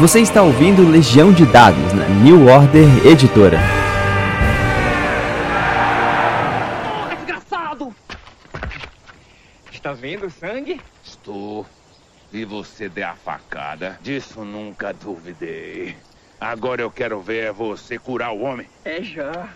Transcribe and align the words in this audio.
Você 0.00 0.20
está 0.20 0.42
ouvindo 0.42 0.90
Legião 0.90 1.32
de 1.32 1.46
Dados 1.46 1.92
na 1.92 2.08
New 2.08 2.48
Order 2.48 3.06
Editora. 3.06 3.60
Porra, 6.82 7.14
desgraçado! 7.14 7.94
Está 9.70 9.92
vendo 9.92 10.28
sangue? 10.28 10.80
Estou. 11.04 11.64
E 12.32 12.44
você 12.44 12.88
der 12.88 13.04
a 13.04 13.14
facada, 13.14 13.96
disso 14.02 14.44
nunca 14.44 14.92
duvidei. 14.92 15.96
Agora 16.40 16.82
eu 16.82 16.90
quero 16.90 17.20
ver 17.20 17.52
você 17.52 17.96
curar 17.96 18.32
o 18.32 18.40
homem. 18.42 18.68
É 18.84 19.00
já. 19.00 19.48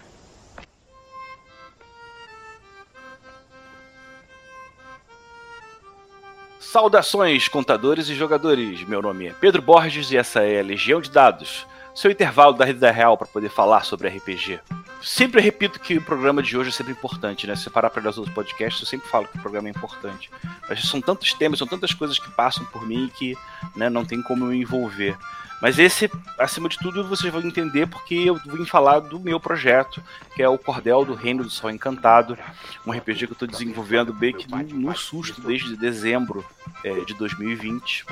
Saudações, 6.71 7.49
contadores 7.49 8.11
e 8.11 8.15
jogadores. 8.15 8.87
Meu 8.87 9.01
nome 9.01 9.29
é 9.29 9.33
Pedro 9.33 9.63
Borges 9.63 10.11
e 10.11 10.19
essa 10.19 10.43
é 10.43 10.61
a 10.61 10.63
Legião 10.63 11.01
de 11.01 11.11
Dados, 11.11 11.67
seu 11.95 12.11
intervalo 12.11 12.53
da 12.53 12.67
vida 12.67 12.91
real 12.91 13.17
para 13.17 13.27
poder 13.27 13.49
falar 13.49 13.87
sobre 13.87 14.07
RPG. 14.07 14.61
Sempre 15.03 15.41
repito 15.41 15.81
que 15.81 15.97
o 15.97 16.03
programa 16.03 16.43
de 16.43 16.59
hoje 16.59 16.69
é 16.69 16.73
sempre 16.73 16.93
importante, 16.93 17.47
né? 17.47 17.57
Se 17.57 17.71
parar 17.71 17.89
para 17.89 18.03
olhar 18.03 18.11
os 18.11 18.19
outros 18.19 18.35
podcasts, 18.35 18.83
eu 18.83 18.87
sempre 18.87 19.09
falo 19.09 19.27
que 19.27 19.39
o 19.39 19.41
programa 19.41 19.69
é 19.69 19.71
importante. 19.71 20.31
Mas 20.69 20.83
são 20.83 21.01
tantos 21.01 21.33
temas, 21.33 21.59
são 21.59 21.67
tantas 21.67 21.95
coisas 21.95 22.19
que 22.19 22.31
passam 22.33 22.67
por 22.67 22.87
mim 22.87 23.11
que 23.17 23.35
né, 23.75 23.89
não 23.89 24.05
tem 24.05 24.21
como 24.21 24.45
eu 24.45 24.51
me 24.51 24.61
envolver. 24.61 25.17
Mas 25.61 25.79
esse, 25.79 26.11
acima 26.39 26.69
de 26.69 26.79
tudo, 26.79 27.05
vocês 27.05 27.33
vão 27.33 27.43
entender 27.43 27.87
porque 27.87 28.15
eu 28.15 28.35
vim 28.37 28.65
falar 28.65 29.01
do 29.01 29.19
meu 29.19 29.41
projeto, 29.41 30.03
que 30.35 30.43
é 30.43 30.49
o 30.49 30.59
Cordel 30.59 31.05
do 31.05 31.15
Reino 31.15 31.43
do 31.43 31.51
Sol 31.51 31.71
Encantado, 31.71 32.39
um 32.87 32.93
RPG 32.93 33.27
que 33.27 33.33
eu 33.33 33.33
estou 33.33 33.49
desenvolvendo 33.49 34.13
bem 34.13 34.33
que 34.33 34.47
no, 34.73 34.97
susto 34.97 35.41
desde 35.41 35.77
dezembro 35.77 36.45
é, 36.85 37.01
de 37.01 37.15
2020. 37.15 38.07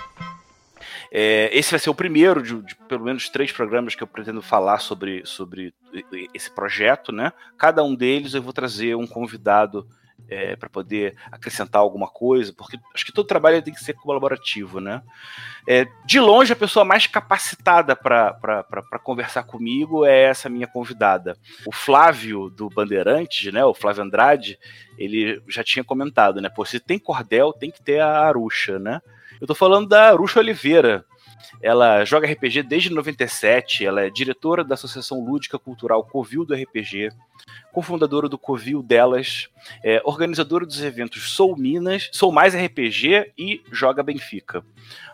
É, 1.10 1.48
esse 1.56 1.70
vai 1.70 1.78
ser 1.78 1.91
o 1.91 1.94
primeiro 1.94 2.42
de, 2.42 2.61
de, 2.62 2.75
pelo 2.75 3.05
menos 3.05 3.28
três 3.28 3.53
programas 3.53 3.94
que 3.94 4.03
eu 4.03 4.06
pretendo 4.08 4.42
falar 4.42 4.81
sobre, 4.81 5.25
sobre 5.25 5.72
esse 6.34 6.50
projeto, 6.50 7.12
né? 7.12 7.33
Cada 7.56 7.83
um 7.84 7.94
deles 7.94 8.34
eu 8.34 8.42
vou 8.42 8.53
trazer 8.53 8.97
um 8.97 9.06
convidado 9.06 9.86
é, 10.28 10.56
para 10.56 10.69
poder 10.69 11.17
acrescentar 11.31 11.81
alguma 11.81 12.09
coisa, 12.09 12.53
porque 12.53 12.78
acho 12.95 13.05
que 13.05 13.12
todo 13.12 13.27
trabalho 13.27 13.62
tem 13.62 13.72
que 13.72 13.83
ser 13.83 13.95
colaborativo, 13.95 14.81
né? 14.81 15.03
É, 15.69 15.86
de 16.05 16.19
longe, 16.20 16.53
a 16.53 16.56
pessoa 16.56 16.84
mais 16.84 17.06
capacitada 17.06 17.95
para 17.95 18.98
conversar 19.03 19.44
comigo 19.44 20.05
é 20.05 20.25
essa 20.25 20.48
minha 20.48 20.67
convidada. 20.67 21.37
O 21.64 21.72
Flávio 21.72 22.50
do 22.50 22.69
Bandeirantes, 22.69 23.53
né? 23.53 23.64
O 23.64 23.75
Flávio 23.75 24.03
Andrade, 24.03 24.59
ele 24.98 25.42
já 25.48 25.62
tinha 25.62 25.84
comentado, 25.84 26.41
né? 26.41 26.48
Pô, 26.48 26.64
se 26.64 26.81
tem 26.81 26.98
cordel, 26.98 27.53
tem 27.53 27.70
que 27.70 27.83
ter 27.83 28.00
a 28.00 28.20
Aruxa, 28.20 28.78
né? 28.78 29.00
Eu 29.41 29.47
tô 29.47 29.55
falando 29.55 29.89
da 29.89 30.09
Aruxa 30.09 30.41
Oliveira, 30.41 31.05
ela 31.62 32.05
joga 32.05 32.31
RPG 32.31 32.62
desde 32.62 32.91
97, 32.91 33.84
ela 33.84 34.03
é 34.03 34.11
diretora 34.11 34.64
da 34.64 34.75
Associação 34.75 35.25
Lúdica 35.25 35.59
Cultural 35.59 36.03
Covil 36.05 36.44
do 36.44 36.55
RPG, 36.55 37.11
cofundadora 37.77 38.27
do 38.27 38.38
Covil 38.38 38.82
delas, 38.82 39.50
é, 39.84 40.00
organizadora 40.02 40.64
dos 40.64 40.82
eventos 40.82 41.34
Sou 41.34 41.55
Minas, 41.55 42.08
Sou 42.10 42.32
Mais 42.32 42.55
RPG 42.55 43.34
e 43.36 43.62
Joga 43.70 44.02
Benfica. 44.02 44.64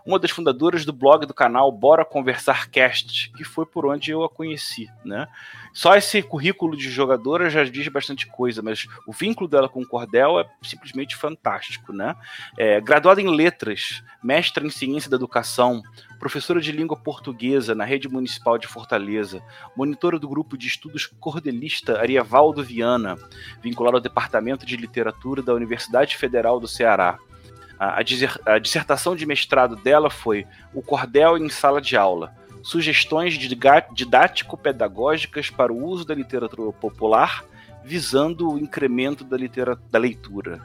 Uma 0.07 0.17
das 0.17 0.31
fundadoras 0.31 0.85
do 0.85 0.93
blog 0.93 1.27
do 1.27 1.35
canal 1.35 1.73
Bora 1.73 2.05
Conversar 2.05 2.71
Cast, 2.71 3.33
que 3.33 3.43
foi 3.43 3.67
por 3.67 3.85
onde 3.87 4.13
eu 4.13 4.23
a 4.23 4.29
conheci, 4.29 4.89
né? 5.05 5.27
Só 5.73 5.97
esse 5.97 6.23
currículo 6.23 6.77
de 6.77 6.89
jogadora 6.91 7.51
já 7.51 7.65
diz 7.65 7.89
bastante 7.89 8.27
coisa, 8.27 8.63
mas 8.63 8.87
o 9.09 9.13
vínculo 9.13 9.49
dela 9.49 9.69
com 9.69 9.81
o 9.81 9.87
Cordel 9.87 10.39
é 10.39 10.47
simplesmente 10.63 11.17
fantástico, 11.17 11.93
né? 11.93 12.15
É, 12.59 12.81
graduada 12.81 13.21
em 13.21 13.35
letras, 13.35 14.05
mestra 14.23 14.65
em 14.65 14.71
ciência 14.71 15.11
da 15.11 15.17
educação, 15.17 15.83
professora 16.19 16.61
de 16.61 16.71
língua 16.71 16.97
portuguesa 16.97 17.75
na 17.75 17.85
rede 17.85 18.09
municipal 18.09 18.57
de 18.57 18.69
Fortaleza, 18.69 19.43
monitora 19.75 20.19
do 20.21 20.29
grupo 20.29 20.57
de 20.57 20.69
estudos 20.69 21.07
cordelista 21.07 22.01
Arievaldo 22.53 22.63
Viana, 22.63 23.17
vinculado 23.63 23.97
ao 23.97 24.03
departamento 24.03 24.67
de 24.67 24.77
literatura 24.77 25.43
da 25.43 25.55
Universidade 25.55 26.17
Federal 26.17 26.61
do 26.61 26.69
Ceará. 26.69 27.19
A, 27.79 28.01
a 28.47 28.59
dissertação 28.59 29.17
de 29.17 29.27
mestrado 29.27 29.75
dela 29.77 30.11
foi 30.11 30.47
O 30.75 30.83
Cordel 30.83 31.39
em 31.39 31.49
Sala 31.49 31.81
de 31.81 31.97
Aula 31.97 32.35
sugestões 32.65 33.35
didático-pedagógicas 33.93 35.51
para 35.51 35.73
o 35.73 35.85
uso 35.85 36.05
da 36.05 36.15
literatura 36.15 36.71
popular, 36.71 37.45
visando 37.83 38.53
o 38.53 38.57
incremento 38.57 39.25
da, 39.25 39.37
da 39.91 39.99
leitura. 39.99 40.65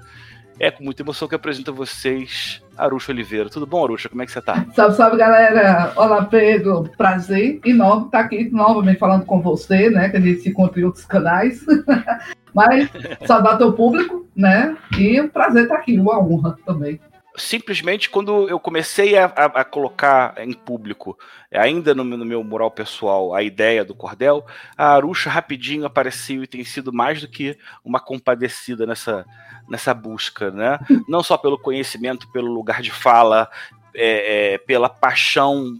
É 0.60 0.72
com 0.72 0.84
muita 0.84 1.04
emoção 1.04 1.28
que 1.28 1.36
apresento 1.36 1.70
a 1.70 1.74
vocês 1.74 2.64
Aruxa 2.76 3.12
Oliveira. 3.12 3.48
Tudo 3.48 3.68
bom, 3.68 3.84
Aruxa? 3.84 4.10
Como 4.10 4.24
é 4.24 4.26
que 4.26 4.32
você 4.32 4.40
está? 4.40 4.66
Salve, 4.74 4.96
salve, 4.96 5.18
galera. 5.18 5.94
Olá, 5.96 6.26
Pedro. 6.26 6.90
Prazer 6.98 7.60
enorme 7.64 8.08
estar 8.08 8.22
aqui 8.22 8.50
novamente 8.52 8.98
falando 8.98 9.24
com 9.24 9.40
você, 9.40 9.90
né? 9.92 10.10
Que 10.10 10.18
a 10.18 10.20
gente 10.20 10.42
se 10.42 10.50
encontra 10.50 10.82
em 10.82 10.84
outros 10.84 11.06
canais. 11.06 11.64
Mas 12.56 12.90
saudar 13.28 13.60
teu 13.60 13.72
público, 13.74 14.26
né? 14.36 14.76
E 14.98 15.22
um 15.22 15.28
prazer 15.28 15.64
estar 15.64 15.76
aqui, 15.76 16.00
uma 16.00 16.20
honra 16.20 16.58
também 16.66 17.00
simplesmente 17.38 18.10
quando 18.10 18.50
eu 18.50 18.60
comecei 18.60 19.16
a, 19.16 19.26
a, 19.26 19.46
a 19.46 19.64
colocar 19.64 20.34
em 20.38 20.52
público, 20.52 21.18
ainda 21.52 21.94
no, 21.94 22.04
no, 22.04 22.26
meu 22.26 22.44
mural 22.44 22.72
pessoal, 22.72 23.34
a 23.34 23.44
ideia 23.44 23.86
do 23.86 23.96
cordel, 23.96 24.46
a 24.76 24.94
Aruxa 24.94 25.30
rapidinho 25.30 25.86
apareceu 25.86 26.44
e 26.44 26.48
tem 26.48 26.66
sido 26.66 26.92
mais 26.92 27.22
do 27.22 27.28
que 27.28 27.58
uma 27.86 28.00
compadecida 28.00 28.86
nessa, 28.86 29.26
nessa 29.70 29.94
busca, 29.94 30.52
né? 30.52 30.80
Não 31.08 31.22
só 31.22 31.38
pelo 31.38 31.60
conhecimento, 31.60 32.30
pelo 32.32 32.52
lugar 32.52 32.82
de 32.82 32.92
fala, 32.92 33.50
é, 33.94 34.54
é, 34.54 34.58
pela 34.58 34.90
paixão 34.90 35.78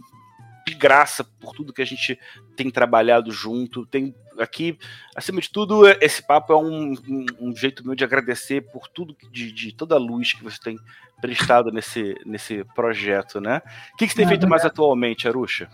de 0.66 0.74
graça 0.74 1.24
por 1.24 1.54
tudo 1.54 1.72
que 1.72 1.82
a 1.82 1.86
gente 1.86 2.18
tem 2.56 2.70
trabalhado 2.70 3.32
junto. 3.32 3.86
Tem 3.86 4.14
aqui, 4.38 4.78
acima 5.16 5.40
de 5.40 5.50
tudo, 5.50 5.88
esse 6.00 6.22
papo 6.22 6.52
é 6.52 6.56
um, 6.56 6.92
um, 7.08 7.26
um 7.40 7.56
jeito 7.56 7.84
meu 7.84 7.94
de 7.94 8.04
agradecer 8.04 8.60
por 8.70 8.86
tudo, 8.88 9.16
de, 9.30 9.50
de, 9.50 9.72
toda 9.72 9.94
a 9.94 9.98
luz 9.98 10.32
que 10.32 10.44
você 10.44 10.58
tem 10.60 10.78
prestado 11.20 11.70
nesse, 11.70 12.14
nesse 12.24 12.64
projeto, 12.74 13.40
né? 13.40 13.60
O 13.92 13.96
que, 13.96 14.06
que 14.06 14.12
você 14.12 14.16
tem 14.16 14.26
é, 14.26 14.28
feito 14.28 14.48
mais 14.48 14.64
atualmente, 14.64 15.26
Aruxa? 15.28 15.68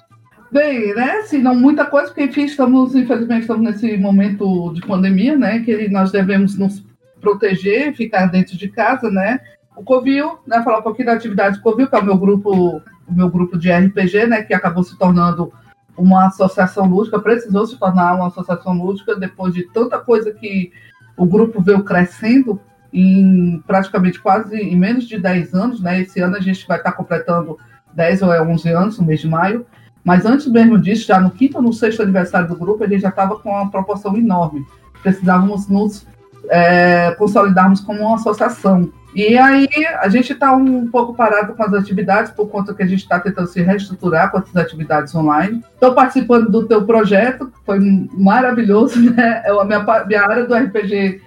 Bem, 0.50 0.94
né, 0.94 1.18
assim, 1.18 1.38
não 1.38 1.54
muita 1.54 1.84
coisa, 1.84 2.08
porque 2.08 2.24
enfim, 2.24 2.44
estamos, 2.44 2.94
infelizmente, 2.94 3.42
estamos 3.42 3.62
nesse 3.62 3.96
momento 3.96 4.72
de 4.72 4.80
pandemia, 4.82 5.36
né, 5.36 5.60
que 5.60 5.88
nós 5.88 6.12
devemos 6.12 6.56
nos 6.56 6.84
proteger, 7.20 7.94
ficar 7.94 8.26
dentro 8.26 8.56
de 8.56 8.68
casa, 8.68 9.10
né, 9.10 9.40
o 9.76 9.82
Covil, 9.82 10.38
né, 10.46 10.62
falar 10.62 10.78
um 10.78 10.82
pouquinho 10.82 11.06
da 11.06 11.14
atividade 11.14 11.56
do 11.56 11.62
Covil, 11.62 11.88
que 11.88 11.96
é 11.96 11.98
o 11.98 12.04
meu 12.04 12.16
grupo, 12.16 12.80
o 13.08 13.12
meu 13.12 13.28
grupo 13.28 13.58
de 13.58 13.72
RPG, 13.72 14.26
né, 14.26 14.42
que 14.42 14.54
acabou 14.54 14.84
se 14.84 14.96
tornando 14.96 15.52
uma 15.96 16.26
associação 16.26 16.86
lúdica, 16.86 17.18
precisou 17.18 17.66
se 17.66 17.78
tornar 17.78 18.14
uma 18.14 18.28
associação 18.28 18.74
lúdica 18.74 19.16
depois 19.16 19.54
de 19.54 19.64
tanta 19.72 19.98
coisa 19.98 20.32
que 20.32 20.70
o 21.16 21.26
grupo 21.26 21.60
veio 21.60 21.82
crescendo 21.82 22.60
em 22.94 23.60
praticamente 23.66 24.20
quase 24.20 24.56
em 24.56 24.78
menos 24.78 25.08
de 25.08 25.18
10 25.18 25.52
anos, 25.52 25.80
né? 25.80 26.00
Esse 26.00 26.20
ano 26.20 26.36
a 26.36 26.40
gente 26.40 26.66
vai 26.66 26.78
estar 26.78 26.92
completando 26.92 27.58
10 27.92 28.22
ou 28.22 28.30
11 28.30 28.68
anos, 28.70 28.98
no 28.98 29.04
mês 29.04 29.20
de 29.20 29.28
maio. 29.28 29.66
Mas 30.04 30.24
antes 30.24 30.46
mesmo 30.46 30.78
disso, 30.78 31.06
já 31.06 31.18
no 31.18 31.30
quinto 31.30 31.56
ou 31.56 31.62
no 31.62 31.72
sexto 31.72 32.02
aniversário 32.02 32.46
do 32.46 32.54
grupo, 32.54 32.86
gente 32.86 33.00
já 33.00 33.08
estava 33.08 33.36
com 33.36 33.50
uma 33.50 33.70
proporção 33.70 34.16
enorme. 34.16 34.64
Precisávamos 35.02 35.66
nos 35.66 36.06
é, 36.48 37.12
consolidarmos 37.18 37.80
como 37.80 38.00
uma 38.00 38.14
associação. 38.14 38.92
E 39.14 39.38
aí 39.38 39.68
a 40.00 40.08
gente 40.08 40.32
está 40.32 40.52
um 40.52 40.88
pouco 40.88 41.14
parado 41.14 41.54
com 41.54 41.62
as 41.62 41.72
atividades, 41.72 42.32
por 42.32 42.48
conta 42.48 42.74
que 42.74 42.82
a 42.82 42.86
gente 42.86 43.00
está 43.00 43.18
tentando 43.18 43.46
se 43.46 43.62
reestruturar 43.62 44.30
com 44.30 44.38
as 44.38 44.56
atividades 44.56 45.14
online. 45.14 45.64
Estou 45.72 45.94
participando 45.94 46.50
do 46.50 46.66
teu 46.66 46.84
projeto, 46.84 47.50
foi 47.64 47.78
maravilhoso, 48.12 49.00
né? 49.14 49.42
É 49.44 49.50
a 49.50 49.64
minha, 49.64 50.04
minha 50.06 50.22
área 50.22 50.46
do 50.46 50.54
RPG, 50.54 51.22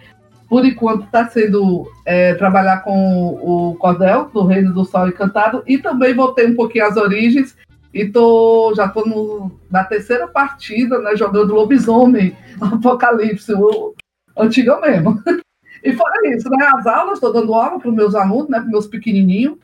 por 0.50 0.66
enquanto, 0.66 1.06
está 1.06 1.28
sendo 1.28 1.92
é, 2.06 2.34
trabalhar 2.36 2.78
com 2.84 3.30
o 3.42 3.76
Cordel, 3.76 4.30
do 4.34 4.46
Reino 4.46 4.74
do 4.74 4.86
Sol 4.86 5.08
Encantado, 5.08 5.64
e 5.68 5.78
também 5.78 6.14
voltei 6.14 6.48
um 6.48 6.56
pouquinho 6.56 6.86
às 6.86 6.98
origens, 6.98 7.58
e 7.94 8.06
tô, 8.06 8.74
já 8.76 8.86
estou 8.86 9.52
na 9.70 9.84
terceira 9.84 10.28
partida, 10.28 11.00
né, 11.00 11.16
jogando 11.16 11.54
Lobisomem, 11.54 12.36
Apocalipse, 12.62 13.54
o 13.54 13.94
antigo 14.38 14.80
mesmo. 14.82 15.22
E 15.84 15.94
fora 15.94 16.28
isso, 16.36 16.50
né? 16.50 16.66
As 16.74 16.88
aulas, 16.88 17.14
estou 17.14 17.32
dando 17.32 17.54
aula 17.54 17.80
para 17.80 17.88
os 17.88 17.96
meus 17.96 18.16
alunos, 18.16 18.50
né? 18.50 18.60
Para 18.60 18.68
meus 18.68 18.88
pequenininhos, 18.88 19.58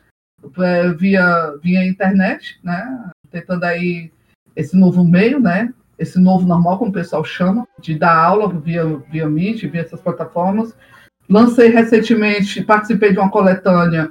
é, 0.58 0.92
via, 0.92 1.54
via 1.62 1.86
internet, 1.86 2.58
né? 2.62 3.10
Tentando 3.30 3.64
aí 3.64 4.12
esse 4.54 4.76
novo 4.76 5.04
meio, 5.04 5.40
né? 5.40 5.74
Esse 5.98 6.18
novo 6.18 6.46
normal, 6.46 6.78
como 6.78 6.90
o 6.90 6.94
pessoal 6.94 7.24
chama, 7.24 7.66
de 7.80 7.94
dar 7.94 8.16
aula 8.16 8.48
via, 8.48 8.84
via 9.10 9.28
Meet, 9.28 9.64
via 9.66 9.82
essas 9.82 10.00
plataformas. 10.00 10.74
Lancei 11.28 11.68
recentemente, 11.68 12.62
participei 12.62 13.12
de 13.12 13.18
uma 13.18 13.30
coletânea 13.30 14.10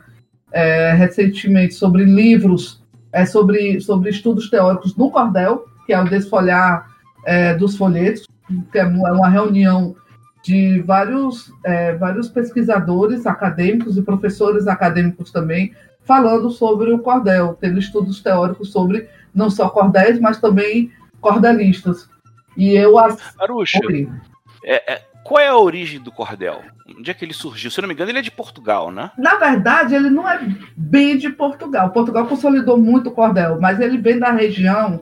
é, 0.52 0.94
recentemente 0.94 1.74
sobre 1.74 2.06
livros, 2.06 2.82
é, 3.12 3.26
sobre, 3.26 3.80
sobre 3.82 4.10
estudos 4.10 4.50
teóricos 4.50 4.96
no 4.96 5.12
cordel, 5.12 5.66
que 5.86 5.94
é 5.94 6.02
o 6.02 6.06
desfolhar 6.06 6.88
é, 7.26 7.54
dos 7.56 7.76
folhetos, 7.76 8.26
que 8.72 8.80
é 8.80 8.86
uma 8.86 9.30
reunião 9.30 9.96
de 10.44 10.82
vários, 10.82 11.52
é, 11.64 11.96
vários 11.96 12.28
pesquisadores 12.28 13.26
acadêmicos 13.26 13.98
e 13.98 14.02
professores 14.02 14.68
acadêmicos 14.68 15.32
também, 15.32 15.74
falando 16.06 16.50
sobre 16.50 16.92
o 16.92 17.00
cordel, 17.00 17.58
tendo 17.60 17.80
estudos 17.80 18.22
teóricos 18.22 18.72
sobre 18.72 19.08
não 19.34 19.50
só 19.50 19.70
cordéis, 19.70 20.20
mas 20.20 20.40
também 20.40 20.92
cordelistas. 21.24 22.08
E 22.56 22.74
eu 22.74 23.00
as. 23.00 23.18
Aruxa, 23.40 23.80
é, 24.64 24.94
é, 24.94 25.02
qual 25.24 25.40
é 25.40 25.48
a 25.48 25.58
origem 25.58 26.00
do 26.00 26.12
cordel? 26.12 26.62
Onde 26.88 27.10
é 27.10 27.14
que 27.14 27.26
ele 27.26 27.34
surgiu? 27.34 27.72
Se 27.72 27.80
eu 27.80 27.84
não 27.84 27.88
me 27.88 27.96
engano, 27.96 28.12
ele 28.12 28.20
é 28.20 28.22
de 28.22 28.30
Portugal, 28.30 28.92
né? 28.92 29.10
Na 29.18 29.36
verdade, 29.36 29.96
ele 29.96 30.10
não 30.10 30.30
é 30.30 30.40
bem 30.76 31.18
de 31.18 31.30
Portugal. 31.30 31.90
Portugal 31.90 32.28
consolidou 32.28 32.78
muito 32.78 33.10
o 33.10 33.14
cordel, 33.14 33.60
mas 33.60 33.80
ele 33.80 33.98
vem 33.98 34.20
da 34.20 34.32
região 34.32 35.02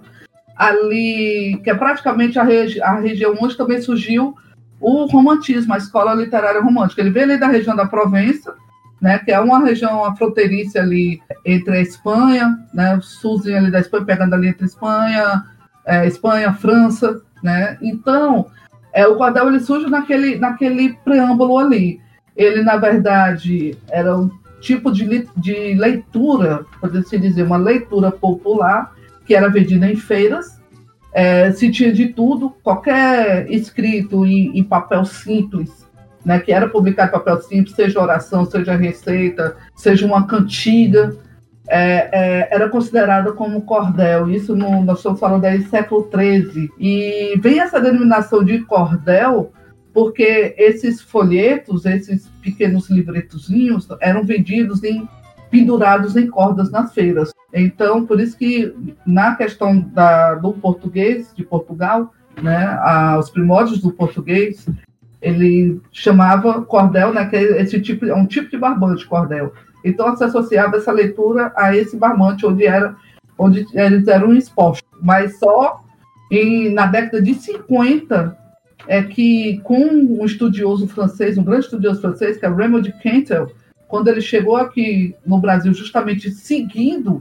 ali, 0.56 1.60
que 1.64 1.70
é 1.70 1.74
praticamente 1.74 2.38
a, 2.38 2.44
regi 2.44 2.82
a 2.82 3.00
região 3.00 3.36
onde 3.42 3.58
também 3.58 3.82
surgiu 3.82 4.36
o 4.80 5.06
romantismo, 5.06 5.74
a 5.74 5.78
escola 5.78 6.14
literária 6.14 6.62
romântica. 6.62 7.02
Ele 7.02 7.10
vem 7.10 7.24
ali 7.24 7.38
da 7.38 7.48
região 7.48 7.76
da 7.76 7.88
Provença, 7.88 8.56
né, 9.02 9.18
que 9.20 9.32
é 9.32 9.40
uma 9.40 9.60
região 9.60 10.16
fronteiriça 10.16 10.80
ali 10.80 11.20
entre 11.44 11.78
a 11.78 11.82
Espanha, 11.82 12.60
né, 12.74 12.96
o 12.96 13.02
sulzinho 13.02 13.58
ali 13.58 13.72
da 13.72 13.80
Espanha, 13.80 14.06
pegando 14.06 14.36
ali 14.36 14.50
entre 14.50 14.66
Espanha, 14.66 15.44
é, 15.92 16.08
Espanha, 16.08 16.54
França, 16.54 17.22
né? 17.44 17.78
Então, 17.82 18.48
é, 18.94 19.06
o 19.06 19.18
cordel 19.18 19.50
ele 19.50 19.60
surge 19.60 19.90
naquele, 19.90 20.38
naquele 20.38 20.94
preâmbulo 21.04 21.58
ali. 21.58 22.00
Ele, 22.34 22.64
na 22.64 22.78
verdade, 22.78 23.78
era 23.90 24.18
um 24.18 24.32
tipo 24.62 24.90
de, 24.90 25.28
de 25.36 25.74
leitura, 25.74 26.66
pode-se 26.80 27.20
dizer, 27.20 27.44
uma 27.44 27.58
leitura 27.58 28.10
popular, 28.10 28.94
que 29.26 29.36
era 29.36 29.50
vendida 29.50 29.86
em 29.86 29.98
feiras. 29.98 30.62
É, 31.14 31.52
se 31.52 31.70
tinha 31.70 31.92
de 31.92 32.08
tudo, 32.08 32.52
qualquer 32.64 33.52
escrito 33.52 34.26
em, 34.26 34.58
em 34.58 34.64
papel 34.64 35.04
simples, 35.04 35.86
né, 36.24 36.40
que 36.40 36.54
era 36.54 36.70
publicado 36.70 37.10
em 37.10 37.12
papel 37.12 37.42
simples, 37.42 37.76
seja 37.76 38.00
oração, 38.00 38.46
seja 38.46 38.78
receita, 38.78 39.58
seja 39.76 40.06
uma 40.06 40.26
cantiga, 40.26 41.14
é, 41.68 42.10
é, 42.12 42.48
era 42.52 42.70
considerada 42.70 43.32
como 43.34 43.62
cordel. 43.62 44.30
Isso 44.30 44.56
no, 44.56 44.84
nós 44.84 45.00
estamos 45.00 45.20
falando 45.20 45.46
aí 45.46 45.62
século 45.64 46.10
XIII. 46.14 46.70
E 46.80 47.40
vem 47.40 47.60
essa 47.60 47.80
denominação 47.80 48.44
de 48.44 48.60
cordel 48.60 49.52
porque 49.94 50.56
esses 50.58 51.02
folhetos, 51.02 51.86
esses 51.86 52.30
pequenos 52.42 52.90
livretozinhos, 52.90 53.88
eram 54.00 54.24
vendidos 54.24 54.84
em 54.84 55.08
pendurados 55.50 56.16
em 56.16 56.28
cordas 56.28 56.72
nas 56.72 56.94
feiras. 56.94 57.32
Então, 57.54 58.06
por 58.06 58.20
isso 58.22 58.38
que 58.38 58.74
na 59.06 59.36
questão 59.36 59.82
da, 59.82 60.36
do 60.36 60.54
português 60.54 61.34
de 61.36 61.44
Portugal, 61.44 62.14
né, 62.42 62.78
a, 62.80 63.18
os 63.20 63.30
primórdios 63.30 63.82
do 63.82 63.92
português, 63.92 64.66
ele 65.22 65.82
chamava 65.92 66.62
cordel, 66.62 67.14
né, 67.14 67.26
que 67.26 67.36
é 67.36 67.62
esse 67.62 67.82
tipo, 67.82 68.06
é 68.06 68.16
um 68.16 68.26
tipo 68.26 68.50
de 68.50 68.58
barbante 68.58 69.06
cordel. 69.06 69.54
Então 69.84 70.16
se 70.16 70.24
associava 70.24 70.78
essa 70.78 70.92
leitura 70.92 71.52
a 71.56 71.76
esse 71.76 71.98
barbante 71.98 72.46
onde 72.46 72.66
era 72.66 72.96
onde 73.38 73.66
eles 73.74 74.08
eram 74.08 74.34
expostos. 74.34 74.88
Mas 75.02 75.40
só 75.40 75.82
em, 76.30 76.74
na 76.74 76.86
década 76.86 77.22
de 77.22 77.34
50 77.34 78.38
é 78.88 79.02
que 79.02 79.60
com 79.64 79.84
um 79.84 80.26
estudioso 80.26 80.88
francês, 80.88 81.38
um 81.38 81.44
grande 81.44 81.66
estudioso 81.66 82.02
francês, 82.02 82.38
que 82.38 82.46
é 82.46 82.50
Raymond 82.50 82.92
Quentel, 83.02 83.52
quando 83.88 84.08
ele 84.08 84.22
chegou 84.22 84.56
aqui 84.56 85.16
no 85.26 85.40
Brasil 85.40 85.74
justamente 85.74 86.32
seguindo 86.32 87.20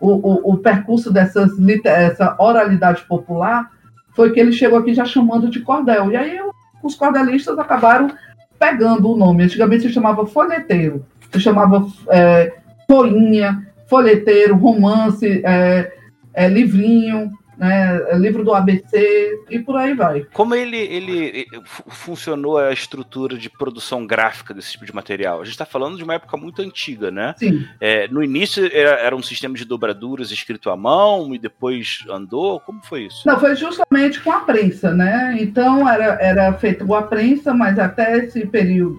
o, 0.00 0.10
o, 0.10 0.52
o 0.52 0.58
percurso 0.58 1.12
dessas, 1.12 1.50
essa 1.84 2.36
oralidade 2.38 3.02
popular, 3.04 3.70
foi 4.14 4.30
que 4.32 4.38
ele 4.38 4.52
chegou 4.52 4.78
aqui 4.78 4.94
já 4.94 5.04
chamando 5.04 5.50
de 5.50 5.60
cordel. 5.60 6.12
E 6.12 6.16
aí 6.16 6.38
os 6.82 6.94
cordelistas 6.94 7.58
acabaram 7.58 8.12
pegando 8.58 9.10
o 9.10 9.16
nome. 9.16 9.44
Antigamente 9.44 9.88
se 9.88 9.92
chamava 9.92 10.26
folheteiro 10.26 11.04
se 11.34 11.40
chamava 11.40 11.86
é, 12.08 12.52
Folhinha, 12.88 13.66
Folheteiro, 13.88 14.56
Romance, 14.56 15.42
é, 15.44 15.92
é, 16.32 16.48
Livrinho, 16.48 17.32
né, 17.58 18.00
é, 18.08 18.16
livro 18.16 18.44
do 18.44 18.52
ABC 18.52 19.44
e 19.50 19.58
por 19.58 19.76
aí 19.76 19.94
vai. 19.94 20.26
Como 20.32 20.54
ele, 20.54 20.76
ele 20.76 21.46
funcionou 21.88 22.58
a 22.58 22.72
estrutura 22.72 23.36
de 23.36 23.50
produção 23.50 24.06
gráfica 24.06 24.54
desse 24.54 24.72
tipo 24.72 24.84
de 24.84 24.94
material? 24.94 25.40
A 25.40 25.44
gente 25.44 25.52
está 25.54 25.66
falando 25.66 25.96
de 25.96 26.04
uma 26.04 26.14
época 26.14 26.36
muito 26.36 26.62
antiga, 26.62 27.10
né? 27.10 27.34
Sim. 27.36 27.66
É, 27.80 28.08
no 28.08 28.22
início 28.22 28.64
era, 28.72 29.00
era, 29.00 29.16
um 29.16 29.22
sistema 29.22 29.54
de 29.54 29.64
dobraduras 29.64 30.30
escrito 30.30 30.70
à 30.70 30.76
mão 30.76 31.34
e 31.34 31.38
depois 31.38 32.04
andou? 32.10 32.60
Como 32.60 32.80
foi 32.82 33.06
isso? 33.06 33.26
Não, 33.26 33.38
foi 33.38 33.54
justamente 33.56 34.20
com 34.20 34.32
a 34.32 34.40
prensa, 34.40 34.92
né? 34.92 35.36
Então 35.38 35.88
era, 35.88 36.18
era 36.20 36.52
feito 36.54 36.86
com 36.86 36.94
a 36.94 37.02
prensa, 37.02 37.54
mas 37.54 37.78
até 37.78 38.18
esse 38.18 38.46
período 38.46 38.98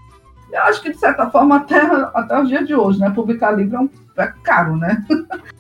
eu 0.51 0.62
acho 0.63 0.81
que, 0.81 0.92
de 0.92 0.97
certa 0.97 1.30
forma, 1.30 1.57
até, 1.57 1.80
até 1.80 2.39
o 2.39 2.45
dia 2.45 2.63
de 2.63 2.74
hoje, 2.75 3.00
né? 3.00 3.09
Publicar 3.09 3.51
livro 3.51 3.75
é, 3.75 3.80
um, 3.80 3.89
é 4.18 4.33
caro, 4.44 4.77
né? 4.77 5.03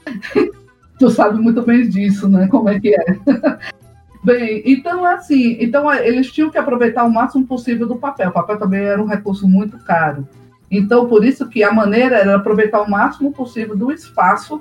tu 0.99 1.09
sabe 1.09 1.39
muito 1.39 1.61
bem 1.61 1.87
disso, 1.89 2.29
né? 2.29 2.47
Como 2.47 2.69
é 2.69 2.79
que 2.79 2.95
é. 2.95 3.05
Bem, 4.23 4.63
então 4.65 5.05
assim, 5.05 5.55
então 5.59 5.93
eles 5.93 6.31
tinham 6.31 6.49
que 6.49 6.57
aproveitar 6.57 7.03
o 7.03 7.13
máximo 7.13 7.45
possível 7.45 7.87
do 7.87 7.95
papel. 7.95 8.29
O 8.29 8.33
papel 8.33 8.57
também 8.57 8.81
era 8.81 8.99
um 8.99 9.05
recurso 9.05 9.47
muito 9.47 9.77
caro. 9.77 10.27
Então, 10.71 11.07
por 11.07 11.23
isso 11.23 11.47
que 11.47 11.63
a 11.63 11.71
maneira 11.71 12.17
era 12.17 12.35
aproveitar 12.35 12.81
o 12.81 12.89
máximo 12.89 13.31
possível 13.31 13.77
do 13.77 13.91
espaço 13.91 14.59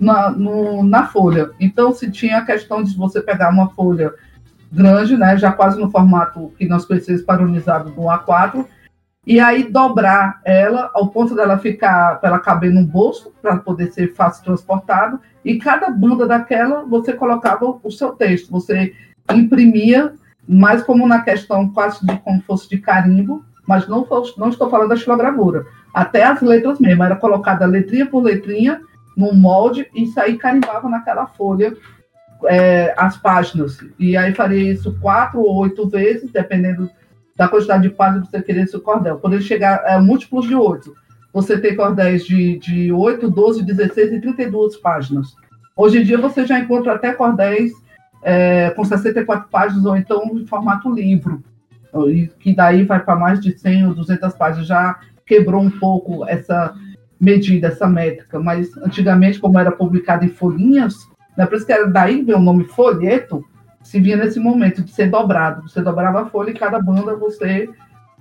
na, 0.00 0.30
no, 0.30 0.82
na 0.82 1.06
folha. 1.06 1.50
Então, 1.60 1.92
se 1.92 2.10
tinha 2.10 2.38
a 2.38 2.44
questão 2.44 2.82
de 2.82 2.96
você 2.96 3.20
pegar 3.20 3.50
uma 3.50 3.70
folha 3.70 4.12
grande, 4.72 5.16
né, 5.16 5.36
já 5.38 5.52
quase 5.52 5.78
no 5.78 5.90
formato 5.90 6.52
que 6.58 6.66
nós 6.66 6.84
conhecemos 6.84 7.22
padronizado 7.22 7.90
do 7.90 8.02
A4, 8.02 8.66
e 9.26 9.40
aí 9.40 9.70
dobrar 9.70 10.40
ela 10.44 10.90
ao 10.94 11.08
ponto 11.08 11.34
dela 11.34 11.58
ficar, 11.58 12.20
para 12.20 12.30
ela 12.30 12.38
caber 12.38 12.70
no 12.72 12.84
bolso, 12.84 13.32
para 13.40 13.56
poder 13.56 13.92
ser 13.92 14.14
fácil 14.14 14.44
transportado, 14.44 15.18
e 15.44 15.58
cada 15.58 15.90
banda 15.90 16.26
daquela 16.26 16.84
você 16.84 17.12
colocava 17.12 17.78
o 17.82 17.90
seu 17.90 18.12
texto, 18.12 18.50
você 18.50 18.94
imprimia, 19.32 20.12
mais 20.46 20.82
como 20.82 21.06
na 21.06 21.22
questão 21.22 21.70
quase 21.70 22.04
de 22.04 22.16
como 22.18 22.42
fosse 22.42 22.68
de 22.68 22.78
carimbo, 22.78 23.42
mas 23.66 23.88
não, 23.88 24.06
não 24.36 24.50
estou 24.50 24.68
falando 24.68 24.90
da 24.90 24.96
xilogravura, 24.96 25.64
até 25.92 26.24
as 26.24 26.42
letras 26.42 26.78
mesmo, 26.78 27.02
era 27.02 27.16
colocada 27.16 27.64
letrinha 27.64 28.04
por 28.04 28.22
letrinha 28.22 28.80
no 29.16 29.32
molde 29.32 29.88
e 29.94 30.06
sair 30.08 30.36
carimbava 30.36 30.88
naquela 30.88 31.26
folha 31.26 31.74
é, 32.46 32.94
as 32.96 33.16
páginas. 33.16 33.78
E 33.98 34.16
aí 34.16 34.34
faria 34.34 34.72
isso 34.72 34.98
quatro 35.00 35.40
ou 35.40 35.54
oito 35.56 35.88
vezes, 35.88 36.30
dependendo 36.30 36.90
da 37.36 37.48
quantidade 37.48 37.82
de 37.82 37.90
páginas 37.90 38.26
que 38.26 38.30
você 38.30 38.42
querer 38.42 38.66
seu 38.68 38.80
cordel. 38.80 39.16
Poder 39.16 39.40
chegar 39.40 39.84
a 39.86 40.00
múltiplos 40.00 40.46
de 40.46 40.54
8. 40.54 40.94
Você 41.32 41.58
tem 41.58 41.74
cordéis 41.74 42.24
de, 42.24 42.58
de 42.58 42.92
8, 42.92 43.28
12, 43.28 43.62
16 43.64 44.12
e 44.12 44.20
32 44.20 44.76
páginas. 44.76 45.34
Hoje 45.76 45.98
em 45.98 46.04
dia 46.04 46.18
você 46.18 46.46
já 46.46 46.58
encontra 46.58 46.94
até 46.94 47.12
cordéis 47.12 47.72
é, 48.22 48.70
com 48.70 48.84
64 48.84 49.48
páginas 49.50 49.84
ou 49.84 49.96
então 49.96 50.22
em 50.32 50.46
formato 50.46 50.88
livro, 50.88 51.42
que 52.38 52.54
daí 52.54 52.84
vai 52.84 53.00
para 53.00 53.16
mais 53.16 53.40
de 53.40 53.58
100 53.58 53.88
ou 53.88 53.94
200 53.94 54.32
páginas. 54.34 54.68
Já 54.68 55.00
quebrou 55.26 55.60
um 55.60 55.70
pouco 55.70 56.24
essa 56.26 56.72
medida, 57.20 57.68
essa 57.68 57.88
métrica, 57.88 58.38
mas 58.38 58.76
antigamente, 58.78 59.40
como 59.40 59.58
era 59.58 59.72
publicado 59.72 60.24
em 60.24 60.28
folhinhas, 60.28 60.94
né, 61.36 61.46
por 61.46 61.56
isso 61.56 61.66
que 61.66 61.72
era 61.72 61.86
daí 61.86 62.24
o 62.32 62.38
nome 62.38 62.64
folheto, 62.64 63.44
se 63.84 64.00
via 64.00 64.16
nesse 64.16 64.40
momento 64.40 64.82
de 64.82 64.90
ser 64.90 65.10
dobrado. 65.10 65.68
Você 65.68 65.80
dobrava 65.80 66.22
a 66.22 66.26
folha 66.26 66.50
e 66.50 66.54
cada 66.54 66.80
banda 66.80 67.14
você 67.14 67.68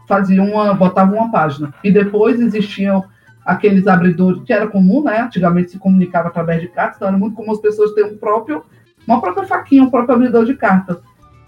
fazia 0.07 0.43
uma, 0.43 0.73
botava 0.73 1.15
uma 1.15 1.31
página. 1.31 1.73
E 1.83 1.89
depois 1.89 2.39
existiam 2.39 3.03
aqueles 3.45 3.87
abridores, 3.87 4.43
que 4.43 4.53
era 4.53 4.67
comum, 4.67 5.01
né? 5.03 5.21
Antigamente 5.21 5.71
se 5.71 5.79
comunicava 5.79 6.27
através 6.27 6.61
de 6.61 6.67
cartas, 6.67 6.97
então 6.97 7.07
era 7.07 7.17
muito 7.17 7.35
comum 7.35 7.51
as 7.51 7.59
pessoas 7.59 7.93
terem 7.93 8.11
um 8.11 8.17
próprio, 8.17 8.63
uma 9.07 9.19
própria 9.19 9.47
faquinha, 9.47 9.83
um 9.83 9.89
próprio 9.89 10.15
abridor 10.15 10.45
de 10.45 10.53
cartas. 10.53 10.97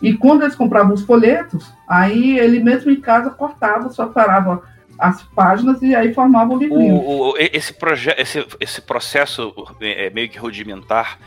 E 0.01 0.13
quando 0.13 0.43
eles 0.43 0.55
compravam 0.55 0.93
os 0.93 1.03
folhetos, 1.03 1.72
aí 1.88 2.39
ele 2.39 2.62
mesmo 2.62 2.91
em 2.91 3.00
casa 3.00 3.29
cortava, 3.29 3.89
só 3.89 4.07
parava 4.07 4.63
as 4.98 5.24
páginas 5.24 5.81
e 5.81 5.93
aí 5.93 6.13
formava 6.13 6.53
o 6.53 6.57
livrinho. 6.57 6.95
O, 6.95 7.31
o, 7.31 7.38
esse, 7.38 7.75
esse, 8.17 8.48
esse 8.60 8.81
processo 8.81 9.53
é, 9.81 10.10
meio 10.10 10.29
que 10.29 10.38
rudimentar 10.38 11.17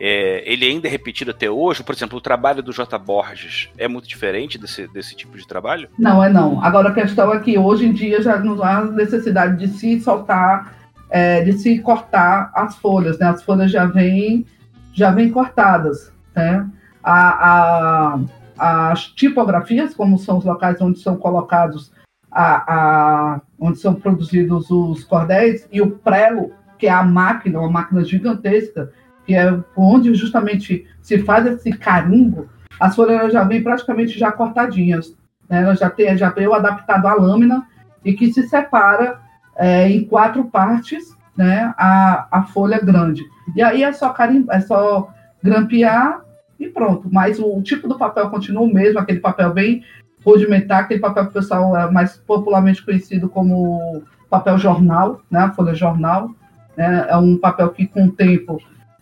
é, 0.00 0.42
ele 0.50 0.64
ainda 0.64 0.86
é 0.86 0.90
repetido 0.90 1.30
até 1.30 1.50
hoje? 1.50 1.82
Por 1.82 1.94
exemplo, 1.94 2.18
o 2.18 2.20
trabalho 2.20 2.62
do 2.62 2.72
J. 2.72 2.96
Borges 2.98 3.68
é 3.76 3.88
muito 3.88 4.08
diferente 4.08 4.58
desse, 4.58 4.86
desse 4.88 5.16
tipo 5.16 5.36
de 5.36 5.46
trabalho? 5.46 5.88
Não, 5.98 6.22
é 6.22 6.28
não. 6.28 6.62
Agora 6.62 6.90
a 6.90 6.94
questão 6.94 7.32
é 7.32 7.40
que 7.40 7.58
hoje 7.58 7.86
em 7.86 7.92
dia 7.92 8.22
já 8.22 8.38
não 8.38 8.62
há 8.62 8.84
necessidade 8.84 9.56
de 9.56 9.68
se 9.68 10.00
soltar, 10.00 10.74
é, 11.10 11.42
de 11.42 11.52
se 11.54 11.78
cortar 11.80 12.52
as 12.54 12.76
folhas, 12.76 13.18
né? 13.18 13.26
As 13.28 13.42
folhas 13.42 13.70
já 13.70 13.86
vêm 13.86 14.46
já 14.92 15.12
vêm 15.12 15.30
cortadas, 15.30 16.12
né? 16.34 16.66
A, 17.02 18.18
a, 18.18 18.90
as 18.90 19.04
tipografias, 19.06 19.94
como 19.94 20.18
são 20.18 20.38
os 20.38 20.44
locais 20.44 20.80
onde 20.80 20.98
são 20.98 21.16
colocados, 21.16 21.92
a, 22.30 22.74
a, 22.74 23.40
onde 23.58 23.78
são 23.78 23.94
produzidos 23.94 24.70
os 24.70 25.04
cordéis, 25.04 25.68
e 25.70 25.80
o 25.80 25.90
prelo, 25.90 26.52
que 26.76 26.88
é 26.88 26.90
a 26.90 27.04
máquina, 27.04 27.60
uma 27.60 27.70
máquina 27.70 28.04
gigantesca, 28.04 28.92
que 29.28 29.34
é 29.34 29.54
onde 29.76 30.14
justamente 30.14 30.86
se 31.02 31.18
faz 31.18 31.44
esse 31.44 31.70
carimbo, 31.70 32.48
as 32.80 32.96
folhas 32.96 33.30
já 33.30 33.44
vêm 33.44 33.62
praticamente 33.62 34.18
já 34.18 34.32
cortadinhas. 34.32 35.14
Né? 35.46 35.62
Ela 35.62 35.74
já 35.74 35.90
tem 35.90 36.16
já 36.16 36.30
veio 36.30 36.54
adaptado 36.54 37.06
à 37.06 37.12
lâmina 37.12 37.66
e 38.02 38.14
que 38.14 38.32
se 38.32 38.48
separa 38.48 39.20
é, 39.54 39.86
em 39.86 40.02
quatro 40.02 40.44
partes 40.44 41.14
né, 41.36 41.74
a, 41.76 42.26
a 42.30 42.42
folha 42.44 42.80
grande. 42.80 43.22
E 43.54 43.60
aí 43.60 43.82
é 43.82 43.92
só 43.92 44.08
carimbo, 44.14 44.50
é 44.50 44.62
só 44.62 45.10
grampear 45.42 46.22
e 46.58 46.66
pronto. 46.66 47.06
Mas 47.12 47.38
o, 47.38 47.58
o 47.58 47.62
tipo 47.62 47.86
do 47.86 47.98
papel 47.98 48.30
continua 48.30 48.62
o 48.62 48.72
mesmo, 48.72 48.98
aquele 48.98 49.20
papel 49.20 49.52
bem 49.52 49.84
rudimentar, 50.24 50.84
aquele 50.84 51.00
papel 51.00 51.24
que 51.24 51.30
o 51.32 51.34
pessoal 51.34 51.76
é 51.76 51.90
mais 51.90 52.16
popularmente 52.16 52.82
conhecido 52.82 53.28
como 53.28 54.02
papel 54.30 54.56
jornal, 54.56 55.20
né, 55.30 55.52
folha 55.54 55.74
jornal. 55.74 56.30
Né, 56.74 57.06
é 57.10 57.16
um 57.18 57.36
papel 57.36 57.68
que 57.68 57.86
com 57.86 58.06
o 58.06 58.12
tempo 58.12 58.58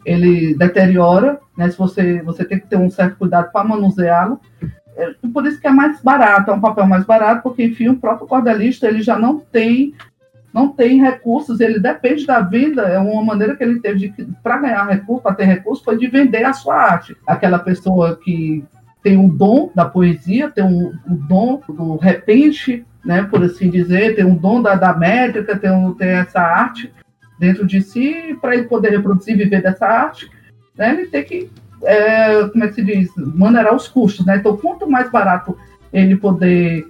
ele 0.06 0.54
deteriora, 0.54 1.40
né, 1.58 1.68
se 1.68 1.76
você, 1.76 2.22
você 2.22 2.44
tem 2.44 2.60
que 2.60 2.68
ter 2.68 2.76
um 2.76 2.88
certo 2.88 3.16
cuidado 3.16 3.50
para 3.50 3.64
manuseá-lo. 3.64 4.40
É, 4.96 5.12
por 5.34 5.44
isso 5.44 5.60
que 5.60 5.66
é 5.66 5.70
mais 5.70 6.00
barato, 6.00 6.50
é 6.50 6.54
um 6.54 6.60
papel 6.60 6.86
mais 6.86 7.04
barato, 7.04 7.42
porque, 7.42 7.64
enfim, 7.64 7.88
o 7.88 7.96
próprio 7.96 8.28
cordelista 8.28 8.86
ele 8.86 9.02
já 9.02 9.18
não 9.18 9.40
tem 9.40 9.92
não 10.54 10.68
tem 10.68 11.02
recursos, 11.02 11.60
ele 11.60 11.78
depende 11.78 12.24
da 12.24 12.40
venda, 12.40 12.82
é 12.84 12.98
uma 12.98 13.22
maneira 13.22 13.54
que 13.54 13.62
ele 13.62 13.78
teve 13.78 14.14
para 14.42 14.56
ganhar 14.56 14.86
recurso, 14.86 15.22
para 15.22 15.34
ter 15.34 15.44
recurso, 15.44 15.84
foi 15.84 15.98
de 15.98 16.06
vender 16.06 16.46
a 16.46 16.54
sua 16.54 16.76
arte. 16.76 17.14
Aquela 17.26 17.58
pessoa 17.58 18.16
que 18.16 18.64
tem 19.02 19.22
o 19.22 19.28
dom 19.28 19.70
da 19.74 19.84
poesia, 19.84 20.50
tem 20.50 20.64
o 20.64 20.94
dom 21.06 21.60
do 21.68 21.96
repente, 21.96 22.86
né, 23.04 23.22
por 23.24 23.44
assim 23.44 23.68
dizer, 23.68 24.16
tem 24.16 24.24
o 24.24 24.34
dom 24.34 24.62
da, 24.62 24.76
da 24.76 24.96
métrica, 24.96 25.58
tem, 25.58 25.92
tem 25.92 26.08
essa 26.08 26.40
arte 26.40 26.90
dentro 27.38 27.66
de 27.66 27.80
si, 27.80 28.36
para 28.40 28.54
ele 28.54 28.64
poder 28.64 28.90
reproduzir 28.90 29.34
e 29.34 29.38
viver 29.38 29.62
dessa 29.62 29.86
arte, 29.86 30.30
né, 30.76 30.92
ele 30.92 31.06
tem 31.06 31.24
que, 31.24 31.50
é, 31.82 32.48
como 32.48 32.64
é 32.64 32.68
que 32.68 32.74
se 32.74 32.84
diz, 32.84 33.10
maneirar 33.16 33.74
os 33.74 33.88
custos. 33.88 34.24
Né? 34.24 34.36
Então, 34.36 34.56
quanto 34.56 34.88
mais 34.88 35.10
barato 35.10 35.56
ele 35.92 36.16
poder 36.16 36.86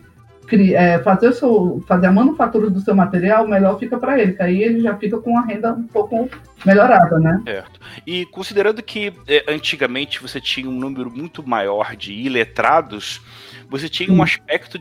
é, 0.75 0.99
fazer, 1.01 1.33
seu, 1.33 1.83
fazer 1.89 2.07
a 2.07 2.13
manufatura 2.13 2.71
do 2.71 2.81
seu 2.81 2.95
material, 2.95 3.49
melhor 3.49 3.79
fica 3.79 3.99
para 3.99 4.21
ele, 4.21 4.33
que 4.33 4.43
aí 4.43 4.63
ele 4.63 4.81
já 4.81 4.97
fica 4.97 5.19
com 5.19 5.37
a 5.37 5.43
renda 5.43 5.73
um 5.73 5.87
pouco 5.89 6.29
melhorada, 6.65 7.19
né? 7.19 7.43
Certo. 7.45 7.81
E 8.07 8.25
considerando 8.27 8.83
que 8.83 9.13
é, 9.27 9.45
antigamente 9.49 10.23
você 10.23 10.41
tinha 10.41 10.69
um 10.69 10.79
número 10.79 11.11
muito 11.11 11.47
maior 11.47 11.97
de 11.97 12.13
iletrados, 12.13 13.21
você 13.69 13.89
tinha 13.89 14.13
um 14.13 14.23
aspecto 14.23 14.79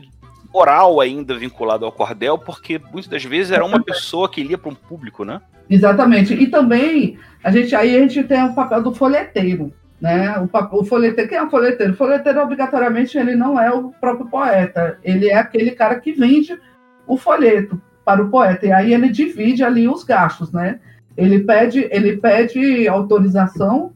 oral 0.52 1.00
ainda 1.00 1.36
vinculado 1.36 1.84
ao 1.84 1.92
cordel, 1.92 2.38
porque 2.38 2.78
muitas 2.78 3.08
das 3.08 3.24
vezes 3.24 3.50
era 3.50 3.64
uma 3.64 3.82
pessoa 3.82 4.28
que 4.28 4.42
lia 4.42 4.56
para 4.56 4.70
um 4.70 4.74
público, 4.74 5.24
né? 5.24 5.40
Exatamente. 5.68 6.34
E 6.34 6.46
também 6.46 7.18
a 7.42 7.50
gente 7.50 7.74
aí 7.74 7.96
a 7.96 8.00
gente 8.00 8.22
tem 8.24 8.42
o 8.44 8.54
papel 8.54 8.82
do 8.82 8.94
folheteiro. 8.94 9.72
Né? 10.00 10.34
O, 10.38 10.78
o 10.78 10.84
folheteiro, 10.84 11.28
quem 11.28 11.38
é 11.38 11.42
o 11.42 11.50
folheteiro? 11.50 11.92
O 11.92 11.96
folheteiro, 11.96 12.40
obrigatoriamente, 12.40 13.16
ele 13.16 13.34
não 13.34 13.58
é 13.58 13.72
o 13.72 13.90
próprio 13.92 14.26
poeta, 14.26 14.98
ele 15.02 15.28
é 15.28 15.38
aquele 15.38 15.70
cara 15.70 15.98
que 15.98 16.12
vende 16.12 16.58
o 17.06 17.16
folheto 17.16 17.80
para 18.04 18.22
o 18.22 18.28
poeta, 18.28 18.66
e 18.66 18.72
aí 18.72 18.94
ele 18.94 19.08
divide 19.08 19.64
ali 19.64 19.88
os 19.88 20.04
gastos, 20.04 20.52
né? 20.52 20.78
Ele 21.16 21.40
pede, 21.40 21.88
ele 21.90 22.18
pede 22.18 22.86
autorização, 22.86 23.92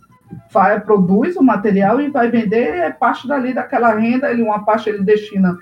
faz, 0.51 0.83
produz 0.83 1.37
o 1.37 1.43
material 1.43 2.01
e 2.01 2.09
vai 2.09 2.31
vender 2.31 2.77
é 2.77 2.91
parte 2.91 3.29
dali 3.29 3.53
daquela 3.53 3.95
renda, 3.95 4.31
ele, 4.31 4.43
uma 4.43 4.65
parte 4.65 4.89
ele 4.89 5.05
destina 5.05 5.57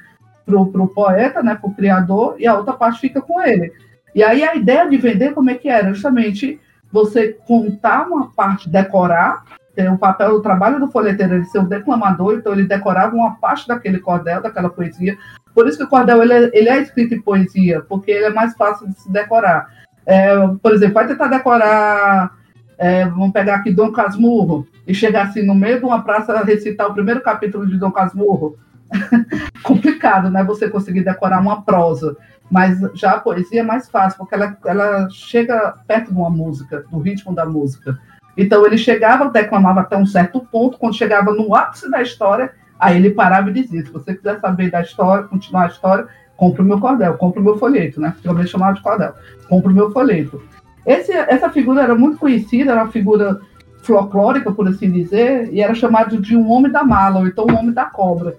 para 0.47 0.57
o 0.57 0.89
poeta, 0.89 1.43
né, 1.43 1.57
para 1.57 1.69
o 1.69 1.75
criador, 1.75 2.37
e 2.39 2.47
a 2.47 2.57
outra 2.57 2.73
parte 2.73 3.01
fica 3.01 3.21
com 3.21 3.43
ele. 3.43 3.73
E 4.15 4.23
aí 4.23 4.43
a 4.43 4.55
ideia 4.55 4.89
de 4.89 4.97
vender, 4.97 5.35
como 5.35 5.51
é 5.51 5.55
que 5.55 5.69
era? 5.69 5.93
Justamente 5.93 6.61
você 6.91 7.37
contar 7.47 8.07
uma 8.07 8.31
parte, 8.31 8.69
decorar, 8.69 9.45
tem 9.75 9.89
o 9.89 9.99
papel, 9.99 10.33
o 10.33 10.43
trabalho 10.43 10.81
do 10.81 10.91
folheteiro 10.91 11.35
ele 11.35 11.45
ser 11.45 11.61
um 11.61 11.65
declamador, 11.65 12.35
então 12.35 12.53
ele 12.53 12.65
decorava 12.65 13.15
uma 13.15 13.37
parte 13.37 13.69
daquele 13.69 13.99
cordel, 13.99 14.43
daquela 14.43 14.69
poesia. 14.69 15.17
Por 15.55 15.69
isso 15.69 15.79
que 15.79 15.85
o 15.85 15.89
cordel 15.89 16.23
ele 16.23 16.33
é, 16.33 16.51
ele 16.53 16.69
é 16.69 16.81
escrito 16.81 17.15
em 17.15 17.21
poesia, 17.21 17.83
porque 17.83 18.11
ele 18.11 18.25
é 18.25 18.31
mais 18.31 18.55
fácil 18.57 18.89
de 18.89 18.99
se 18.99 19.13
decorar. 19.13 19.69
É, 20.05 20.35
por 20.63 20.73
exemplo, 20.73 20.95
vai 20.95 21.07
tentar 21.07 21.29
decorar, 21.29 22.33
é, 22.77 23.05
vamos 23.05 23.33
pegar 23.33 23.57
aqui 23.57 23.71
Dom 23.71 23.93
Casmurro, 23.93 24.67
e 24.87 24.95
chegar 24.95 25.27
assim 25.27 25.43
no 25.45 25.55
meio 25.55 25.79
de 25.79 25.85
uma 25.85 26.03
praça 26.03 26.43
recitar 26.43 26.89
o 26.89 26.95
primeiro 26.95 27.21
capítulo 27.21 27.67
de 27.67 27.77
Dom 27.77 27.93
Casmurro. 27.93 28.57
Complicado, 29.63 30.31
né? 30.31 30.43
Você 30.45 30.69
conseguir 30.69 31.05
decorar 31.05 31.41
uma 31.41 31.63
prosa. 31.63 32.17
Mas 32.51 32.79
já 32.95 33.13
a 33.13 33.21
poesia 33.21 33.61
é 33.61 33.65
mais 33.65 33.89
fácil, 33.89 34.19
porque 34.19 34.35
ela, 34.35 34.57
ela 34.65 35.09
chega 35.11 35.75
perto 35.87 36.13
de 36.13 36.19
uma 36.19 36.31
música, 36.31 36.85
do 36.91 36.99
ritmo 36.99 37.35
da 37.35 37.45
música. 37.45 37.99
Então 38.37 38.65
ele 38.65 38.79
chegava, 38.79 39.31
declamava 39.31 39.81
até 39.81 39.97
um 39.97 40.07
certo 40.07 40.41
ponto, 40.41 40.79
quando 40.79 40.97
chegava 40.97 41.33
no 41.33 41.55
ápice 41.55 41.91
da 41.91 42.01
história, 42.01 42.53
aí 42.79 42.97
ele 42.97 43.11
parava 43.11 43.51
e 43.51 43.53
dizia: 43.53 43.85
se 43.85 43.91
você 43.91 44.15
quiser 44.15 44.41
saber 44.41 44.71
da 44.71 44.81
história, 44.81 45.25
continuar 45.25 45.65
a 45.65 45.69
história, 45.69 46.07
compre 46.37 46.63
o 46.63 46.65
meu 46.65 46.81
cordel, 46.81 47.15
compre 47.19 47.41
o 47.41 47.45
meu 47.45 47.59
folheto, 47.59 48.01
né? 48.01 48.15
Geralmente 48.23 48.51
chamava 48.51 48.75
de 48.75 48.83
cordel, 48.83 49.13
compre 49.49 49.73
o 49.73 49.75
meu 49.75 49.91
folheto. 49.91 50.41
Esse, 50.87 51.13
essa 51.13 51.51
figura 51.51 51.83
era 51.83 51.95
muito 51.95 52.17
conhecida, 52.17 52.71
era 52.71 52.85
uma 52.85 52.93
figura 52.93 53.41
folclórica, 53.83 54.53
por 54.53 54.69
assim 54.69 54.91
dizer, 54.91 55.53
e 55.53 55.61
era 55.61 55.75
chamado 55.75 56.21
de 56.21 56.37
um 56.37 56.51
homem 56.51 56.71
da 56.71 56.85
mala, 56.85 57.21
ou 57.21 57.27
então 57.27 57.47
um 57.47 57.57
homem 57.57 57.73
da 57.73 57.87
cobra, 57.87 58.37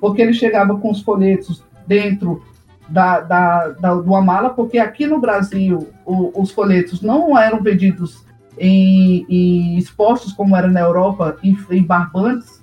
porque 0.00 0.20
ele 0.20 0.32
chegava 0.32 0.76
com 0.76 0.90
os 0.90 1.02
folhetos 1.02 1.62
dentro 1.86 2.42
da, 2.88 3.20
da, 3.20 3.68
da, 3.68 3.94
de 3.94 4.08
uma 4.08 4.22
mala, 4.22 4.50
porque 4.50 4.78
aqui 4.78 5.06
no 5.06 5.20
Brasil 5.20 5.88
o, 6.04 6.40
os 6.40 6.50
folhetos 6.50 7.02
não 7.02 7.38
eram 7.38 7.60
vendidos 7.60 8.24
em, 8.58 9.26
em 9.28 9.76
expostos, 9.76 10.32
como 10.32 10.56
era 10.56 10.68
na 10.68 10.80
Europa, 10.80 11.36
em, 11.42 11.56
em 11.70 11.82
barbantes, 11.82 12.60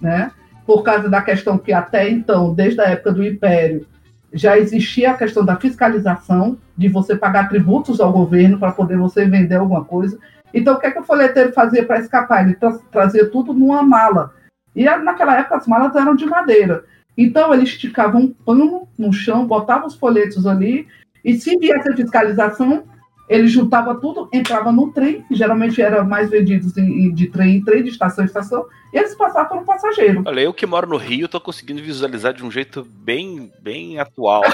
né? 0.00 0.32
por 0.66 0.82
causa 0.82 1.08
da 1.08 1.20
questão 1.20 1.58
que 1.58 1.72
até 1.72 2.08
então, 2.08 2.54
desde 2.54 2.80
a 2.80 2.84
época 2.84 3.12
do 3.12 3.24
Império, 3.24 3.86
já 4.32 4.56
existia 4.56 5.10
a 5.10 5.16
questão 5.16 5.44
da 5.44 5.56
fiscalização, 5.56 6.56
de 6.76 6.88
você 6.88 7.16
pagar 7.16 7.48
tributos 7.48 8.00
ao 8.00 8.12
governo 8.12 8.58
para 8.58 8.70
poder 8.70 8.96
você 8.96 9.24
vender 9.24 9.56
alguma 9.56 9.84
coisa. 9.84 10.16
Então, 10.54 10.74
o 10.74 10.78
que, 10.78 10.86
é 10.86 10.90
que 10.92 11.00
o 11.00 11.04
folheteiro 11.04 11.52
fazia 11.52 11.84
para 11.84 11.98
escapar? 11.98 12.44
Ele 12.44 12.54
tra 12.54 12.78
trazia 12.90 13.28
tudo 13.28 13.52
numa 13.52 13.82
mala. 13.82 14.32
E 14.74 14.84
naquela 14.84 15.38
época 15.38 15.56
as 15.56 15.66
malas 15.66 15.94
eram 15.96 16.14
de 16.14 16.26
madeira. 16.26 16.84
Então, 17.20 17.52
ele 17.52 17.64
esticava 17.64 18.16
um 18.16 18.28
pano 18.28 18.88
no 18.96 19.12
chão, 19.12 19.46
botava 19.46 19.86
os 19.86 19.94
folhetos 19.94 20.46
ali, 20.46 20.88
e 21.22 21.34
se 21.34 21.54
viesse 21.58 21.90
a 21.90 21.94
fiscalização, 21.94 22.84
ele 23.28 23.46
juntava 23.46 23.94
tudo, 23.94 24.26
entrava 24.32 24.72
no 24.72 24.90
trem, 24.90 25.20
que 25.24 25.34
geralmente 25.34 25.82
era 25.82 26.02
mais 26.02 26.30
vendido 26.30 26.72
de, 26.72 27.12
de 27.12 27.26
trem 27.26 27.56
em 27.56 27.62
trem, 27.62 27.82
de 27.82 27.90
estação 27.90 28.24
em 28.24 28.26
estação, 28.26 28.64
e 28.90 28.96
eles 28.96 29.14
passavam 29.14 29.50
por 29.50 29.58
um 29.58 29.66
passageiro. 29.66 30.22
Olha, 30.24 30.40
eu 30.40 30.54
que 30.54 30.64
moro 30.64 30.88
no 30.88 30.96
Rio, 30.96 31.28
tô 31.28 31.38
conseguindo 31.38 31.82
visualizar 31.82 32.32
de 32.32 32.42
um 32.42 32.50
jeito 32.50 32.88
bem, 32.90 33.52
bem 33.60 33.98
atual. 33.98 34.40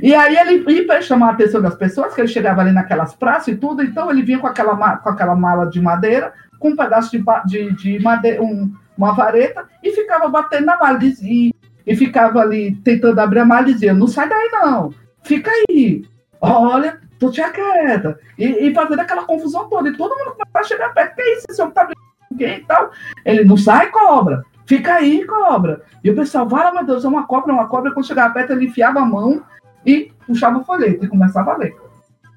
e 0.00 0.14
aí 0.14 0.36
ele 0.36 0.72
ia 0.72 0.86
para 0.86 1.02
chamar 1.02 1.30
a 1.30 1.32
atenção 1.32 1.60
das 1.60 1.74
pessoas, 1.74 2.14
que 2.14 2.20
ele 2.20 2.28
chegava 2.28 2.60
ali 2.60 2.70
naquelas 2.70 3.12
praças 3.12 3.48
e 3.48 3.56
tudo, 3.56 3.82
então 3.82 4.08
ele 4.08 4.22
vinha 4.22 4.38
com 4.38 4.46
aquela, 4.46 4.98
com 4.98 5.08
aquela 5.08 5.34
mala 5.34 5.66
de 5.66 5.80
madeira, 5.80 6.32
com 6.60 6.70
um 6.70 6.76
pedaço 6.76 7.10
de, 7.10 7.24
de, 7.44 7.72
de 7.72 7.98
madeira, 7.98 8.40
um, 8.40 8.72
uma 8.96 9.12
vareta, 9.12 9.66
e 9.82 9.92
ficava 9.92 10.28
batendo 10.28 10.66
na 10.66 10.78
mala, 10.78 10.98
e, 11.02 11.52
e 11.86 11.96
ficava 11.96 12.40
ali 12.40 12.76
tentando 12.76 13.18
abrir 13.18 13.40
a 13.40 13.44
mala 13.44 13.68
e 13.68 13.74
dizia, 13.74 13.94
não 13.94 14.06
sai 14.06 14.28
daí 14.28 14.48
não, 14.52 14.94
fica 15.22 15.50
aí, 15.50 16.04
olha, 16.40 17.00
tu 17.22 17.30
tinha 17.30 17.50
quieta. 17.50 18.18
E, 18.36 18.44
e 18.44 18.74
fazendo 18.74 19.00
aquela 19.00 19.24
confusão 19.24 19.68
toda. 19.68 19.88
E 19.88 19.96
todo 19.96 20.18
mundo 20.18 20.32
começa 20.32 20.58
a 20.58 20.62
chegar 20.64 20.92
perto, 20.92 21.14
que 21.14 21.22
é 21.22 21.36
isso? 21.36 21.46
Esse 21.48 21.62
homem 21.62 21.74
tá 21.74 21.86
com 21.86 22.36
quem 22.36 22.56
e 22.56 22.64
tal? 22.64 22.90
Ele 23.24 23.44
não 23.44 23.56
sai, 23.56 23.90
cobra. 23.90 24.44
Fica 24.66 24.94
aí, 24.94 25.24
cobra. 25.24 25.82
E 26.02 26.10
o 26.10 26.16
pessoal, 26.16 26.48
vai, 26.48 26.72
meu 26.72 26.84
Deus, 26.84 27.04
é 27.04 27.08
uma 27.08 27.26
cobra, 27.26 27.52
é 27.52 27.54
uma 27.54 27.68
cobra. 27.68 27.90
E 27.90 27.94
quando 27.94 28.06
chegava 28.06 28.34
perto, 28.34 28.52
ele 28.52 28.66
enfiava 28.66 29.00
a 29.00 29.04
mão 29.04 29.42
e 29.86 30.12
puxava 30.26 30.58
o 30.58 30.64
folheto 30.64 31.04
e 31.04 31.08
começava 31.08 31.52
a 31.52 31.56
ler. 31.56 31.76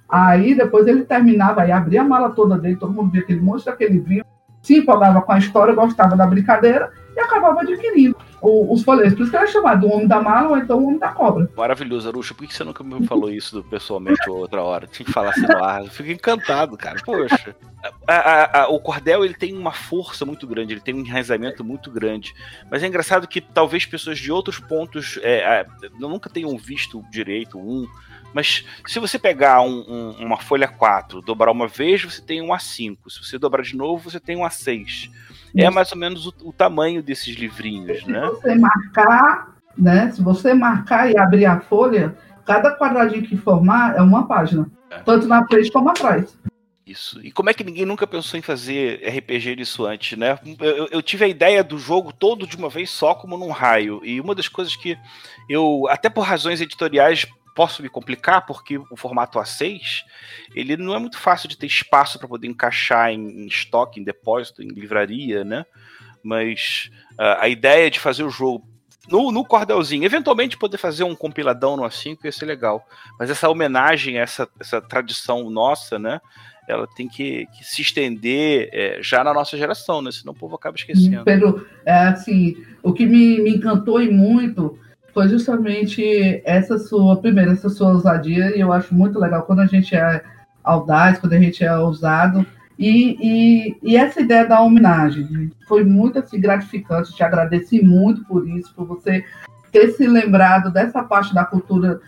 Aí 0.08 0.54
depois 0.54 0.86
ele 0.88 1.04
terminava, 1.04 1.64
aí 1.64 1.72
abria 1.72 2.02
a 2.02 2.06
mala 2.06 2.30
toda 2.30 2.58
dele, 2.58 2.76
todo 2.76 2.94
mundo 2.94 3.12
via 3.12 3.22
aquele 3.22 3.42
monstro, 3.42 3.74
aquele 3.74 4.00
vinho, 4.00 4.24
se 4.66 4.78
empolgava 4.80 5.22
com 5.22 5.32
a 5.32 5.38
história, 5.38 5.76
gostava 5.76 6.16
da 6.16 6.26
brincadeira 6.26 6.92
e 7.16 7.20
acabava 7.20 7.62
adquirindo 7.62 8.18
os 8.42 8.84
folhetos. 8.84 9.14
Por 9.14 9.22
isso 9.22 9.32
que 9.32 9.38
era 9.38 9.48
chamado 9.48 9.88
o 9.88 9.92
homem 9.92 10.08
da 10.08 10.22
mala 10.22 10.50
ou 10.50 10.58
então 10.58 10.78
o 10.78 10.88
homem 10.88 11.00
da 11.00 11.10
cobra. 11.10 11.50
Maravilhoso, 11.56 12.10
Aruxa. 12.10 12.34
Por 12.34 12.48
que 12.48 12.54
você 12.54 12.64
nunca 12.64 12.84
me 12.84 13.06
falou 13.08 13.32
isso 13.32 13.64
pessoalmente 13.64 14.30
outra 14.30 14.62
hora? 14.62 14.88
Tinha 14.88 15.06
que 15.06 15.12
falar 15.12 15.30
assim 15.30 15.42
no 15.48 15.64
ar. 15.64 15.84
Fico 15.86 16.12
encantado, 16.12 16.78
cara. 16.78 16.98
Poxa. 17.04 17.56
A, 18.08 18.14
a, 18.14 18.62
a, 18.62 18.68
o 18.70 18.80
cordel 18.80 19.24
ele 19.24 19.34
tem 19.34 19.56
uma 19.56 19.72
força 19.72 20.26
muito 20.26 20.48
grande, 20.48 20.74
ele 20.74 20.82
tem 20.82 20.94
um 20.94 21.00
enraizamento 21.00 21.64
muito 21.64 21.90
grande. 21.92 22.34
Mas 22.70 22.84
é 22.84 22.88
engraçado 22.88 23.28
que 23.28 23.40
talvez 23.40 23.86
pessoas 23.86 24.20
de 24.20 24.32
outros 24.32 24.60
pontos 24.60 25.20
é, 25.22 25.66
nunca 26.00 26.30
tenham 26.30 26.58
visto 26.58 27.04
direito 27.12 27.58
um. 27.58 27.88
Mas 28.36 28.65
se 28.86 29.00
você 29.00 29.18
pegar 29.18 29.62
um, 29.62 29.86
um, 29.88 30.25
uma 30.25 30.38
folha 30.38 30.68
4, 30.68 31.22
dobrar 31.22 31.51
uma 31.51 31.68
vez, 31.68 32.04
você 32.04 32.22
tem 32.22 32.42
um 32.42 32.50
A5. 32.50 32.98
Se 33.08 33.25
você 33.25 33.39
dobrar 33.39 33.63
de 33.63 33.77
novo, 33.77 34.12
você 34.12 34.20
tem 34.20 34.36
um 34.36 34.42
A6 34.42 35.10
é 35.63 35.70
mais 35.70 35.92
ou 35.92 35.98
menos 35.98 36.27
o, 36.27 36.34
o 36.44 36.54
tamanho 36.54 37.01
desses 37.01 37.36
livrinhos, 37.36 38.01
se 38.01 38.12
né? 38.12 38.27
Se 38.27 38.42
você 38.42 38.56
marcar, 38.56 39.56
né? 39.77 40.12
Se 40.12 40.22
você 40.22 40.54
marcar 40.54 41.10
e 41.10 41.18
abrir 41.18 41.46
a 41.46 41.60
folha, 41.62 42.15
cada 42.46 42.75
quadradinho 42.77 43.24
que 43.24 43.38
formar 43.38 43.96
é 43.96 44.01
uma 44.01 44.27
página. 44.27 44.70
É. 44.89 45.00
Tanto 45.00 45.27
na 45.27 45.46
frente 45.48 45.72
como 45.72 45.89
atrás. 45.89 46.38
Isso. 46.86 47.20
E 47.25 47.32
como 47.32 47.50
é 47.50 47.54
que 47.54 47.63
ninguém 47.63 47.86
nunca 47.86 48.06
pensou 48.06 48.38
em 48.38 48.44
fazer 48.44 49.01
RPG 49.08 49.56
disso 49.56 49.86
antes, 49.86 50.18
né? 50.18 50.38
Eu, 50.60 50.88
eu, 50.92 51.01
tive 51.01 51.25
a 51.25 51.27
ideia 51.27 51.63
do 51.63 51.80
jogo 51.80 52.13
todo 52.13 52.46
de 52.46 52.56
uma 52.56 52.70
vez 52.70 52.92
só, 52.92 53.15
como 53.15 53.38
num 53.38 53.50
raio. 53.50 54.01
E 54.04 54.22
uma 54.22 54.36
das 54.36 54.48
coisas 54.48 54.75
que 54.75 54.96
eu, 55.50 55.88
até 55.89 56.10
por 56.10 56.22
razões 56.22 56.62
editoriais, 56.62 57.25
posso 57.56 57.82
me 57.82 57.90
complicar 57.90 58.46
porque 58.46 58.78
o 58.78 58.98
formato 58.98 59.40
A6 59.40 60.04
ele 60.54 60.76
não 60.76 60.94
é 60.94 61.00
muito 61.00 61.18
fácil 61.18 61.48
de 61.48 61.58
ter 61.58 61.66
espaço 61.66 62.20
para 62.20 62.28
poder 62.28 62.48
encaixar 62.48 63.10
em, 63.10 63.44
em, 63.44 63.48
estoque, 63.48 64.00
em 64.00 64.04
depósito, 64.04 64.62
em 64.62 64.68
livraria, 64.68 65.44
né? 65.44 65.66
Mas 66.22 66.92
uh, 67.14 67.40
a 67.40 67.48
ideia 67.48 67.90
de 67.90 68.00
fazer 68.00 68.24
o 68.24 68.30
jogo 68.30 68.68
no, 69.10 69.32
no 69.32 69.46
cordelzinho, 69.46 70.04
eventualmente 70.04 70.58
poder 70.58 70.78
fazer 70.78 71.04
um 71.04 71.16
compiladão 71.16 71.78
no 71.78 71.84
A5 71.84 72.26
ia 72.26 72.32
ser 72.32 72.46
legal. 72.46 72.86
Mas 73.20 73.30
essa 73.30 73.48
homenagem, 73.48 74.18
essa, 74.18 74.50
essa 74.60 74.82
tradição 74.82 75.50
nossa, 75.50 75.98
né? 75.98 76.20
ela 76.68 76.88
tem 76.88 77.08
que, 77.08 77.46
que 77.48 77.64
se 77.64 77.82
estender 77.82 78.70
é, 78.74 79.00
já 79.02 79.24
na 79.24 79.34
nossa 79.34 79.58
geração, 79.58 80.02
né? 80.02 80.12
Senão 80.12 80.34
o 80.34 80.36
povo 80.36 80.56
acaba 80.56 80.76
esquecendo. 80.76 81.24
Pedro, 81.24 81.66
é, 81.86 81.94
assim, 81.94 82.56
o 82.82 82.92
que 82.92 83.06
me, 83.06 83.40
me 83.40 83.52
encantou 83.52 84.02
e 84.02 84.10
muito 84.10 84.80
foi 85.16 85.30
justamente 85.30 86.42
essa 86.44 86.78
sua, 86.78 87.16
primeiro, 87.16 87.54
essa 87.54 87.70
sua 87.70 87.94
ousadia, 87.94 88.54
e 88.54 88.60
eu 88.60 88.74
acho 88.74 88.94
muito 88.94 89.18
legal 89.18 89.44
quando 89.44 89.62
a 89.62 89.66
gente 89.66 89.96
é 89.96 90.22
audaz, 90.62 91.18
quando 91.18 91.32
a 91.32 91.40
gente 91.40 91.64
é 91.64 91.74
ousado, 91.78 92.46
e, 92.78 93.16
e, 93.22 93.78
e 93.82 93.96
essa 93.96 94.20
ideia 94.20 94.46
da 94.46 94.60
homenagem 94.60 95.50
foi 95.70 95.86
muito 95.86 96.20
assim, 96.20 96.38
gratificante, 96.38 97.16
te 97.16 97.24
agradeci 97.24 97.82
muito 97.82 98.26
por 98.26 98.46
isso, 98.46 98.76
por 98.76 98.86
você 98.86 99.24
ter 99.72 99.92
se 99.92 100.06
lembrado 100.06 100.70
dessa 100.70 101.02
parte 101.02 101.34
da 101.34 101.46
cultura 101.46 102.02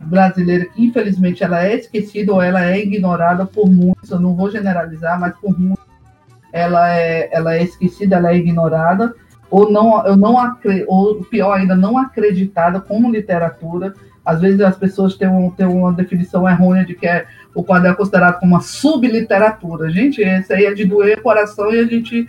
brasileira 0.00 0.64
que 0.66 0.84
infelizmente 0.84 1.44
ela 1.44 1.64
é 1.64 1.76
esquecida 1.76 2.32
ou 2.32 2.42
ela 2.42 2.64
é 2.64 2.80
ignorada 2.80 3.46
por 3.46 3.70
muitos, 3.70 4.10
eu 4.10 4.18
não 4.18 4.34
vou 4.34 4.50
generalizar, 4.50 5.18
mas 5.20 5.32
por 5.38 5.56
muitos 5.56 5.86
ela 6.52 6.92
é, 6.92 7.28
ela 7.32 7.54
é 7.54 7.62
esquecida, 7.62 8.16
ela 8.16 8.32
é 8.32 8.36
ignorada, 8.36 9.14
ou 9.50 9.70
não, 9.70 10.06
eu 10.06 10.16
não 10.16 10.36
ou 10.86 11.24
pior 11.24 11.52
ainda, 11.52 11.74
não 11.74 11.96
acreditada 11.98 12.80
como 12.80 13.10
literatura. 13.10 13.94
Às 14.24 14.40
vezes 14.40 14.60
as 14.60 14.76
pessoas 14.76 15.16
têm, 15.16 15.28
um, 15.28 15.50
têm 15.50 15.66
uma 15.66 15.92
definição 15.92 16.48
errônea 16.48 16.84
de 16.84 16.94
que 16.94 17.06
é, 17.06 17.26
o 17.54 17.64
quadro 17.64 17.88
é 17.88 17.94
considerado 17.94 18.38
como 18.38 18.54
uma 18.54 18.60
subliteratura. 18.60 19.90
Gente, 19.90 20.20
esse 20.20 20.52
aí 20.52 20.66
é 20.66 20.74
de 20.74 20.84
doer 20.84 21.22
coração 21.22 21.72
e 21.72 21.78
a 21.78 21.84
gente 21.84 22.28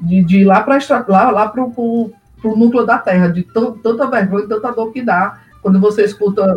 de, 0.00 0.22
de 0.22 0.38
ir 0.40 0.44
lá 0.44 0.60
para 0.62 0.78
lá, 1.08 1.30
lá 1.30 1.48
para 1.48 1.62
o 1.62 2.12
núcleo 2.44 2.84
da 2.84 2.98
terra, 2.98 3.28
de 3.28 3.42
tanta 3.42 4.06
vergonha, 4.06 4.46
tanta 4.46 4.72
dor 4.72 4.92
que 4.92 5.02
dá 5.02 5.40
quando 5.62 5.80
você 5.80 6.04
escuta 6.04 6.56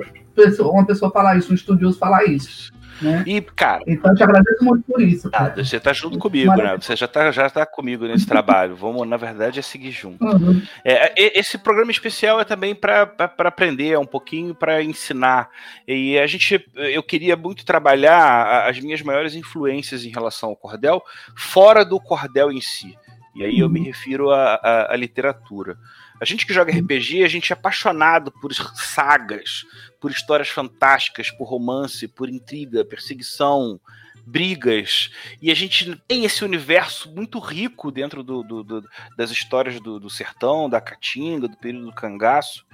uma 0.61 0.85
pessoa 0.85 1.11
falar 1.11 1.37
isso, 1.37 1.51
um 1.51 1.55
estudioso 1.55 1.97
falar 1.97 2.25
isso. 2.25 2.71
Né? 3.01 3.23
E, 3.25 3.41
cara. 3.41 3.83
Então, 3.87 4.11
eu 4.11 4.15
te 4.15 4.23
agradeço 4.23 4.63
muito 4.63 4.83
por 4.83 5.01
isso. 5.01 5.29
Cara. 5.29 5.53
Você 5.55 5.79
tá 5.79 5.93
junto 5.93 6.17
comigo, 6.17 6.55
né? 6.55 6.77
Você 6.79 6.95
já 6.95 7.07
tá, 7.07 7.31
já 7.31 7.49
tá 7.49 7.65
comigo 7.65 8.05
nesse 8.05 8.25
trabalho. 8.25 8.75
Vamos, 8.75 9.07
na 9.07 9.17
verdade, 9.17 9.59
é 9.59 9.61
seguir 9.61 9.91
junto. 9.91 10.23
Uhum. 10.25 10.61
É, 10.83 11.39
esse 11.39 11.57
programa 11.57 11.91
especial 11.91 12.39
é 12.39 12.43
também 12.43 12.75
para 12.75 13.13
aprender 13.39 13.91
é 13.91 13.99
um 13.99 14.05
pouquinho, 14.05 14.55
para 14.55 14.81
ensinar. 14.83 15.49
E 15.87 16.17
a 16.17 16.27
gente, 16.27 16.65
eu 16.75 17.03
queria 17.03 17.35
muito 17.35 17.65
trabalhar 17.65 18.67
as 18.67 18.79
minhas 18.79 19.01
maiores 19.01 19.35
influências 19.35 20.05
em 20.05 20.09
relação 20.09 20.49
ao 20.49 20.55
cordel, 20.55 21.01
fora 21.35 21.83
do 21.83 21.99
cordel 21.99 22.51
em 22.51 22.61
si. 22.61 22.97
E 23.35 23.43
aí 23.43 23.59
eu 23.59 23.69
me 23.69 23.79
uhum. 23.79 23.85
refiro 23.85 24.31
à 24.31 24.95
literatura. 24.95 25.77
A 26.19 26.25
gente 26.25 26.45
que 26.45 26.53
joga 26.53 26.71
RPG, 26.71 27.23
a 27.23 27.27
gente 27.27 27.51
é 27.51 27.55
apaixonado 27.55 28.31
por 28.31 28.53
sagas, 28.53 29.65
por 29.99 30.11
histórias 30.11 30.49
fantásticas, 30.49 31.31
por 31.31 31.45
romance, 31.45 32.07
por 32.07 32.29
intriga, 32.29 32.85
perseguição, 32.85 33.79
brigas. 34.25 35.11
E 35.41 35.51
a 35.51 35.53
gente 35.53 35.95
tem 36.07 36.23
esse 36.25 36.43
universo 36.43 37.11
muito 37.11 37.39
rico 37.39 37.91
dentro 37.91 38.23
do, 38.23 38.43
do, 38.43 38.63
do, 38.63 38.89
das 39.17 39.31
histórias 39.31 39.79
do, 39.79 40.09
sertão, 40.09 40.69
da 40.69 40.79
caatinga, 40.79 41.47
do 41.47 41.57
período 41.57 41.87
do 41.87 41.93
cangaço. 41.93 42.65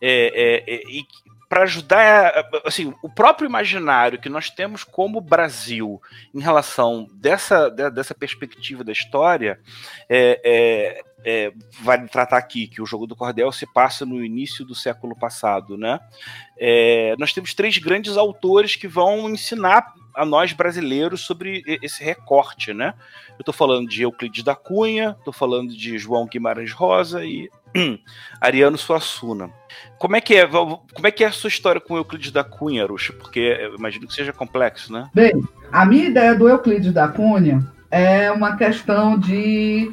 É, 0.00 0.64
é, 0.68 0.74
é, 0.74 0.82
e 0.90 1.06
para 1.50 1.64
ajudar, 1.64 2.48
assim, 2.64 2.94
o 3.02 3.08
próprio 3.08 3.44
imaginário 3.44 4.20
que 4.20 4.28
nós 4.28 4.50
temos 4.50 4.84
como 4.84 5.20
Brasil 5.20 6.00
em 6.32 6.40
relação 6.40 7.08
dessa, 7.12 7.68
dessa 7.68 8.14
perspectiva 8.14 8.84
da 8.84 8.92
história, 8.92 9.58
é, 10.08 10.40
é, 10.44 11.02
é, 11.24 11.52
vale 11.82 12.06
tratar 12.06 12.36
aqui 12.36 12.68
que 12.68 12.80
o 12.80 12.86
jogo 12.86 13.04
do 13.04 13.16
cordel 13.16 13.50
se 13.50 13.66
passa 13.66 14.06
no 14.06 14.24
início 14.24 14.64
do 14.64 14.76
século 14.76 15.18
passado, 15.18 15.76
né? 15.76 15.98
É, 16.56 17.16
nós 17.18 17.32
temos 17.32 17.52
três 17.52 17.78
grandes 17.78 18.16
autores 18.16 18.76
que 18.76 18.86
vão 18.86 19.28
ensinar 19.28 19.92
a 20.14 20.24
nós 20.24 20.52
brasileiros 20.52 21.22
sobre 21.22 21.64
esse 21.82 22.04
recorte, 22.04 22.72
né? 22.72 22.94
Eu 23.30 23.42
estou 23.42 23.54
falando 23.54 23.88
de 23.88 24.02
Euclides 24.02 24.44
da 24.44 24.54
Cunha, 24.54 25.16
estou 25.18 25.32
falando 25.32 25.74
de 25.74 25.98
João 25.98 26.26
Guimarães 26.26 26.70
Rosa 26.70 27.24
e 27.24 27.50
Ariano 28.40 28.78
Suassuna. 28.78 29.50
Como 29.98 30.16
é 30.16 30.20
que 30.20 30.34
é? 30.34 30.46
Como 30.46 31.06
é 31.06 31.10
que 31.10 31.24
é 31.24 31.28
a 31.28 31.32
sua 31.32 31.48
história 31.48 31.80
com 31.80 31.96
Euclides 31.96 32.32
da 32.32 32.42
Cunha, 32.42 32.82
Aruxa? 32.82 33.12
Porque 33.12 33.38
eu 33.38 33.76
imagino 33.76 34.06
que 34.06 34.14
seja 34.14 34.32
complexo, 34.32 34.92
né? 34.92 35.08
Bem, 35.14 35.32
a 35.70 35.84
minha 35.84 36.06
ideia 36.06 36.34
do 36.34 36.48
Euclides 36.48 36.92
da 36.92 37.08
Cunha 37.08 37.66
é 37.90 38.30
uma 38.30 38.56
questão 38.56 39.18
de, 39.18 39.92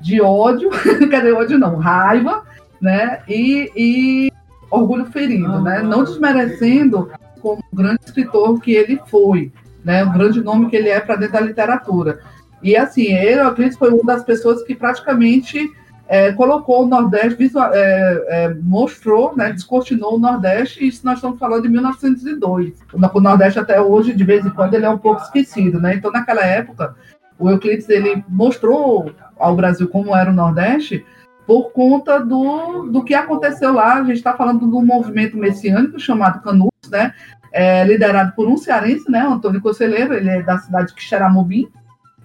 de 0.00 0.20
ódio, 0.20 0.70
cadê 1.10 1.32
ódio 1.32 1.58
não, 1.58 1.76
raiva, 1.76 2.44
né? 2.80 3.22
E, 3.28 3.72
e 3.74 4.32
orgulho 4.70 5.06
ferido, 5.06 5.60
né? 5.62 5.82
Não 5.82 6.04
desmerecendo 6.04 7.10
como 7.40 7.62
grande 7.72 8.00
escritor 8.04 8.60
que 8.60 8.72
ele 8.72 9.00
foi, 9.06 9.52
né? 9.84 10.04
O 10.04 10.12
grande 10.12 10.42
nome 10.42 10.68
que 10.68 10.76
ele 10.76 10.88
é 10.88 11.00
para 11.00 11.16
dentro 11.16 11.34
da 11.34 11.40
literatura. 11.40 12.20
E 12.62 12.76
assim, 12.76 13.14
ele, 13.14 13.40
Euclides 13.40 13.78
foi 13.78 13.90
uma 13.90 14.04
das 14.04 14.24
pessoas 14.24 14.62
que 14.62 14.74
praticamente 14.74 15.70
é, 16.08 16.32
colocou 16.32 16.84
o 16.84 16.86
Nordeste, 16.86 17.34
visual, 17.36 17.70
é, 17.72 18.24
é, 18.28 18.54
mostrou, 18.62 19.36
né, 19.36 19.52
descortinou 19.52 20.16
o 20.16 20.18
Nordeste, 20.18 20.82
e 20.82 20.88
isso 20.88 21.04
nós 21.04 21.16
estamos 21.16 21.38
falando 21.38 21.62
de 21.62 21.68
1902. 21.68 22.72
O 22.92 23.20
Nordeste 23.20 23.58
até 23.58 23.78
hoje, 23.78 24.14
de 24.14 24.24
vez 24.24 24.44
em 24.44 24.50
quando, 24.50 24.72
ele 24.72 24.86
é 24.86 24.90
um 24.90 24.98
pouco 24.98 25.20
esquecido, 25.22 25.78
né? 25.78 25.94
Então, 25.94 26.10
naquela 26.10 26.42
época, 26.42 26.96
o 27.38 27.50
Euclides 27.50 27.88
ele 27.90 28.24
mostrou 28.26 29.12
ao 29.38 29.54
Brasil 29.54 29.86
como 29.88 30.16
era 30.16 30.30
o 30.30 30.34
Nordeste 30.34 31.04
por 31.46 31.72
conta 31.72 32.18
do, 32.18 32.84
do 32.84 33.04
que 33.04 33.14
aconteceu 33.14 33.72
lá. 33.72 33.94
A 33.94 34.04
gente 34.04 34.16
está 34.16 34.34
falando 34.34 34.66
do 34.66 34.82
movimento 34.82 35.36
messiânico 35.36 36.00
chamado 36.00 36.42
Canus, 36.42 36.70
né? 36.90 37.14
É, 37.52 37.84
liderado 37.84 38.32
por 38.34 38.48
um 38.48 38.56
cearense, 38.56 39.10
né? 39.10 39.20
Antônio 39.20 39.60
Conselheiro, 39.60 40.14
ele 40.14 40.28
é 40.28 40.42
da 40.42 40.58
cidade 40.58 40.88
de 40.88 40.94
Quixeramobim. 40.94 41.68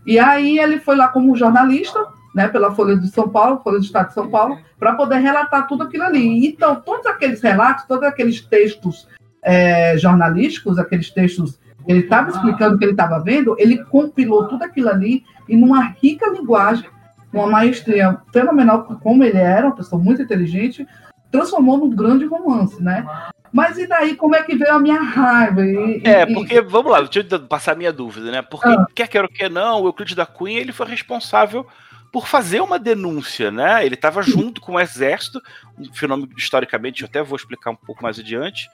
E 0.06 0.20
aí 0.20 0.58
ele 0.58 0.80
foi 0.80 0.96
lá 0.96 1.08
como 1.08 1.36
jornalista, 1.36 2.00
né, 2.34 2.48
pela 2.48 2.74
Folha 2.74 2.98
de 2.98 3.08
São 3.10 3.30
Paulo, 3.30 3.62
Folha 3.64 3.80
do 3.80 3.86
Estado 3.86 4.08
de 4.08 4.14
São 4.14 4.30
Paulo, 4.30 4.58
para 4.80 4.96
poder 4.96 5.18
relatar 5.18 5.68
tudo 5.68 5.84
aquilo 5.84 6.04
ali. 6.04 6.48
Então, 6.48 6.76
todos 6.76 7.06
aqueles 7.06 7.42
relatos, 7.42 7.86
todos 7.86 8.04
aqueles 8.04 8.42
textos 8.42 9.08
é, 9.44 9.98
jornalísticos, 9.98 10.80
aqueles 10.80 11.10
textos 11.12 11.60
que 11.86 11.92
ele 11.92 12.00
estava 12.00 12.30
explicando 12.30 12.76
o 12.76 12.80
que 12.80 12.86
ele 12.86 12.94
estava 12.94 13.20
vendo, 13.20 13.56
ele 13.60 13.84
compilou 13.86 14.48
tudo 14.48 14.64
aquilo 14.64 14.90
ali 14.90 15.24
e 15.48 15.56
numa 15.56 15.82
rica 16.02 16.30
linguagem, 16.30 16.86
uma 17.32 17.48
maestria 17.48 18.18
fenomenal, 18.32 18.84
como 19.02 19.24
ele 19.24 19.38
era, 19.38 19.68
uma 19.68 19.76
pessoa 19.76 20.02
muito 20.02 20.22
inteligente, 20.22 20.88
transformou 21.32 21.78
num 21.78 21.90
grande 21.90 22.26
romance, 22.26 22.82
né? 22.82 23.06
Mas 23.52 23.78
e 23.78 23.86
daí, 23.86 24.16
como 24.16 24.36
é 24.36 24.42
que 24.42 24.56
veio 24.56 24.74
a 24.74 24.80
minha 24.80 25.02
raiva? 25.02 25.64
E, 25.64 26.02
é, 26.04 26.24
e... 26.24 26.34
porque, 26.34 26.62
vamos 26.62 26.92
lá, 26.92 27.02
deixa 27.02 27.28
eu 27.30 27.40
passar 27.42 27.74
a 27.74 27.76
minha 27.76 27.94
dúvida, 27.94 28.32
né? 28.32 28.42
Porque, 28.42 28.68
ah. 28.68 28.86
quer 28.96 29.08
queira 29.08 29.28
ou 29.28 29.34
quer 29.34 29.50
não, 29.50 29.82
o 29.82 29.88
Euclides 29.88 30.16
da 30.16 30.26
Cunha, 30.26 30.60
ele 30.60 30.72
foi 30.72 30.88
responsável 30.88 31.66
por 32.14 32.28
fazer 32.28 32.62
uma 32.62 32.78
denúncia, 32.78 33.50
né? 33.50 33.84
Ele 33.84 33.96
estava 33.96 34.22
junto 34.22 34.62
com 34.62 34.74
o 34.74 34.80
exército, 34.80 35.42
um 35.80 35.92
fenômeno 35.92 36.30
historicamente, 36.38 37.02
eu 37.02 37.08
até 37.08 37.24
vou 37.24 37.36
explicar 37.36 37.72
um 37.72 37.76
pouco 37.76 38.04
mais 38.04 38.20
adiante. 38.20 38.70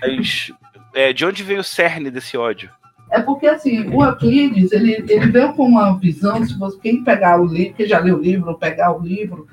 Mas 0.00 0.50
é, 0.94 1.12
de 1.12 1.26
onde 1.26 1.42
veio 1.42 1.60
o 1.60 1.64
cerne 1.64 2.10
desse 2.10 2.38
ódio? 2.38 2.70
É 3.10 3.20
porque 3.20 3.46
assim, 3.46 3.86
o 3.94 4.02
Euclides, 4.02 4.72
ele, 4.72 5.04
ele 5.06 5.30
veio 5.30 5.52
com 5.52 5.66
uma 5.66 5.98
visão, 5.98 6.42
se 6.46 6.58
você 6.58 6.78
quem 6.80 7.04
pegar 7.04 7.38
o 7.38 7.44
livro, 7.44 7.74
quem 7.74 7.86
já 7.86 7.98
leu 7.98 8.16
o 8.16 8.22
livro, 8.22 8.58
pegar 8.58 8.96
o 8.96 9.02
livro, 9.02 9.46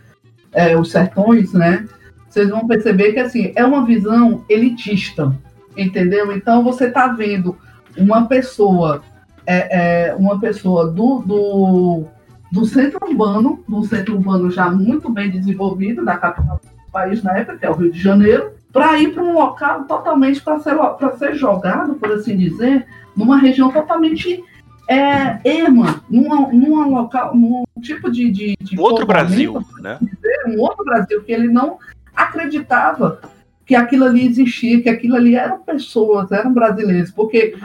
é, 0.54 0.78
Os 0.78 0.92
Sertões, 0.92 1.52
né? 1.52 1.86
Vocês 2.30 2.50
vão 2.50 2.66
perceber 2.66 3.12
que 3.12 3.20
assim, 3.20 3.52
é 3.54 3.66
uma 3.66 3.86
visão 3.86 4.46
elitista, 4.48 5.38
entendeu? 5.76 6.32
Então 6.32 6.64
você 6.64 6.88
está 6.88 7.10
vendo 7.10 7.58
uma 7.98 8.28
pessoa, 8.30 9.04
é, 9.46 10.08
é, 10.08 10.16
uma 10.16 10.40
pessoa 10.40 10.88
do, 10.90 11.20
do 11.20 12.15
do 12.56 12.66
centro 12.66 12.98
urbano, 13.06 13.62
do 13.68 13.84
centro 13.84 14.16
urbano 14.16 14.50
já 14.50 14.70
muito 14.70 15.10
bem 15.10 15.30
desenvolvido, 15.30 16.06
da 16.06 16.16
capital 16.16 16.62
do 16.64 16.92
país 16.92 17.22
na 17.22 17.38
época, 17.38 17.58
que 17.58 17.66
é 17.66 17.70
o 17.70 17.74
Rio 17.74 17.92
de 17.92 18.00
Janeiro, 18.00 18.52
para 18.72 18.98
ir 18.98 19.14
para 19.14 19.22
um 19.22 19.34
local 19.34 19.84
totalmente 19.84 20.42
para 20.42 20.60
ser, 20.60 20.78
ser 21.18 21.36
jogado, 21.36 21.96
por 21.96 22.14
assim 22.14 22.38
dizer, 22.38 22.88
numa 23.14 23.38
região 23.38 23.70
totalmente 23.74 24.42
é, 24.88 25.38
erma, 25.44 26.02
numa, 26.10 26.48
numa 26.54 26.86
local, 26.88 27.36
num 27.36 27.66
tipo 27.82 28.10
de. 28.10 28.32
de, 28.32 28.56
de 28.62 28.80
outro 28.80 29.06
Brasil, 29.06 29.62
né? 29.82 29.98
Dizer, 30.02 30.44
um 30.48 30.62
outro 30.62 30.86
Brasil, 30.86 31.22
que 31.24 31.34
ele 31.34 31.50
não 31.50 31.78
acreditava 32.16 33.20
que 33.66 33.76
aquilo 33.76 34.06
ali 34.06 34.28
existia, 34.28 34.82
que 34.82 34.88
aquilo 34.88 35.16
ali 35.16 35.36
eram 35.36 35.60
pessoas, 35.60 36.32
eram 36.32 36.54
brasileiros, 36.54 37.12
porque 37.12 37.56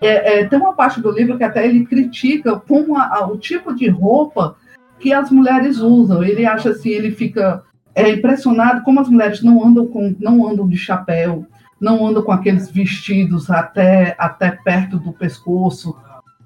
é, 0.00 0.40
é, 0.40 0.44
tem 0.46 0.58
uma 0.58 0.72
parte 0.72 1.00
do 1.00 1.10
livro 1.10 1.36
que 1.36 1.44
até 1.44 1.66
ele 1.66 1.84
critica 1.84 2.58
como 2.58 2.96
a, 2.96 3.18
a, 3.18 3.26
o 3.26 3.36
tipo 3.36 3.74
de 3.74 3.88
roupa 3.88 4.56
que 4.98 5.12
as 5.12 5.30
mulheres 5.30 5.78
usam. 5.78 6.22
Ele 6.22 6.46
acha 6.46 6.70
assim, 6.70 6.90
ele 6.90 7.10
fica 7.10 7.62
é, 7.94 8.10
impressionado 8.10 8.82
como 8.82 9.00
as 9.00 9.08
mulheres 9.08 9.42
não 9.42 9.64
andam 9.64 9.86
com, 9.86 10.14
não 10.18 10.48
andam 10.48 10.68
de 10.68 10.76
chapéu, 10.76 11.46
não 11.80 12.06
andam 12.06 12.22
com 12.22 12.32
aqueles 12.32 12.70
vestidos 12.70 13.50
até, 13.50 14.14
até 14.18 14.50
perto 14.50 14.98
do 14.98 15.12
pescoço, 15.12 15.96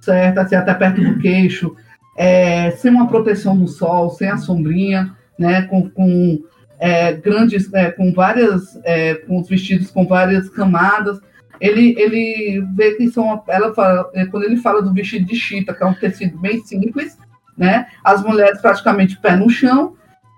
certo? 0.01 0.38
Assim, 0.38 0.55
até 0.55 0.75
perto 0.75 1.03
do 1.03 1.19
queixo, 1.19 1.77
é, 2.17 2.71
sem 2.73 2.90
uma 2.90 3.09
proteção 3.09 3.57
do 3.57 3.69
sol, 3.69 4.11
sem 4.11 4.29
a 4.29 4.37
sombrinha, 4.37 5.14
né? 5.38 5.62
Com, 5.62 5.88
com 5.90 6.43
é, 6.79 7.12
grandes, 7.12 7.73
é, 7.73 7.90
com 7.90 8.12
várias, 8.12 8.79
é, 8.85 9.14
com 9.14 9.40
os 9.40 9.49
vestidos 9.49 9.90
com 9.90 10.07
várias 10.07 10.49
camadas. 10.49 11.21
Ele, 11.64 11.94
ele 11.98 12.62
vê 12.74 12.92
que 12.92 13.09
são, 13.09 13.42
ela 13.48 13.72
fala, 13.72 14.11
quando 14.31 14.42
ele 14.42 14.59
fala 14.59 14.83
do 14.83 14.92
vestido 14.92 15.24
de 15.24 15.35
chita, 15.35 15.72
que 15.72 15.83
é 15.83 15.87
um 15.87 15.94
tecido 15.94 16.37
bem 16.37 16.62
simples, 16.62 17.18
né? 17.57 17.87
As 18.05 18.22
mulheres 18.22 18.61
praticamente 18.61 19.18
pé 19.18 19.35
no 19.35 19.48
chão, 19.48 19.96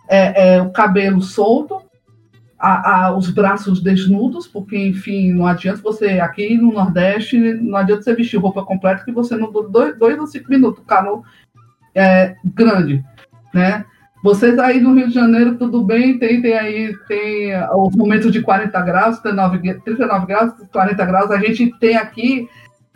é, 0.08 0.54
é, 0.54 0.62
o 0.62 0.70
cabelo 0.70 1.20
solto, 1.20 1.82
a, 2.56 3.06
a, 3.06 3.16
os 3.16 3.28
braços 3.28 3.82
desnudos, 3.82 4.46
porque, 4.46 4.78
enfim, 4.78 5.32
não 5.32 5.48
adianta 5.48 5.82
você, 5.82 6.20
aqui 6.20 6.56
no 6.56 6.72
Nordeste, 6.72 7.36
não 7.54 7.76
adianta 7.76 8.02
você 8.02 8.14
vestir 8.14 8.36
roupa 8.36 8.64
completa 8.64 9.04
que 9.04 9.10
você 9.10 9.36
não 9.36 9.50
dura 9.50 9.68
dois, 9.68 9.98
dois 9.98 10.16
ou 10.20 10.28
cinco 10.28 10.48
minutos, 10.48 10.80
o 10.80 10.86
calor 10.86 11.24
é 11.92 12.36
grande, 12.44 13.04
né? 13.52 13.84
Vocês 14.26 14.58
aí 14.58 14.80
no 14.80 14.92
Rio 14.92 15.06
de 15.06 15.14
Janeiro, 15.14 15.54
tudo 15.54 15.84
bem, 15.84 16.18
tem, 16.18 16.42
tem 16.42 16.58
aí 16.58 16.92
tem 17.06 17.52
os 17.76 17.94
momentos 17.94 18.32
de 18.32 18.42
40 18.42 18.82
graus, 18.82 19.20
39, 19.20 19.74
39 19.84 20.26
graus, 20.26 20.52
40 20.72 21.04
graus, 21.04 21.30
a 21.30 21.38
gente 21.38 21.72
tem 21.78 21.96
aqui 21.96 22.48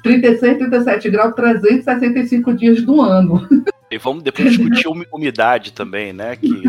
36, 0.02 0.58
37 0.58 1.08
graus, 1.08 1.32
365 1.36 2.52
dias 2.54 2.82
do 2.82 3.00
ano. 3.00 3.46
E 3.88 3.96
vamos 3.96 4.24
depois 4.24 4.56
discutir 4.56 4.88
umidade 5.12 5.72
também, 5.72 6.12
né? 6.12 6.34
Que 6.34 6.64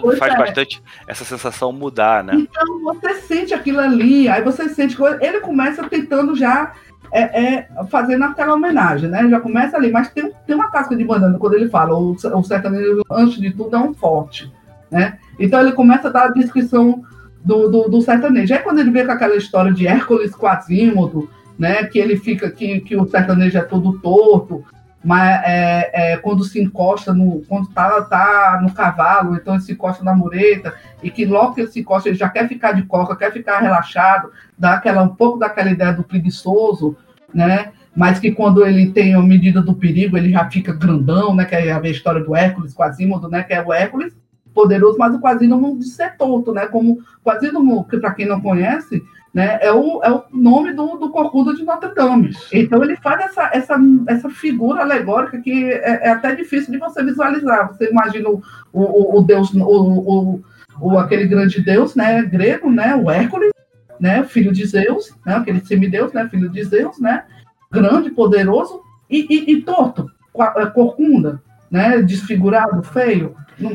pois 0.00 0.16
faz 0.16 0.34
é. 0.34 0.38
bastante 0.38 0.80
essa 1.08 1.24
sensação 1.24 1.72
mudar, 1.72 2.22
né? 2.22 2.34
Então 2.36 2.84
você 2.84 3.14
sente 3.14 3.52
aquilo 3.52 3.80
ali, 3.80 4.28
aí 4.28 4.42
você 4.42 4.68
sente 4.68 4.96
ele 5.20 5.40
começa 5.40 5.82
tentando 5.88 6.36
já 6.36 6.72
é, 7.14 7.44
é, 7.44 7.68
fazendo 7.88 8.24
aquela 8.24 8.54
homenagem, 8.54 9.08
né? 9.08 9.28
Já 9.28 9.38
começa 9.38 9.76
ali, 9.76 9.92
mas 9.92 10.10
tem, 10.10 10.32
tem 10.44 10.56
uma 10.56 10.68
casca 10.68 10.96
de 10.96 11.04
banana 11.04 11.38
quando 11.38 11.54
ele 11.54 11.68
fala, 11.68 11.96
o, 11.96 12.10
o 12.10 12.42
sertanejo, 12.42 13.02
antes 13.08 13.40
de 13.40 13.52
tudo, 13.52 13.76
é 13.76 13.78
um 13.78 13.94
forte, 13.94 14.52
né? 14.90 15.18
Então 15.38 15.60
ele 15.60 15.70
começa 15.70 16.08
a 16.08 16.10
dar 16.10 16.24
a 16.24 16.32
descrição 16.32 17.04
do, 17.44 17.68
do, 17.68 17.88
do 17.88 18.02
sertanejo. 18.02 18.52
Aí 18.52 18.58
quando 18.60 18.80
ele 18.80 18.90
vê 18.90 19.04
com 19.04 19.12
aquela 19.12 19.36
história 19.36 19.72
de 19.72 19.86
Hércules 19.86 20.34
Quasímodo, 20.34 21.30
né? 21.56 21.84
Que 21.84 22.00
ele 22.00 22.16
fica, 22.16 22.50
que, 22.50 22.80
que 22.80 22.96
o 22.96 23.06
sertanejo 23.06 23.58
é 23.58 23.62
todo 23.62 24.00
torto, 24.00 24.64
mas 25.04 25.42
é, 25.44 26.12
é, 26.12 26.16
quando 26.16 26.42
se 26.42 26.58
encosta 26.58 27.12
no 27.12 27.42
quando 27.46 27.68
tá, 27.68 28.00
tá 28.00 28.58
no 28.62 28.72
cavalo, 28.72 29.36
então 29.36 29.54
ele 29.54 29.62
se 29.62 29.72
encosta 29.72 30.02
na 30.02 30.14
mureta 30.14 30.74
e 31.02 31.10
que 31.10 31.26
logo 31.26 31.54
que 31.54 31.60
ele 31.60 31.70
se 31.70 31.80
encosta 31.80 32.08
ele 32.08 32.16
já 32.16 32.28
quer 32.30 32.48
ficar 32.48 32.72
de 32.72 32.82
coca, 32.84 33.14
quer 33.14 33.30
ficar 33.30 33.60
relaxado, 33.60 34.30
dá 34.58 34.72
aquela 34.72 35.02
um 35.02 35.14
pouco 35.14 35.38
daquela 35.38 35.70
ideia 35.70 35.92
do 35.92 36.02
preguiçoso, 36.02 36.96
né? 37.34 37.72
Mas 37.94 38.18
que 38.18 38.32
quando 38.32 38.66
ele 38.66 38.90
tem 38.92 39.14
a 39.14 39.20
medida 39.20 39.60
do 39.60 39.74
perigo 39.74 40.16
ele 40.16 40.30
já 40.30 40.48
fica 40.50 40.72
grandão, 40.72 41.34
né? 41.34 41.44
Que 41.44 41.54
é 41.54 41.72
a 41.72 41.88
história 41.88 42.24
do 42.24 42.34
Hércules, 42.34 42.74
Quasímodo, 42.74 43.28
né? 43.28 43.42
Que 43.42 43.52
é 43.52 43.62
o 43.62 43.74
Hércules 43.74 44.16
poderoso, 44.54 44.96
mas 44.98 45.14
o 45.14 45.20
Quasímodo 45.20 45.78
de 45.78 45.84
ser 45.84 46.16
tonto, 46.16 46.50
né? 46.50 46.66
Como 46.66 46.98
Quasímodo, 47.22 47.84
que 47.84 47.98
para 47.98 48.14
quem 48.14 48.26
não 48.26 48.40
conhece, 48.40 49.02
né? 49.34 49.58
É 49.60 49.72
o, 49.72 50.00
é 50.04 50.12
o 50.12 50.22
nome 50.32 50.72
do, 50.72 50.96
do 50.96 51.10
Corcunda 51.10 51.52
de 51.54 51.64
Notre 51.64 51.92
Dame. 51.92 52.30
Então 52.52 52.84
ele 52.84 52.96
faz 52.96 53.24
essa, 53.24 53.50
essa, 53.52 53.76
essa 54.06 54.30
figura 54.30 54.82
alegórica 54.82 55.40
que 55.40 55.72
é, 55.72 56.06
é 56.06 56.10
até 56.10 56.32
difícil 56.36 56.70
de 56.70 56.78
você 56.78 57.02
visualizar. 57.02 57.68
Você 57.68 57.90
imagina 57.90 58.28
o, 58.28 58.40
o, 58.72 59.18
o 59.18 59.22
Deus, 59.22 59.52
o, 59.52 59.60
o, 59.60 60.42
o, 60.80 60.98
aquele 60.98 61.26
grande 61.26 61.60
Deus, 61.60 61.96
né? 61.96 62.22
Grego, 62.22 62.70
né? 62.70 62.94
O 62.94 63.10
Hércules, 63.10 63.50
né? 63.98 64.22
Filho 64.22 64.52
de 64.52 64.64
Zeus, 64.64 65.12
né? 65.26 65.34
Aquele 65.34 65.64
semideus, 65.64 66.12
né? 66.12 66.28
Filho 66.28 66.48
de 66.48 66.62
Zeus, 66.62 67.00
né? 67.00 67.24
Grande, 67.72 68.10
poderoso 68.10 68.80
e, 69.10 69.26
e, 69.28 69.52
e 69.52 69.62
torto, 69.62 70.08
é, 70.56 70.66
corcunda, 70.66 71.42
né? 71.68 72.00
Desfigurado, 72.02 72.84
feio. 72.84 73.34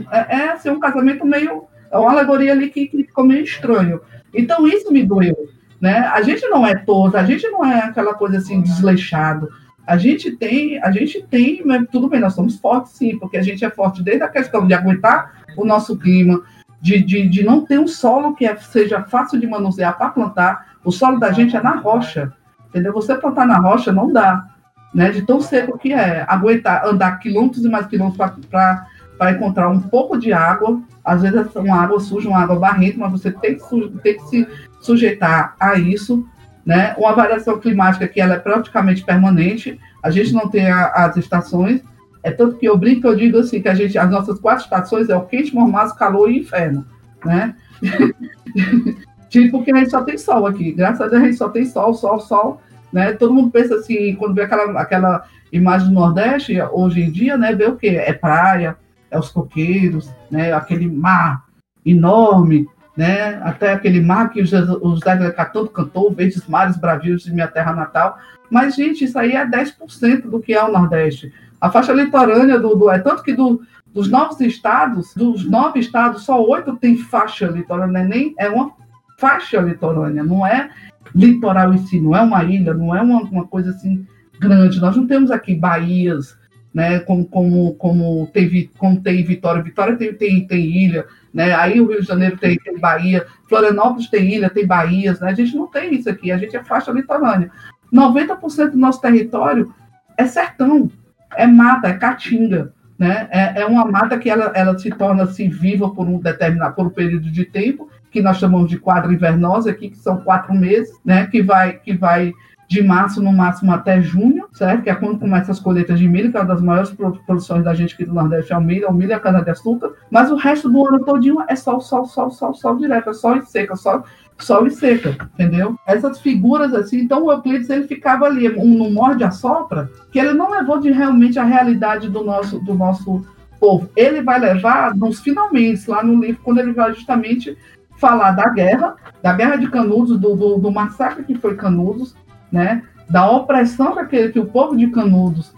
É, 0.10 0.38
é 0.38 0.50
assim, 0.52 0.70
um 0.70 0.80
casamento 0.80 1.26
meio 1.26 1.68
é 1.92 1.98
uma 1.98 2.12
alegoria 2.12 2.52
ali 2.52 2.70
que, 2.70 2.88
que 2.88 3.04
ficou 3.04 3.26
meio 3.26 3.44
estranho. 3.44 4.00
Então, 4.34 4.68
isso 4.68 4.92
me 4.92 5.04
doeu. 5.04 5.50
Né? 5.80 6.00
A 6.00 6.22
gente 6.22 6.46
não 6.48 6.66
é 6.68 6.76
todo, 6.76 7.16
a 7.16 7.24
gente 7.24 7.48
não 7.48 7.66
é 7.66 7.80
aquela 7.80 8.14
coisa 8.14 8.38
assim 8.38 8.62
desleixado. 8.62 9.50
A 9.88 9.98
gente 9.98 10.32
tem, 10.32 10.78
a 10.84 10.92
gente 10.92 11.26
tem, 11.30 11.64
mas 11.66 11.88
tudo 11.92 12.10
bem, 12.10 12.20
nós 12.20 12.36
somos 12.36 12.58
fortes 12.58 12.92
sim, 12.94 13.18
porque 13.18 13.38
a 13.38 13.42
gente 13.42 13.64
é 13.66 13.70
forte 13.70 14.04
desde 14.04 14.24
a 14.24 14.28
questão 14.28 14.68
de 14.68 14.74
aguentar 14.74 15.44
o 15.58 15.66
nosso 15.66 15.98
clima, 15.98 16.44
de, 16.82 17.02
de, 17.02 17.28
de 17.28 17.44
não 17.44 17.66
ter 17.66 17.80
um 17.80 17.88
solo 17.88 18.36
que 18.36 18.46
é, 18.46 18.56
seja 18.58 19.02
fácil 19.04 19.40
de 19.40 19.48
manusear 19.48 19.98
para 19.98 20.12
plantar. 20.12 20.76
O 20.84 20.92
solo 20.92 21.20
da 21.20 21.32
gente 21.32 21.56
é 21.56 21.62
na 21.62 21.76
rocha, 21.78 22.32
entendeu? 22.70 22.94
Você 22.94 23.16
plantar 23.16 23.48
na 23.48 23.58
rocha 23.58 23.92
não 23.92 24.12
dá, 24.12 24.48
né? 24.94 25.10
De 25.12 25.24
tão 25.24 25.42
seco 25.42 25.78
que 25.78 25.94
é. 25.94 26.26
Aguentar, 26.28 26.86
andar 26.86 27.20
quilômetros 27.20 27.66
e 27.66 27.70
mais 27.70 27.88
quilômetros 27.88 28.46
para 28.46 28.86
encontrar 29.28 29.70
um 29.70 29.80
pouco 29.80 30.18
de 30.18 30.32
água, 30.32 30.82
às 31.04 31.22
vezes 31.22 31.54
uma 31.56 31.82
água 31.82 32.00
suja, 32.00 32.30
uma 32.30 32.40
água 32.40 32.58
barrenta, 32.58 32.98
mas 33.00 33.12
você 33.12 33.32
tem 33.32 33.56
que, 33.56 33.90
tem 34.02 34.18
que 34.18 34.24
se 34.28 34.48
sujeitar 34.80 35.56
a 35.60 35.76
isso, 35.76 36.26
né? 36.66 36.96
Uma 36.98 37.14
variação 37.14 37.60
climática 37.60 38.08
que 38.08 38.22
ela 38.22 38.36
é 38.36 38.40
praticamente 38.40 39.04
permanente, 39.04 39.80
a 40.02 40.10
gente 40.10 40.32
não 40.34 40.48
tem 40.48 40.70
a, 40.70 40.88
as 40.88 41.18
estações, 41.18 41.82
é 42.24 42.32
tanto 42.32 42.58
que 42.58 42.66
eu 42.66 42.78
brinco, 42.78 43.08
eu 43.08 43.16
digo 43.16 43.40
assim, 43.40 43.62
que 43.62 43.70
a 43.70 43.76
gente, 43.76 43.98
as 43.98 44.10
nossas 44.10 44.40
quatro 44.40 44.64
estações 44.64 45.10
é 45.10 45.16
o 45.16 45.26
quente, 45.26 45.54
mormaço, 45.54 45.96
calor 45.96 46.30
e 46.30 46.40
inferno, 46.40 46.86
né? 47.26 47.56
tipo, 49.30 49.58
porque 49.58 49.72
a 49.72 49.78
gente 49.78 49.92
só 49.92 50.04
tem 50.04 50.18
sol 50.18 50.46
aqui, 50.46 50.72
graças 50.72 51.02
a 51.02 51.08
Deus 51.08 51.22
a 51.22 51.26
gente 51.26 51.38
só 51.38 51.50
tem 51.50 51.66
sol, 51.66 51.94
sol, 51.94 52.20
sol, 52.20 52.62
né? 52.92 53.14
Todo 53.14 53.34
mundo 53.34 53.52
pensa 53.52 53.76
assim, 53.76 54.16
quando 54.16 54.36
vê 54.36 54.44
aquela, 54.44 54.80
aquela 54.80 55.26
imagem 55.52 55.90
do 55.90 55.94
Nordeste, 55.94 56.60
hoje 56.72 57.02
em 57.02 57.12
dia, 57.12 57.38
né, 57.38 57.54
vê 57.54 57.66
o 57.66 57.76
quê? 57.76 57.88
É 57.88 58.14
praia, 58.14 58.78
é 59.10 59.18
os 59.18 59.30
coqueiros, 59.30 60.10
né, 60.30 60.54
aquele 60.54 60.88
mar 60.88 61.46
enorme, 61.86 62.68
né, 62.96 63.42
até 63.44 63.74
aquele 63.74 64.02
mar 64.02 64.30
que 64.30 64.42
o 64.42 64.46
José 64.46 65.32
tanto 65.54 65.68
cantou, 65.68 66.12
Verdes 66.12 66.46
Mares 66.48 66.78
Bravios 66.78 67.24
de 67.24 67.34
Minha 67.34 67.48
Terra 67.48 67.74
Natal. 67.74 68.18
Mas, 68.50 68.76
gente, 68.76 69.06
isso 69.06 69.18
aí 69.18 69.34
é 69.34 69.46
10% 69.46 70.30
do 70.30 70.40
que 70.40 70.54
é 70.54 70.64
o 70.64 70.72
Nordeste. 70.72 71.32
A 71.62 71.70
faixa 71.70 71.94
litorânea 71.94 72.60
do, 72.60 72.76
do 72.76 72.90
é 72.90 73.00
tanto 73.00 73.24
que 73.24 73.34
do, 73.34 73.62
dos 73.94 74.10
novos 74.10 74.40
estados, 74.42 75.14
dos 75.14 75.46
nove 75.50 75.80
estados, 75.80 76.24
só 76.24 76.42
oito 76.44 76.76
tem 76.78 76.98
faixa 76.98 77.48
litorânea, 77.48 78.04
nem 78.04 78.34
é 78.38 78.50
uma 78.50 78.72
faixa 79.18 79.60
litorânea, 79.60 80.24
não 80.24 80.46
é 80.46 80.70
litoral 81.14 81.74
em 81.74 81.80
si, 81.80 82.00
não 82.00 82.16
é 82.16 82.22
uma 82.22 82.44
ilha, 82.44 82.74
não 82.74 82.96
é 82.96 83.02
uma, 83.02 83.22
uma 83.22 83.48
coisa 83.48 83.72
assim 83.72 84.06
grande. 84.40 84.80
Nós 84.80 84.96
não 84.96 85.06
temos 85.06 85.32
aqui 85.32 85.54
baías, 85.54 86.38
né? 86.74 87.00
Como, 87.00 87.26
como, 87.26 87.74
como, 87.76 88.28
tem, 88.34 88.70
como 88.78 89.02
tem 89.02 89.24
Vitória, 89.24 89.62
Vitória 89.62 89.96
tem, 89.96 90.14
tem, 90.14 90.46
tem 90.46 90.66
ilha, 90.66 91.06
né? 91.34 91.54
Aí 91.54 91.82
o 91.82 91.88
Rio 91.88 92.02
de 92.02 92.08
Janeiro 92.08 92.38
tem, 92.38 92.58
tem 92.58 92.78
Bahia, 92.78 93.26
Florianópolis 93.48 94.10
tem 94.10 94.34
ilha, 94.34 94.50
tem 94.50 94.66
baías, 94.66 95.20
né? 95.20 95.30
A 95.30 95.34
gente 95.34 95.56
não 95.56 95.68
tem 95.68 95.96
isso 95.96 96.10
aqui, 96.10 96.32
a 96.32 96.38
gente 96.38 96.56
é 96.56 96.64
faixa 96.64 96.92
litorânea. 96.92 97.52
90% 97.92 98.72
do 98.72 98.78
nosso 98.78 99.02
território 99.02 99.74
é 100.18 100.26
sertão, 100.26 100.92
é 101.36 101.48
mata, 101.48 101.88
é 101.88 101.94
caatinga, 101.94 102.74
né? 102.98 103.28
É, 103.32 103.62
é 103.62 103.66
uma 103.66 103.86
mata 103.86 104.18
que 104.20 104.30
ela, 104.30 104.52
ela 104.54 104.78
se 104.78 104.90
torna 104.92 105.24
assim, 105.24 105.50
viva 105.50 105.90
por 105.90 106.08
um 106.08 106.20
determinado 106.20 106.76
por 106.76 106.86
um 106.86 106.92
período 106.92 107.32
de 107.32 107.46
tempo, 107.46 107.90
que 108.12 108.22
nós 108.22 108.38
chamamos 108.38 108.70
de 108.70 108.78
quadra 108.78 109.14
invernosa 109.14 109.70
aqui, 109.70 109.90
que 109.90 109.98
são 109.98 110.18
quatro 110.18 110.54
meses, 110.54 110.96
né? 111.04 111.26
Que 111.28 111.42
vai, 111.42 111.74
que 111.74 111.94
vai 111.94 112.34
de 112.70 112.84
março, 112.84 113.20
no 113.20 113.34
máximo 113.34 113.72
até 113.72 114.00
junho, 114.00 114.46
certo? 114.54 114.84
Que 114.84 114.92
é 114.92 114.96
quando 114.96 115.18
começam 115.18 115.52
as 115.52 115.60
colheitas 115.60 115.98
de 115.98 116.08
milho, 116.08 116.30
que 116.30 116.38
é 116.38 116.40
uma 116.40 116.46
das 116.46 116.62
maiores 116.62 116.92
produções 117.26 117.64
da 117.64 117.74
gente 117.74 117.96
aqui 117.96 118.06
do 118.06 118.14
Nordeste, 118.14 118.54
é 118.54 118.58
o 118.58 118.62
milho, 118.62 118.86
é 118.86 118.88
o 118.88 118.94
milho 118.94 119.10
e 119.10 119.14
a 119.14 119.20
cana-de-açúcar. 119.20 119.94
Mas 120.12 120.30
o 120.30 120.36
resto 120.36 120.70
do 120.70 120.88
ano 120.88 121.04
todinho 121.04 121.44
é 121.48 121.56
sol, 121.56 121.82
sol, 121.82 122.06
sol, 122.06 122.30
sol, 122.30 122.54
sol 122.54 122.76
direto, 122.78 123.10
é 123.10 123.14
sol 123.14 123.38
e 123.38 123.42
seca, 123.44 123.76
sol, 123.76 124.04
sol 124.38 124.68
e 124.68 124.70
seca, 124.70 125.18
entendeu? 125.34 125.76
Essas 125.88 126.22
figuras 126.22 126.72
assim, 126.76 127.00
então 127.00 127.24
o 127.24 127.32
Euclides 127.32 127.72
ele 127.72 127.88
ficava 127.88 128.26
ali, 128.26 128.48
um 128.56 128.78
no 128.78 128.92
morde 128.92 129.24
a 129.24 129.32
sopra, 129.32 129.90
que 130.12 130.20
ele 130.20 130.34
não 130.34 130.52
levou 130.52 130.80
de 130.80 130.92
realmente 130.92 131.40
a 131.40 131.44
realidade 131.44 132.08
do 132.08 132.24
nosso, 132.24 132.60
do 132.60 132.76
nosso 132.76 133.26
povo. 133.60 133.90
Ele 133.96 134.22
vai 134.22 134.40
levar 134.40 134.96
nos 134.96 135.20
finalmente, 135.20 135.90
lá 135.90 136.04
no 136.04 136.22
livro, 136.22 136.40
quando 136.44 136.60
ele 136.60 136.74
vai 136.74 136.94
justamente 136.94 137.58
falar 137.98 138.32
da 138.34 138.48
guerra, 138.50 138.96
da 139.24 139.34
guerra 139.34 139.56
de 139.56 139.68
Canudos, 139.72 140.20
do, 140.20 140.36
do, 140.36 140.58
do 140.60 140.72
massacre 140.72 141.24
que 141.24 141.34
foi 141.34 141.56
Canudos, 141.56 142.16
né, 142.52 142.84
da 143.10 143.30
opressão 143.30 144.06
que, 144.08 144.30
que 144.30 144.40
o 144.40 144.46
povo 144.46 144.76
de 144.76 144.88
Canudos 144.88 145.54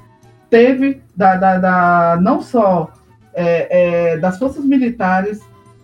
teve, 0.49 1.01
da, 1.15 1.35
da, 1.35 1.57
da 1.57 2.19
não 2.21 2.41
só 2.41 2.91
é, 3.33 4.13
é, 4.13 4.17
das 4.17 4.37
forças 4.37 4.65
militares 4.65 5.41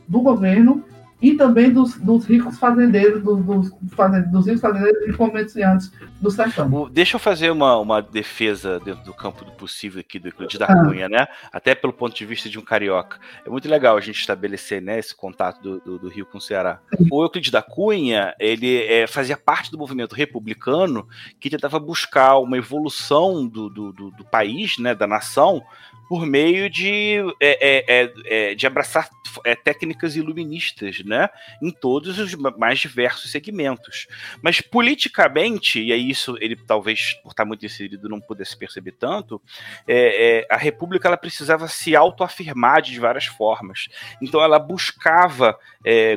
do 0.08 0.22
governo 0.22 0.84
e 1.22 1.34
também 1.34 1.72
dos, 1.72 1.96
dos 1.98 2.26
ricos 2.26 2.60
fazendeiros, 2.60 3.24
dos, 3.24 3.44
dos, 3.44 3.72
dos 3.72 4.46
ricos 4.46 4.62
fazendeiros 4.62 5.08
e 5.08 5.14
comerciantes 5.14 5.92
do 6.22 6.30
sertão. 6.30 6.90
Deixa 6.92 7.16
eu 7.16 7.20
fazer 7.20 7.52
uma, 7.52 7.78
uma 7.78 8.02
defesa 8.02 8.80
dentro 8.80 9.04
do 9.04 9.14
campo 9.14 9.44
do 9.44 9.52
possível 9.52 10.00
aqui 10.00 10.20
do 10.20 10.28
Euclides 10.28 10.60
da 10.60 10.66
ah. 10.66 10.86
Cunha, 10.86 11.10
né? 11.10 11.28
Até 11.52 11.74
pelo 11.74 11.94
ponto 11.94 12.16
de 12.16 12.26
vista 12.26 12.50
de 12.50 12.60
um 12.60 12.62
carioca. 12.62 13.20
É 13.46 13.50
muito 13.50 13.68
legal 13.68 13.98
a 13.98 14.02
gente 14.02 14.20
estabelecer 14.20 14.82
né, 14.82 15.00
esse 15.00 15.16
contato 15.16 15.62
do, 15.62 15.80
do, 15.80 16.00
do 16.00 16.08
Rio 16.08 16.26
com 16.26 16.38
o 16.38 16.42
Ceará. 16.42 16.80
O 17.12 17.24
Euclides 17.24 17.52
da 17.52 17.62
Cunha, 17.62 18.36
ele 18.40 18.84
é, 18.84 19.08
fazia 19.08 19.38
parte 19.38 19.72
do 19.72 19.78
movimento 19.78 20.14
republicano 20.14 21.08
que 21.40 21.50
tentava 21.50 21.80
buscar 21.80 22.38
uma 22.38 22.58
evolução 22.58 23.48
do, 23.48 23.70
do, 23.70 23.92
do, 23.92 24.12
do 24.12 24.26
país, 24.26 24.78
né, 24.78 24.94
da 24.94 25.08
nação, 25.08 25.64
por 26.08 26.26
meio 26.26 26.70
de, 26.70 27.18
é, 27.40 27.78
é, 27.78 27.86
é, 27.88 28.14
é 28.26 28.56
de 28.56 28.66
abraçar 28.66 29.10
é, 29.44 29.56
técnicas 29.56 30.16
iluministas, 30.16 31.04
né, 31.04 31.30
em 31.62 31.72
todos 31.72 32.18
os 32.18 32.34
mais 32.36 32.80
diversos 32.80 33.32
segmentos. 33.32 34.08
Mas 34.42 34.62
politicamente, 34.62 35.82
e 35.82 35.92
é 35.92 35.98
isso 35.98 36.38
ele 36.40 36.56
talvez 36.56 37.14
por 37.22 37.32
estar 37.32 37.46
muito 37.46 37.66
inserido 37.66 38.10
não 38.10 38.22
pudesse 38.22 38.58
perceber 38.58 38.94
tanto, 38.94 39.42
é, 39.88 40.48
a 40.50 40.58
República 40.58 41.08
ela 41.08 41.18
precisava 41.18 41.68
se 41.68 41.96
autoafirmar 41.96 42.82
de 42.82 43.00
várias 43.00 43.26
formas. 43.26 43.88
Então 44.22 44.42
ela 44.42 44.60
buscava 44.60 45.58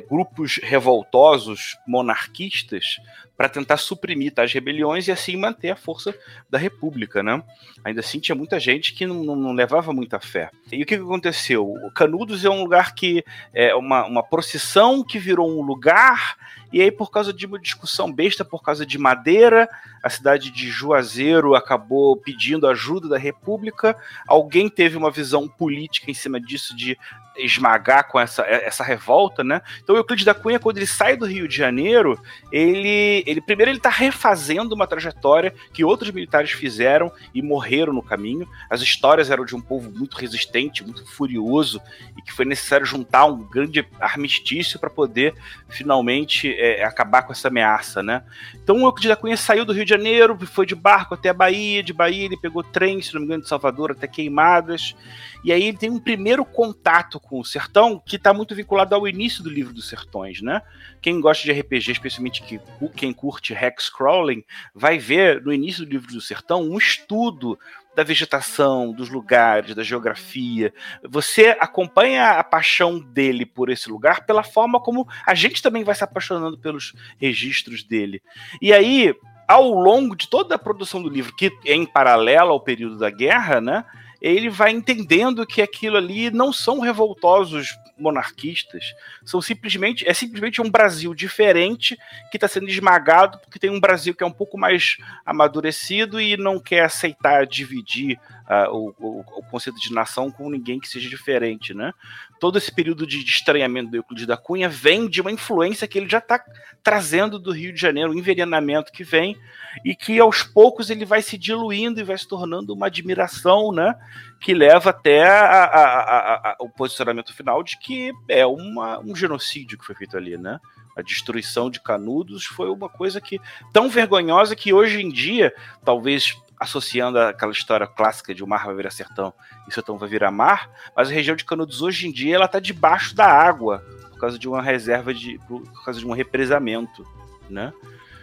grupos 0.08 0.58
revoltosos, 0.62 1.76
monarquistas, 1.86 2.96
para 3.40 3.48
tentar 3.48 3.78
suprimir 3.78 4.34
tais 4.34 4.52
rebeliões 4.52 5.08
e 5.08 5.12
assim 5.12 5.34
manter 5.34 5.70
a 5.70 5.74
força 5.74 6.14
da 6.50 6.58
República, 6.58 7.22
né? 7.22 7.42
Ainda 7.82 8.00
assim 8.00 8.20
tinha 8.20 8.36
muita 8.36 8.60
gente 8.60 8.92
que 8.92 9.06
não, 9.06 9.34
não 9.34 9.52
levava 9.54 9.94
muita 9.94 10.20
fé. 10.20 10.50
E 10.70 10.82
o 10.82 10.84
que, 10.84 10.94
que 10.94 11.02
aconteceu? 11.02 11.66
O 11.66 11.90
Canudos 11.90 12.44
é 12.44 12.50
um 12.50 12.62
lugar 12.62 12.94
que 12.94 13.24
é 13.54 13.74
uma, 13.74 14.04
uma 14.04 14.22
procissão 14.22 15.02
que 15.02 15.18
virou 15.18 15.50
um 15.50 15.62
lugar 15.62 16.36
e 16.72 16.80
aí, 16.80 16.90
por 16.90 17.10
causa 17.10 17.32
de 17.32 17.46
uma 17.46 17.58
discussão 17.58 18.12
besta, 18.12 18.44
por 18.44 18.62
causa 18.62 18.86
de 18.86 18.96
madeira, 18.96 19.68
a 20.02 20.08
cidade 20.08 20.50
de 20.50 20.68
Juazeiro 20.70 21.54
acabou 21.54 22.16
pedindo 22.16 22.66
ajuda 22.66 23.08
da 23.08 23.18
República. 23.18 23.96
Alguém 24.26 24.68
teve 24.68 24.96
uma 24.96 25.10
visão 25.10 25.48
política 25.48 26.10
em 26.10 26.14
cima 26.14 26.40
disso 26.40 26.76
de 26.76 26.96
esmagar 27.36 28.08
com 28.08 28.18
essa, 28.18 28.42
essa 28.42 28.84
revolta, 28.84 29.42
né? 29.42 29.62
Então, 29.82 29.96
Euclides 29.96 30.24
da 30.24 30.34
Cunha, 30.34 30.58
quando 30.58 30.76
ele 30.76 30.86
sai 30.86 31.16
do 31.16 31.26
Rio 31.26 31.48
de 31.48 31.56
Janeiro, 31.56 32.20
ele, 32.52 33.22
ele 33.26 33.40
primeiro 33.40 33.70
ele 33.70 33.78
está 33.78 33.88
refazendo 33.88 34.74
uma 34.74 34.86
trajetória 34.86 35.54
que 35.72 35.84
outros 35.84 36.10
militares 36.10 36.50
fizeram 36.50 37.10
e 37.34 37.40
morreram 37.40 37.92
no 37.92 38.02
caminho. 38.02 38.48
As 38.68 38.80
histórias 38.80 39.30
eram 39.30 39.44
de 39.44 39.54
um 39.54 39.60
povo 39.60 39.90
muito 39.90 40.16
resistente, 40.16 40.84
muito 40.84 41.06
furioso 41.06 41.80
e 42.16 42.22
que 42.22 42.32
foi 42.32 42.44
necessário 42.44 42.84
juntar 42.84 43.24
um 43.26 43.38
grande 43.38 43.86
armistício 44.00 44.78
para 44.78 44.90
poder 44.90 45.34
finalmente 45.68 46.48
é, 46.60 46.84
acabar 46.84 47.22
com 47.22 47.32
essa 47.32 47.48
ameaça, 47.48 48.02
né? 48.02 48.22
Então 48.54 48.76
o 48.76 48.86
Euclides 48.86 49.08
da 49.08 49.16
Cunha 49.16 49.36
saiu 49.36 49.64
do 49.64 49.72
Rio 49.72 49.84
de 49.84 49.90
Janeiro, 49.90 50.38
foi 50.46 50.66
de 50.66 50.74
barco 50.74 51.14
até 51.14 51.30
a 51.30 51.34
Bahia, 51.34 51.82
de 51.82 51.92
Bahia 51.92 52.24
ele 52.24 52.36
pegou 52.36 52.62
trem, 52.62 53.00
se 53.00 53.14
não 53.14 53.20
me 53.20 53.26
engano, 53.26 53.42
de 53.42 53.48
Salvador 53.48 53.92
até 53.92 54.06
Queimadas, 54.06 54.94
e 55.42 55.52
aí 55.52 55.64
ele 55.64 55.78
tem 55.78 55.90
um 55.90 55.98
primeiro 55.98 56.44
contato 56.44 57.18
com 57.18 57.40
o 57.40 57.44
sertão 57.44 57.98
que 58.04 58.16
está 58.16 58.34
muito 58.34 58.54
vinculado 58.54 58.94
ao 58.94 59.08
início 59.08 59.42
do 59.42 59.48
livro 59.48 59.72
dos 59.72 59.88
sertões, 59.88 60.42
né? 60.42 60.60
Quem 61.00 61.20
gosta 61.20 61.44
de 61.44 61.58
RPG, 61.58 61.92
especialmente 61.92 62.42
que, 62.42 62.60
quem 62.94 63.12
curte 63.12 63.54
hexcrawling, 63.54 64.44
vai 64.74 64.98
ver 64.98 65.42
no 65.42 65.52
início 65.52 65.84
do 65.84 65.90
livro 65.90 66.12
do 66.12 66.20
sertão 66.20 66.62
um 66.62 66.76
estudo 66.76 67.58
da 67.94 68.04
vegetação, 68.04 68.92
dos 68.92 69.08
lugares, 69.08 69.74
da 69.74 69.82
geografia. 69.82 70.72
Você 71.08 71.56
acompanha 71.60 72.32
a 72.32 72.44
paixão 72.44 72.98
dele 72.98 73.44
por 73.44 73.68
esse 73.68 73.90
lugar 73.90 74.24
pela 74.24 74.42
forma 74.42 74.80
como 74.80 75.08
a 75.26 75.34
gente 75.34 75.62
também 75.62 75.84
vai 75.84 75.94
se 75.94 76.04
apaixonando 76.04 76.58
pelos 76.58 76.94
registros 77.18 77.82
dele. 77.82 78.22
E 78.62 78.72
aí, 78.72 79.14
ao 79.48 79.68
longo 79.70 80.14
de 80.14 80.28
toda 80.28 80.54
a 80.54 80.58
produção 80.58 81.02
do 81.02 81.08
livro, 81.08 81.34
que 81.34 81.50
é 81.66 81.74
em 81.74 81.84
paralelo 81.84 82.52
ao 82.52 82.60
período 82.60 82.96
da 82.98 83.10
guerra, 83.10 83.60
né? 83.60 83.84
Ele 84.20 84.50
vai 84.50 84.70
entendendo 84.70 85.46
que 85.46 85.62
aquilo 85.62 85.96
ali 85.96 86.30
não 86.30 86.52
são 86.52 86.78
revoltosos 86.78 87.76
monarquistas 88.00 88.94
são 89.24 89.40
simplesmente 89.40 90.08
é 90.08 90.14
simplesmente 90.14 90.60
um 90.60 90.70
Brasil 90.70 91.14
diferente 91.14 91.96
que 92.30 92.36
está 92.36 92.48
sendo 92.48 92.68
esmagado 92.68 93.38
porque 93.38 93.58
tem 93.58 93.70
um 93.70 93.80
Brasil 93.80 94.14
que 94.14 94.22
é 94.22 94.26
um 94.26 94.32
pouco 94.32 94.58
mais 94.58 94.96
amadurecido 95.24 96.20
e 96.20 96.36
não 96.36 96.58
quer 96.58 96.84
aceitar 96.84 97.46
dividir 97.46 98.18
uh, 98.50 98.70
o, 98.74 98.94
o, 98.98 99.20
o, 99.20 99.42
conceito 99.50 99.78
de 99.78 99.92
nação 99.92 100.30
com 100.30 100.50
ninguém 100.50 100.80
que 100.80 100.88
seja 100.88 101.08
diferente, 101.08 101.72
né? 101.72 101.92
Todo 102.40 102.56
esse 102.58 102.72
período 102.72 103.06
de, 103.06 103.18
estranhamento 103.18 103.90
do 103.90 103.96
Euclides 103.98 104.26
da 104.26 104.36
Cunha 104.36 104.68
vem 104.68 105.06
de 105.06 105.20
uma 105.20 105.30
influência 105.30 105.86
que 105.86 105.98
ele 105.98 106.08
já 106.08 106.18
está 106.18 106.42
trazendo 106.82 107.38
do 107.38 107.52
Rio 107.52 107.72
de 107.72 107.80
Janeiro, 107.80 108.10
um 108.10 108.14
envenenamento 108.14 108.90
que 108.90 109.04
vem 109.04 109.36
e 109.84 109.94
que 109.94 110.18
aos 110.18 110.42
poucos 110.42 110.88
ele 110.88 111.04
vai 111.04 111.20
se 111.20 111.36
diluindo 111.36 112.00
e 112.00 112.04
vai 112.04 112.16
se 112.16 112.26
tornando 112.26 112.72
uma 112.72 112.86
admiração, 112.86 113.70
né? 113.72 113.94
Que 114.40 114.54
leva 114.54 114.88
até 114.90 115.22
a, 115.22 115.64
a, 115.64 116.34
a, 116.52 116.56
o 116.60 116.70
posicionamento 116.70 117.32
final 117.34 117.62
de 117.62 117.78
que 117.78 118.10
é 118.26 118.46
uma, 118.46 118.98
um 119.00 119.14
genocídio 119.14 119.78
que 119.78 119.84
foi 119.84 119.94
feito 119.94 120.16
ali, 120.16 120.38
né? 120.38 120.58
A 120.96 121.02
destruição 121.02 121.70
de 121.70 121.80
Canudos 121.80 122.46
foi 122.46 122.68
uma 122.70 122.88
coisa 122.88 123.20
que 123.20 123.38
tão 123.72 123.88
vergonhosa 123.88 124.56
que 124.56 124.72
hoje 124.72 125.00
em 125.00 125.10
dia, 125.10 125.54
talvez 125.84 126.36
associando 126.60 127.18
aquela 127.18 127.52
história 127.52 127.86
clássica 127.86 128.34
de 128.34 128.44
o 128.44 128.46
mar 128.46 128.66
vai 128.66 128.74
virar 128.74 128.90
sertão 128.90 129.32
e 129.66 129.72
sertão 129.72 129.96
vai 129.96 130.08
virar 130.08 130.30
mar, 130.30 130.70
mas 130.94 131.08
a 131.08 131.12
região 131.12 131.34
de 131.34 131.44
Canudos 131.44 131.80
hoje 131.80 132.06
em 132.06 132.12
dia 132.12 132.36
ela 132.36 132.44
está 132.44 132.60
debaixo 132.60 133.16
da 133.16 133.26
água 133.26 133.82
por 134.12 134.20
causa 134.20 134.38
de 134.38 134.46
uma 134.46 134.60
reserva 134.60 135.14
de 135.14 135.40
por 135.48 135.62
causa 135.82 135.98
de 135.98 136.06
um 136.06 136.12
represamento, 136.12 137.06
né? 137.48 137.72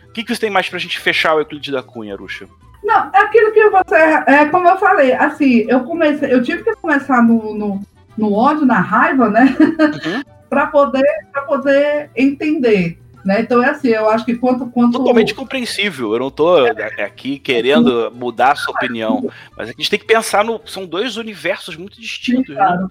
O 0.07 0.11
que, 0.11 0.23
que 0.23 0.33
você 0.33 0.41
tem 0.41 0.49
mais 0.51 0.69
para 0.69 0.77
a 0.77 0.79
gente 0.79 0.99
fechar 0.99 1.33
o 1.33 1.39
Euclides 1.39 1.73
da 1.73 1.81
Cunha, 1.81 2.15
Ruxa? 2.15 2.47
Não, 2.83 3.09
é 3.13 3.19
aquilo 3.19 3.51
que 3.51 3.69
você. 3.69 3.95
É, 3.95 4.45
como 4.45 4.67
eu 4.67 4.77
falei, 4.77 5.13
assim, 5.13 5.65
eu 5.67 5.83
comecei, 5.83 6.31
eu 6.31 6.43
tive 6.43 6.63
que 6.63 6.75
começar 6.75 7.21
no, 7.21 7.53
no, 7.53 7.81
no 8.17 8.33
ódio, 8.33 8.65
na 8.65 8.79
raiva, 8.79 9.29
né? 9.29 9.55
Uhum. 9.59 10.23
para 10.49 10.67
poder, 10.67 11.03
poder 11.45 12.09
entender. 12.15 12.99
Né? 13.27 13.41
Então 13.41 13.61
é 13.61 13.71
assim, 13.71 13.89
eu 13.89 14.09
acho 14.09 14.23
que 14.23 14.35
quanto. 14.35 14.67
quanto... 14.67 14.99
Totalmente 14.99 15.35
compreensível. 15.35 16.13
Eu 16.13 16.19
não 16.19 16.27
estou 16.29 16.65
aqui 16.65 17.37
querendo 17.37 18.09
mudar 18.15 18.53
a 18.53 18.55
sua 18.55 18.73
opinião. 18.73 19.29
Mas 19.57 19.67
a 19.67 19.71
gente 19.73 19.89
tem 19.89 19.99
que 19.99 20.05
pensar 20.05 20.45
no. 20.45 20.61
São 20.65 20.85
dois 20.85 21.17
universos 21.17 21.75
muito 21.75 21.99
distintos. 21.99 22.45
Sim, 22.45 22.53
né? 22.53 22.57
claro. 22.57 22.83
né? 22.83 22.87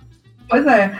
Pois 0.46 0.66
é, 0.66 0.92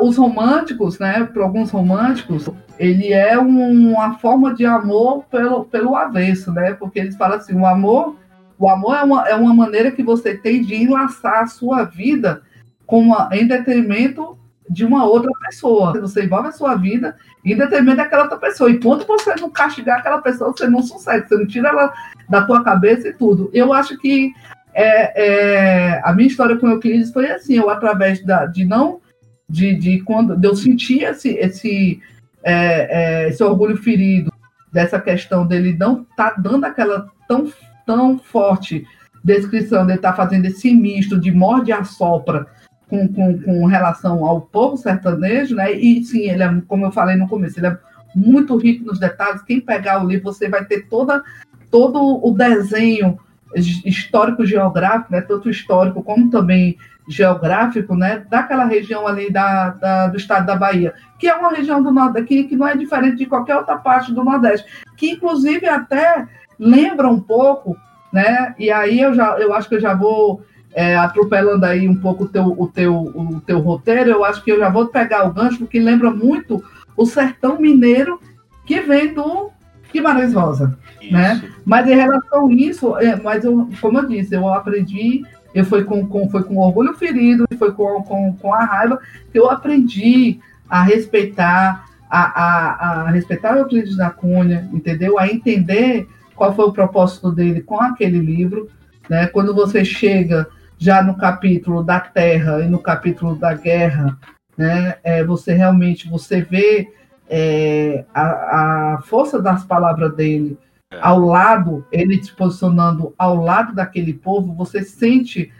os 0.00 0.18
românticos, 0.18 0.98
né? 0.98 1.24
Para 1.24 1.42
alguns 1.42 1.70
românticos, 1.70 2.50
ele 2.78 3.10
é 3.10 3.38
uma 3.38 4.18
forma 4.18 4.54
de 4.54 4.66
amor 4.66 5.24
pelo, 5.30 5.64
pelo 5.64 5.96
avesso, 5.96 6.52
né? 6.52 6.74
Porque 6.74 7.00
eles 7.00 7.16
falam 7.16 7.38
assim, 7.38 7.58
o 7.58 7.64
amor, 7.64 8.16
o 8.58 8.68
amor 8.68 8.96
é 8.96 9.02
uma, 9.02 9.28
é 9.30 9.34
uma 9.34 9.54
maneira 9.54 9.90
que 9.90 10.02
você 10.02 10.36
tem 10.36 10.62
de 10.62 10.74
enlaçar 10.74 11.42
a 11.42 11.46
sua 11.46 11.84
vida 11.84 12.42
com 12.86 13.00
uma, 13.00 13.30
em 13.32 13.46
detrimento 13.46 14.38
de 14.68 14.84
uma 14.84 15.04
outra 15.04 15.30
pessoa. 15.40 15.92
Você 16.00 16.24
envolve 16.24 16.48
a 16.48 16.52
sua 16.52 16.74
vida 16.74 17.16
em 17.44 17.56
detrimento 17.56 17.98
daquela 17.98 18.22
outra 18.22 18.38
pessoa. 18.38 18.70
Enquanto 18.70 19.06
você 19.06 19.34
não 19.36 19.50
castigar 19.50 19.98
aquela 19.98 20.20
pessoa, 20.20 20.52
você 20.52 20.66
não 20.66 20.82
sucede, 20.82 21.28
você 21.28 21.36
não 21.36 21.46
tira 21.46 21.68
ela 21.68 21.92
da 22.28 22.44
tua 22.44 22.64
cabeça 22.64 23.08
e 23.08 23.12
tudo. 23.12 23.50
Eu 23.52 23.72
acho 23.72 23.98
que 23.98 24.32
é, 24.74 25.24
é, 25.24 26.00
a 26.04 26.12
minha 26.12 26.28
história 26.28 26.56
com 26.56 26.66
o 26.66 26.70
Euclides 26.70 27.12
foi 27.12 27.30
assim, 27.30 27.54
eu 27.54 27.70
através 27.70 28.24
da, 28.24 28.46
de 28.46 28.64
não 28.64 29.00
de, 29.48 29.74
de 29.74 30.00
quando 30.00 30.36
de 30.36 30.48
eu 30.48 30.56
sentir 30.56 31.02
esse 31.02 31.28
esse, 31.30 32.00
é, 32.42 33.24
é 33.24 33.28
esse 33.28 33.42
orgulho 33.44 33.76
ferido 33.76 34.32
dessa 34.72 35.00
questão 35.00 35.46
dele 35.46 35.76
não 35.78 36.04
tá 36.16 36.34
dando 36.36 36.64
aquela 36.64 37.08
tão 37.28 37.52
tão 37.86 38.18
forte 38.18 38.84
descrição 39.22 39.86
dele 39.86 40.00
tá 40.00 40.12
fazendo 40.12 40.46
esse 40.46 40.74
misto 40.74 41.20
de 41.20 41.30
morde 41.30 41.70
e 41.70 41.72
assopra 41.72 42.46
com, 42.94 43.08
com, 43.08 43.42
com 43.42 43.66
relação 43.66 44.24
ao 44.24 44.40
povo 44.40 44.76
sertanejo, 44.76 45.56
né? 45.56 45.72
E 45.72 46.04
sim, 46.04 46.30
ele 46.30 46.42
é, 46.42 46.62
como 46.68 46.86
eu 46.86 46.92
falei 46.92 47.16
no 47.16 47.28
começo, 47.28 47.58
ele 47.58 47.66
é 47.66 47.78
muito 48.14 48.56
rico 48.56 48.84
nos 48.84 48.98
detalhes. 48.98 49.42
Quem 49.42 49.60
pegar 49.60 50.02
o 50.02 50.06
livro, 50.06 50.32
você 50.32 50.48
vai 50.48 50.64
ter 50.64 50.82
toda, 50.88 51.22
todo 51.70 52.24
o 52.24 52.30
desenho 52.32 53.18
histórico-geográfico, 53.56 55.12
né? 55.12 55.20
Tanto 55.20 55.50
histórico 55.50 56.02
como 56.02 56.30
também 56.30 56.76
geográfico, 57.08 57.94
né? 57.96 58.24
Daquela 58.30 58.64
região 58.64 59.06
ali 59.06 59.30
da, 59.30 59.70
da, 59.70 60.06
do 60.08 60.16
estado 60.16 60.46
da 60.46 60.56
Bahia, 60.56 60.94
que 61.18 61.28
é 61.28 61.34
uma 61.34 61.50
região 61.50 61.82
do 61.82 61.92
Nordeste 61.92 62.44
que 62.44 62.56
não 62.56 62.66
é 62.66 62.76
diferente 62.76 63.16
de 63.16 63.26
qualquer 63.26 63.56
outra 63.56 63.76
parte 63.76 64.12
do 64.12 64.24
Nordeste, 64.24 64.66
que 64.96 65.10
inclusive 65.10 65.68
até 65.68 66.26
lembra 66.58 67.08
um 67.08 67.20
pouco, 67.20 67.76
né? 68.12 68.54
E 68.58 68.70
aí 68.70 69.00
eu 69.00 69.14
já 69.14 69.38
eu 69.38 69.52
acho 69.52 69.68
que 69.68 69.74
eu 69.74 69.80
já 69.80 69.94
vou 69.94 70.42
é, 70.74 70.96
atropelando 70.96 71.64
aí 71.64 71.88
um 71.88 71.96
pouco 71.96 72.24
o 72.24 72.28
teu, 72.28 72.46
o, 72.46 72.66
teu, 72.66 72.94
o 72.94 73.40
teu 73.40 73.60
roteiro, 73.60 74.10
eu 74.10 74.24
acho 74.24 74.42
que 74.42 74.50
eu 74.50 74.58
já 74.58 74.68
vou 74.68 74.88
pegar 74.88 75.24
o 75.24 75.32
gancho, 75.32 75.58
porque 75.58 75.78
lembra 75.78 76.10
muito 76.10 76.62
o 76.96 77.06
sertão 77.06 77.60
mineiro 77.60 78.20
que 78.66 78.80
vem 78.80 79.14
do 79.14 79.50
Guimarães 79.92 80.34
Rosa. 80.34 80.76
Né? 81.10 81.42
Mas 81.64 81.86
em 81.86 81.94
relação 81.94 82.48
a 82.48 82.52
isso, 82.52 82.96
é, 82.96 83.14
mas 83.16 83.44
eu, 83.44 83.68
como 83.80 83.98
eu 83.98 84.08
disse, 84.08 84.34
eu 84.34 84.48
aprendi, 84.48 85.22
eu 85.54 85.64
fui 85.64 85.84
com, 85.84 86.06
com, 86.06 86.28
foi 86.28 86.42
com 86.42 86.56
orgulho 86.56 86.94
ferido, 86.94 87.44
foi 87.56 87.72
com, 87.72 88.02
com, 88.02 88.34
com 88.34 88.52
a 88.52 88.64
raiva, 88.64 88.98
que 89.30 89.38
eu 89.38 89.48
aprendi 89.48 90.40
a 90.68 90.82
respeitar 90.82 91.84
a, 92.10 92.42
a, 92.42 93.02
a 93.02 93.10
respeitar 93.10 93.54
o 93.54 93.58
Euclides 93.58 93.96
da 93.96 94.10
Cunha, 94.10 94.68
entendeu? 94.72 95.18
A 95.18 95.28
entender 95.28 96.08
qual 96.34 96.54
foi 96.54 96.64
o 96.64 96.72
propósito 96.72 97.30
dele 97.30 97.60
com 97.60 97.80
aquele 97.80 98.18
livro, 98.18 98.68
né? 99.08 99.26
Quando 99.26 99.54
você 99.54 99.84
chega 99.84 100.48
já 100.84 101.02
no 101.02 101.16
capítulo 101.16 101.82
da 101.82 101.98
terra 101.98 102.60
e 102.60 102.68
no 102.68 102.78
capítulo 102.78 103.34
da 103.34 103.54
guerra, 103.54 104.18
né? 104.56 104.96
É, 105.02 105.24
você 105.24 105.54
realmente 105.54 106.10
você 106.10 106.42
vê 106.42 106.92
é, 107.26 108.04
a, 108.12 108.94
a 108.94 109.02
força 109.02 109.40
das 109.40 109.64
palavras 109.64 110.14
dele 110.14 110.58
é. 110.92 110.98
ao 111.00 111.20
lado, 111.20 111.86
ele 111.90 112.22
se 112.22 112.30
posicionando 112.36 113.14
ao 113.16 113.34
lado 113.36 113.74
daquele 113.74 114.12
povo, 114.12 114.52
você 114.52 114.82
sente 114.82 115.50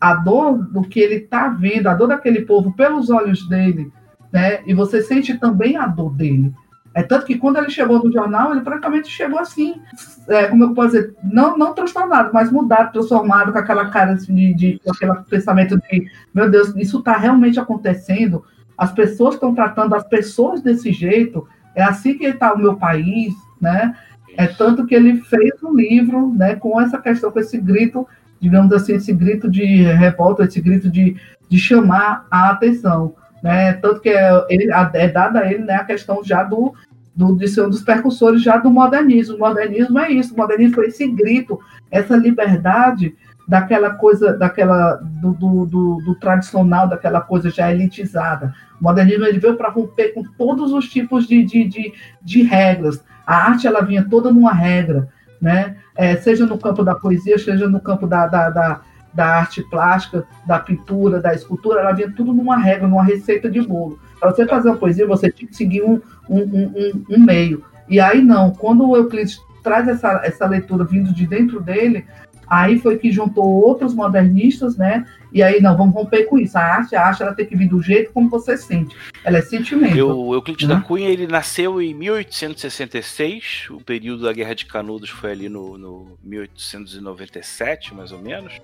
a 0.00 0.14
dor 0.14 0.58
do 0.58 0.82
que 0.82 0.98
ele 0.98 1.14
está 1.14 1.48
vendo, 1.48 1.86
a 1.86 1.94
dor 1.94 2.08
daquele 2.08 2.42
povo 2.42 2.72
pelos 2.72 3.08
olhos 3.08 3.48
dele, 3.48 3.88
né? 4.32 4.62
E 4.66 4.74
você 4.74 5.00
sente 5.00 5.38
também 5.38 5.76
a 5.76 5.86
dor 5.86 6.12
dele. 6.12 6.52
É 6.94 7.02
tanto 7.02 7.24
que 7.24 7.38
quando 7.38 7.56
ele 7.56 7.70
chegou 7.70 8.02
no 8.04 8.12
jornal, 8.12 8.52
ele 8.52 8.60
praticamente 8.60 9.08
chegou 9.08 9.38
assim, 9.38 9.80
é, 10.28 10.44
como 10.44 10.64
eu 10.64 10.74
posso 10.74 10.88
dizer, 10.88 11.14
não, 11.22 11.56
não 11.56 11.72
transtornado, 11.72 12.30
mas 12.32 12.52
mudado, 12.52 12.92
transformado, 12.92 13.52
com 13.52 13.58
aquela 13.58 13.88
cara 13.88 14.12
assim, 14.12 14.34
de, 14.34 14.54
de 14.54 14.80
aquele 14.88 15.12
pensamento 15.28 15.76
de, 15.78 16.06
meu 16.34 16.50
Deus, 16.50 16.74
isso 16.76 16.98
está 16.98 17.16
realmente 17.16 17.58
acontecendo. 17.58 18.44
As 18.76 18.92
pessoas 18.92 19.34
estão 19.34 19.54
tratando 19.54 19.94
as 19.94 20.04
pessoas 20.04 20.60
desse 20.60 20.92
jeito. 20.92 21.46
É 21.74 21.82
assim 21.82 22.18
que 22.18 22.26
está 22.26 22.52
o 22.52 22.58
meu 22.58 22.76
país, 22.76 23.32
né? 23.60 23.96
É 24.36 24.46
tanto 24.46 24.86
que 24.86 24.94
ele 24.94 25.20
fez 25.22 25.62
um 25.62 25.74
livro, 25.74 26.32
né, 26.34 26.56
com 26.56 26.80
essa 26.80 26.98
questão, 26.98 27.30
com 27.30 27.38
esse 27.38 27.58
grito, 27.58 28.06
digamos 28.40 28.72
assim, 28.72 28.94
esse 28.94 29.12
grito 29.12 29.50
de 29.50 29.82
revolta, 29.82 30.44
esse 30.44 30.60
grito 30.60 30.90
de, 30.90 31.16
de 31.48 31.58
chamar 31.58 32.26
a 32.30 32.50
atenção 32.50 33.14
né? 33.42 33.72
Tanto 33.74 34.00
que 34.00 34.08
é, 34.08 34.44
ele, 34.48 34.70
é 34.94 35.08
dada 35.08 35.40
a 35.40 35.52
ele 35.52 35.64
né, 35.64 35.74
a 35.74 35.84
questão 35.84 36.22
já 36.24 36.44
do, 36.44 36.74
do, 37.14 37.34
de 37.36 37.48
ser 37.48 37.62
um 37.62 37.70
dos 37.70 37.82
percussores 37.82 38.42
já 38.42 38.56
do 38.56 38.70
modernismo. 38.70 39.36
O 39.36 39.40
modernismo 39.40 39.98
é 39.98 40.10
isso, 40.10 40.34
o 40.34 40.36
modernismo 40.36 40.76
foi 40.76 40.86
esse 40.86 41.06
grito, 41.08 41.58
essa 41.90 42.16
liberdade 42.16 43.14
daquela 43.46 43.90
coisa, 43.90 44.36
daquela 44.36 44.94
do, 44.94 45.32
do, 45.32 45.66
do, 45.66 45.96
do 46.04 46.14
tradicional, 46.14 46.88
daquela 46.88 47.20
coisa 47.20 47.50
já 47.50 47.70
elitizada. 47.70 48.54
O 48.80 48.84
modernismo 48.84 49.24
ele 49.24 49.38
veio 49.38 49.56
para 49.56 49.70
romper 49.70 50.14
com 50.14 50.22
todos 50.22 50.72
os 50.72 50.88
tipos 50.88 51.26
de, 51.26 51.44
de, 51.44 51.64
de, 51.64 51.92
de, 52.22 52.42
regras. 52.42 53.04
A 53.26 53.50
arte 53.50 53.66
ela 53.66 53.82
vinha 53.82 54.06
toda 54.08 54.32
numa 54.32 54.52
regra, 54.52 55.08
né? 55.40 55.76
É, 55.96 56.16
seja 56.16 56.46
no 56.46 56.56
campo 56.56 56.82
da 56.82 56.94
poesia, 56.94 57.38
seja 57.38 57.68
no 57.68 57.80
campo 57.80 58.06
da, 58.06 58.26
da, 58.26 58.50
da 58.50 58.80
da 59.12 59.26
arte 59.26 59.62
plástica, 59.62 60.24
da 60.46 60.58
pintura, 60.58 61.20
da 61.20 61.34
escultura, 61.34 61.80
ela 61.80 61.92
vinha 61.92 62.10
tudo 62.10 62.32
numa 62.32 62.56
regra, 62.56 62.88
numa 62.88 63.04
receita 63.04 63.50
de 63.50 63.60
bolo. 63.60 63.98
Para 64.18 64.32
você 64.32 64.46
fazer 64.46 64.68
uma 64.70 64.78
poesia, 64.78 65.06
você 65.06 65.30
tinha 65.30 65.48
que 65.48 65.56
seguir 65.56 65.82
um, 65.82 66.00
um, 66.28 66.40
um, 66.40 67.04
um 67.10 67.18
meio. 67.18 67.64
E 67.88 68.00
aí 68.00 68.22
não, 68.22 68.50
quando 68.50 68.88
o 68.88 68.96
Euclides 68.96 69.38
traz 69.62 69.86
essa, 69.88 70.20
essa 70.24 70.46
leitura 70.46 70.84
vindo 70.84 71.12
de 71.12 71.26
dentro 71.26 71.60
dele, 71.60 72.06
aí 72.52 72.78
foi 72.78 72.98
que 72.98 73.10
juntou 73.10 73.44
outros 73.44 73.94
modernistas, 73.94 74.76
né? 74.76 75.06
E 75.32 75.42
aí, 75.42 75.62
não, 75.62 75.74
vamos 75.74 75.94
romper 75.94 76.24
com 76.24 76.38
isso. 76.38 76.58
A 76.58 76.60
arte, 76.60 76.94
a 76.94 77.06
arte, 77.06 77.22
ela 77.22 77.34
tem 77.34 77.46
que 77.46 77.56
vir 77.56 77.66
do 77.66 77.80
jeito 77.80 78.12
como 78.12 78.28
você 78.28 78.58
sente. 78.58 78.94
Ela 79.24 79.38
é 79.38 79.40
sentimento. 79.40 79.96
O 80.06 80.34
Euclides 80.34 80.68
né? 80.68 80.74
da 80.74 80.80
Cunha, 80.82 81.08
ele 81.08 81.26
nasceu 81.26 81.80
em 81.80 81.94
1866, 81.94 83.68
o 83.70 83.80
período 83.80 84.24
da 84.24 84.32
Guerra 84.34 84.54
de 84.54 84.66
Canudos 84.66 85.08
foi 85.08 85.32
ali 85.32 85.48
no, 85.48 85.78
no 85.78 86.18
1897, 86.22 87.94
mais 87.94 88.12
ou 88.12 88.18
menos. 88.18 88.60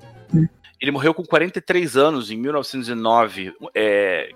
Ele 0.78 0.90
morreu 0.90 1.14
com 1.14 1.24
43 1.24 1.96
anos, 1.96 2.30
em 2.30 2.36
1909. 2.36 3.54
É, 3.74 4.28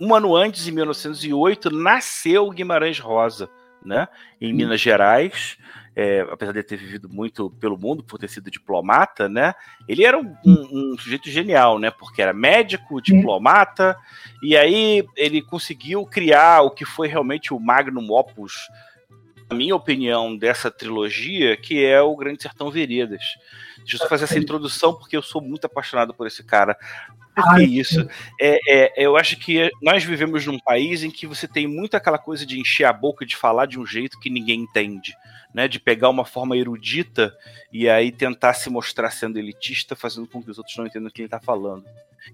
um 0.00 0.14
ano 0.14 0.36
antes, 0.36 0.68
em 0.68 0.70
1908, 0.70 1.68
nasceu 1.68 2.48
Guimarães 2.50 3.00
Rosa, 3.00 3.50
né? 3.84 4.06
Em 4.40 4.52
Minas 4.52 4.80
Gerais 4.80 5.58
é, 5.94 6.20
apesar 6.30 6.52
de 6.52 6.62
ter 6.62 6.76
vivido 6.76 7.08
muito 7.08 7.50
pelo 7.50 7.78
mundo, 7.78 8.02
por 8.02 8.18
ter 8.18 8.28
sido 8.28 8.50
diplomata, 8.50 9.28
né? 9.28 9.54
Ele 9.86 10.04
era 10.04 10.18
um, 10.18 10.34
um, 10.44 10.92
um 10.92 10.98
sujeito 10.98 11.28
genial, 11.30 11.78
né? 11.78 11.90
Porque 11.90 12.22
era 12.22 12.32
médico, 12.32 13.00
diplomata, 13.00 13.96
e 14.42 14.56
aí 14.56 15.06
ele 15.16 15.42
conseguiu 15.42 16.06
criar 16.06 16.62
o 16.62 16.70
que 16.70 16.84
foi 16.84 17.08
realmente 17.08 17.52
o 17.52 17.60
magnum 17.60 18.10
opus, 18.10 18.54
na 19.50 19.56
minha 19.56 19.76
opinião, 19.76 20.34
dessa 20.34 20.70
trilogia, 20.70 21.56
que 21.58 21.84
é 21.84 22.00
o 22.00 22.16
Grande 22.16 22.42
Sertão 22.42 22.70
Veredas. 22.70 23.22
Deixa 23.78 23.96
eu 23.96 23.98
só 23.98 24.08
fazer 24.08 24.24
essa 24.24 24.38
introdução, 24.38 24.94
porque 24.94 25.16
eu 25.16 25.22
sou 25.22 25.42
muito 25.42 25.66
apaixonado 25.66 26.14
por 26.14 26.26
esse 26.26 26.42
cara. 26.42 26.76
Por 27.34 27.56
que 27.56 27.62
isso? 27.62 28.08
É, 28.40 28.58
é, 28.68 29.06
eu 29.06 29.16
acho 29.16 29.36
que 29.38 29.70
nós 29.80 30.04
vivemos 30.04 30.46
num 30.46 30.58
país 30.58 31.02
em 31.02 31.10
que 31.10 31.26
você 31.26 31.48
tem 31.48 31.66
muito 31.66 31.96
aquela 31.96 32.18
coisa 32.18 32.44
de 32.44 32.60
encher 32.60 32.84
a 32.84 32.92
boca 32.92 33.24
de 33.24 33.36
falar 33.36 33.66
de 33.66 33.78
um 33.78 33.86
jeito 33.86 34.20
que 34.20 34.28
ninguém 34.28 34.60
entende 34.60 35.14
né, 35.54 35.68
de 35.68 35.78
pegar 35.78 36.08
uma 36.08 36.24
forma 36.24 36.56
erudita 36.56 37.36
e 37.72 37.88
aí 37.88 38.10
tentar 38.10 38.54
se 38.54 38.70
mostrar 38.70 39.10
sendo 39.10 39.38
elitista, 39.38 39.94
fazendo 39.94 40.26
com 40.26 40.42
que 40.42 40.50
os 40.50 40.58
outros 40.58 40.76
não 40.76 40.86
entendam 40.86 41.08
o 41.08 41.12
que 41.12 41.20
ele 41.20 41.26
está 41.26 41.40
falando. 41.40 41.84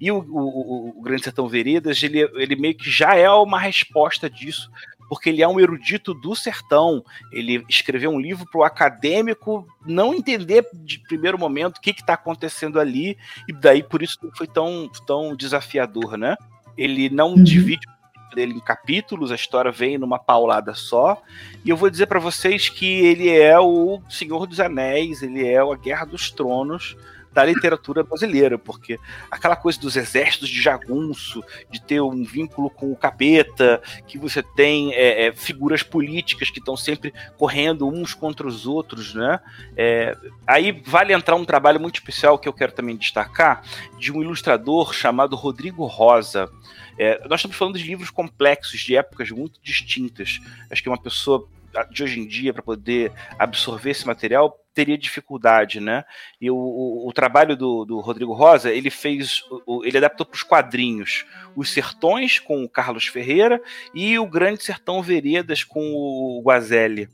E 0.01 0.11
o, 0.11 0.19
o, 0.19 0.99
o, 0.99 1.03
Grande 1.03 1.25
Sertão 1.25 1.49
Veredas, 1.49 2.03
ele, 2.03 2.21
ele 2.35 2.57
meio 2.57 2.75
que 2.75 2.91
já 2.91 3.15
é 3.15 3.29
uma 3.31 3.59
resposta 3.59 4.29
disso, 4.29 4.71
porque 5.09 5.31
ele 5.31 5.43
é 5.43 5.49
um 5.49 5.59
erudito 5.59 6.13
do 6.15 6.35
sertão. 6.35 7.05
Ele 7.33 7.65
escreveu 7.69 8.11
um 8.11 8.21
livro 8.21 8.47
para 8.51 8.61
o 8.61 8.65
acadêmico 8.65 9.67
não 9.87 10.15
entender 10.15 10.67
de 10.75 10.99
primeiro 11.01 11.39
momento 11.39 11.79
o 11.79 11.81
que 11.81 11.91
está 11.91 12.15
acontecendo 12.15 12.79
ali, 12.79 13.17
e 13.49 13.53
daí 13.53 13.83
por 13.83 14.03
isso 14.03 14.19
foi 14.37 14.47
tão, 14.47 14.91
tão 15.07 15.35
desafiador, 15.35 16.17
né? 16.17 16.37
Ele 16.77 17.09
não 17.09 17.31
uhum. 17.31 17.43
divide 17.43 17.87
dele 18.35 18.55
em 18.55 18.61
capítulos, 18.61 19.33
a 19.33 19.35
história 19.35 19.73
vem 19.73 19.99
numa 19.99 20.19
paulada 20.19 20.75
só. 20.75 21.21
E 21.65 21.71
eu 21.71 21.77
vou 21.77 21.91
dizer 21.91 22.07
para 22.07 22.21
vocês 22.21 22.69
que 22.69 22.87
ele 22.87 23.29
é 23.31 23.59
o 23.59 24.01
Senhor 24.09 24.47
dos 24.47 24.61
Anéis, 24.61 25.23
ele 25.23 25.47
é 25.47 25.59
a 25.59 25.75
Guerra 25.75 26.05
dos 26.05 26.31
Tronos 26.31 26.97
da 27.33 27.45
literatura 27.45 28.03
brasileira, 28.03 28.59
porque 28.59 28.99
aquela 29.31 29.57
coisa 29.57 29.79
dos 29.81 29.97
exércitos 29.97 30.49
de 30.49 30.61
jagunço, 30.61 31.43
de 31.71 31.81
ter 31.81 32.01
um 32.01 32.25
vínculo 32.25 32.71
com 32.71 32.91
o 32.91 32.97
capeta, 32.97 33.83
que 34.07 34.19
você 34.19 34.43
tem 34.43 34.93
é, 34.95 35.27
é, 35.27 35.33
figuras 35.33 35.83
políticas 35.83 36.51
que 36.51 36.59
estão 36.59 36.77
sempre 36.77 37.13
correndo 37.37 37.89
uns 37.89 38.15
contra 38.15 38.47
os 38.47 38.67
outros, 38.67 39.15
né? 39.15 39.41
É, 39.77 40.17
aí 40.47 40.73
vale 40.85 41.13
entrar 41.13 41.37
um 41.37 41.45
trabalho 41.45 41.81
muito 41.81 41.97
especial 41.97 42.39
que 42.39 42.49
eu 42.49 42.53
quero 42.53 42.73
também 42.73 42.97
destacar, 42.97 43.63
de 43.99 44.13
um 44.13 44.23
ilustrador 44.23 44.93
chamado 44.93 45.37
Rodrigo 45.37 45.87
Rosa. 45.87 46.51
É, 46.99 47.21
nós 47.29 47.41
estamos 47.41 47.57
falando 47.57 47.79
de 47.79 47.85
livros 47.85 48.11
complexos, 48.11 48.81
de 48.81 48.97
épocas 48.97 49.31
muito 49.31 49.61
distintas. 49.63 50.41
Acho 50.71 50.83
que 50.83 50.89
uma 50.89 51.01
pessoa 51.01 51.49
de 51.91 52.03
hoje 52.03 52.21
em 52.21 52.27
dia, 52.27 52.53
para 52.53 52.63
poder 52.63 53.13
absorver 53.39 53.91
esse 53.91 54.07
material, 54.07 54.59
teria 54.75 54.97
dificuldade, 54.97 55.81
né? 55.81 56.05
E 56.41 56.51
o, 56.51 56.57
o, 56.57 57.09
o 57.09 57.13
trabalho 57.13 57.57
do, 57.57 57.85
do, 57.85 58.01
Rodrigo 58.01 58.33
Rosa, 58.33 58.73
ele 58.73 58.91
fez, 58.91 59.43
o, 59.67 59.85
ele 59.85 59.99
adaptou 59.99 60.25
para 60.25 60.37
os 60.37 60.43
quadrinhos 60.43 61.27
Os 61.57 61.71
Sertões, 61.71 62.39
com 62.39 62.63
o 62.63 62.69
Carlos 62.69 63.07
Ferreira, 63.07 63.61
e 63.95 64.19
o 64.19 64.27
Grande 64.27 64.63
Sertão 64.63 65.03
Veredas, 65.03 65.65
com 65.65 65.81
o 65.81 66.43
Guazelli 66.45 67.09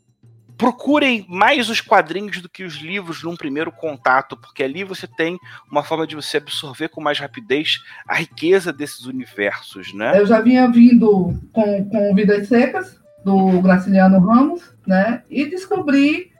procurem 0.56 1.26
mais 1.28 1.68
os 1.68 1.80
quadrinhos 1.80 2.40
do 2.40 2.48
que 2.48 2.64
os 2.64 2.76
livros 2.76 3.22
num 3.22 3.36
primeiro 3.36 3.72
contato, 3.72 4.36
porque 4.36 4.62
ali 4.62 4.84
você 4.84 5.06
tem 5.06 5.38
uma 5.70 5.82
forma 5.82 6.06
de 6.06 6.14
você 6.14 6.36
absorver 6.36 6.88
com 6.88 7.00
mais 7.00 7.18
rapidez 7.18 7.82
a 8.06 8.14
riqueza 8.14 8.72
desses 8.72 9.06
universos, 9.06 9.92
né? 9.92 10.18
Eu 10.18 10.26
já 10.26 10.40
vinha 10.40 10.70
vindo 10.70 11.34
com, 11.52 11.88
com 11.88 12.14
Vidas 12.14 12.48
Secas, 12.48 13.00
do 13.24 13.60
Graciliano 13.60 14.18
Ramos, 14.18 14.74
né? 14.86 15.22
E 15.30 15.46
descobri, 15.46 16.30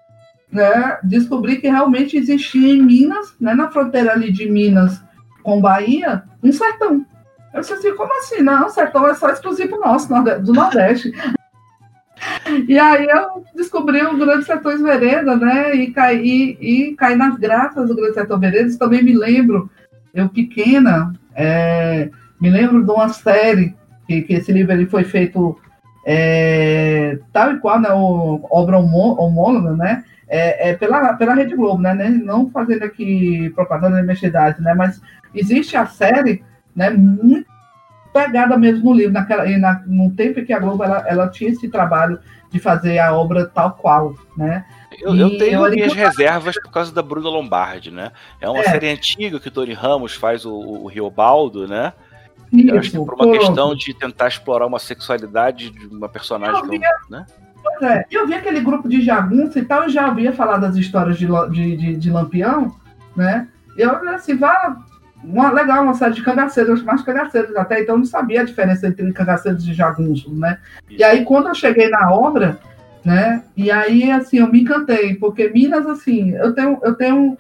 né? 0.53 0.99
Descobri 1.03 1.57
que 1.57 1.69
realmente 1.69 2.17
existia 2.17 2.75
em 2.75 2.83
Minas, 2.83 3.35
né? 3.41 3.55
Na 3.55 3.71
fronteira 3.71 4.13
ali 4.13 4.31
de 4.31 4.51
Minas 4.51 5.03
com 5.43 5.61
Bahia, 5.61 6.25
um 6.43 6.53
sertão. 6.53 7.05
Eu 7.53 7.61
disse 7.61 7.73
assim, 7.73 7.95
como 7.95 8.13
assim? 8.19 8.43
Não, 8.43 8.67
o 8.67 8.71
sertão 8.71 9.07
é 9.07 9.15
só 9.15 9.31
exclusivo 9.31 9.79
nosso, 9.79 10.09
do 10.43 10.53
Nordeste. 10.53 11.13
E 12.69 12.79
aí 12.79 13.07
eu 13.07 13.45
descobri 13.55 14.01
o 14.03 14.17
Grande 14.17 14.45
Sertões 14.47 14.81
Vereda, 14.81 15.37
né? 15.37 15.75
E 15.75 15.91
caí, 15.91 16.57
e 16.61 16.95
caí 16.95 17.17
nas 17.17 17.37
graças 17.37 17.89
do 17.89 17.95
Grande 17.95 18.15
Sertão 18.15 18.39
Veredas. 18.39 18.79
Também 18.79 19.03
me 19.03 19.15
lembro, 19.15 19.69
eu 20.15 20.29
pequena, 20.29 21.13
é, 21.35 22.09
me 22.41 22.49
lembro 22.49 22.83
de 22.85 22.91
uma 22.91 23.09
série, 23.11 23.75
que, 24.07 24.23
que 24.23 24.35
esse 24.35 24.53
livro 24.53 24.73
ele 24.73 24.87
foi 24.87 25.05
feito 25.05 25.59
é, 26.05 27.19
tal 27.33 27.53
e 27.53 27.59
qual, 27.59 27.81
né? 27.81 27.91
O, 27.93 28.47
obra 28.51 28.79
homônima, 28.79 29.73
né? 29.73 30.05
É, 30.29 30.71
é, 30.71 30.75
pela, 30.75 31.15
pela 31.15 31.35
Rede 31.35 31.55
Globo, 31.55 31.81
né? 31.81 31.95
Não 31.95 32.51
fazendo 32.51 32.83
aqui 32.83 33.51
propaganda 33.55 33.97
de 33.97 34.07
mexidade, 34.07 34.61
né? 34.61 34.75
Mas 34.75 35.01
existe 35.35 35.77
a 35.77 35.87
série, 35.87 36.45
né? 36.75 36.91
Muito 36.91 37.47
pegada 38.13 38.57
mesmo 38.57 38.91
no 38.91 38.97
livro, 38.97 39.13
naquela, 39.13 39.45
na, 39.59 39.83
no 39.87 40.11
tempo 40.13 40.39
em 40.39 40.45
que 40.45 40.53
a 40.53 40.59
Globo 40.61 40.85
ela, 40.85 41.05
ela 41.09 41.29
tinha 41.29 41.51
esse 41.51 41.69
trabalho 41.69 42.19
de 42.51 42.61
fazer 42.61 43.01
a 43.01 43.13
obra 43.13 43.47
tal 43.47 43.73
qual, 43.73 44.15
né? 44.37 44.65
Eu, 45.01 45.17
eu 45.17 45.37
tenho 45.37 45.67
eu 45.67 45.71
minhas 45.73 45.93
reservas 45.93 46.55
por 46.63 46.71
causa 46.71 46.95
da 46.95 47.03
Bruna 47.03 47.29
Lombardi, 47.29 47.91
né? 47.91 48.13
É 48.41 48.49
uma 48.49 48.61
é. 48.61 48.63
série 48.63 48.89
antiga 48.89 49.41
que 49.41 49.49
o 49.49 49.51
Tony 49.51 49.73
Ramos 49.73 50.15
faz 50.15 50.45
o, 50.45 50.55
o 50.55 50.87
Riobaldo, 50.87 51.67
né? 51.67 51.93
Eu 52.63 52.79
acho 52.79 52.91
que 52.91 52.97
por 52.97 53.15
uma 53.15 53.33
questão 53.33 53.75
de 53.75 53.95
tentar 53.95 54.29
explorar 54.29 54.67
uma 54.67 54.79
sexualidade 54.79 55.71
de 55.71 55.87
uma 55.87 56.09
personagem. 56.09 56.63
Eu 56.63 56.69
via, 56.69 56.89
né? 57.11 57.27
Pois 57.63 57.91
é, 57.91 58.05
eu 58.11 58.27
vi 58.27 58.35
aquele 58.35 58.61
grupo 58.61 58.89
de 58.89 59.01
jagunço 59.01 59.59
e 59.59 59.65
tal, 59.65 59.85
eu 59.85 59.89
já 59.89 60.07
havia 60.07 60.33
falado 60.33 60.63
das 60.63 60.77
histórias 60.77 61.19
de, 61.19 61.27
de, 61.51 61.77
de, 61.77 61.97
de 61.97 62.11
Lampião, 62.11 62.77
né? 63.17 63.49
Eu 63.77 63.91
assim, 64.11 64.37
vá. 64.37 64.77
Uma, 65.23 65.51
legal, 65.51 65.83
uma 65.83 65.95
série 65.95 66.13
de 66.13 66.23
cangaceiros, 66.23 66.83
mais 66.83 67.01
cangaceiros. 67.01 67.57
Até 67.57 67.81
então 67.81 67.95
eu 67.95 68.01
não 68.01 68.05
sabia 68.05 68.43
a 68.43 68.45
diferença 68.45 68.87
entre 68.87 69.11
cangaceiros 69.11 69.67
e 69.67 69.73
jagunços, 69.73 70.39
né? 70.39 70.59
Isso. 70.87 71.01
E 71.01 71.03
aí, 71.03 71.25
quando 71.25 71.49
eu 71.49 71.55
cheguei 71.55 71.89
na 71.89 72.13
obra, 72.13 72.59
né? 73.03 73.43
E 73.57 73.71
aí, 73.71 74.11
assim, 74.11 74.39
eu 74.39 74.53
me 74.53 74.61
encantei, 74.61 75.15
porque 75.15 75.49
Minas, 75.49 75.87
assim, 75.87 76.33
eu 76.33 76.55
tenho, 76.55 76.79
eu 76.83 76.95
tenho 76.95 77.39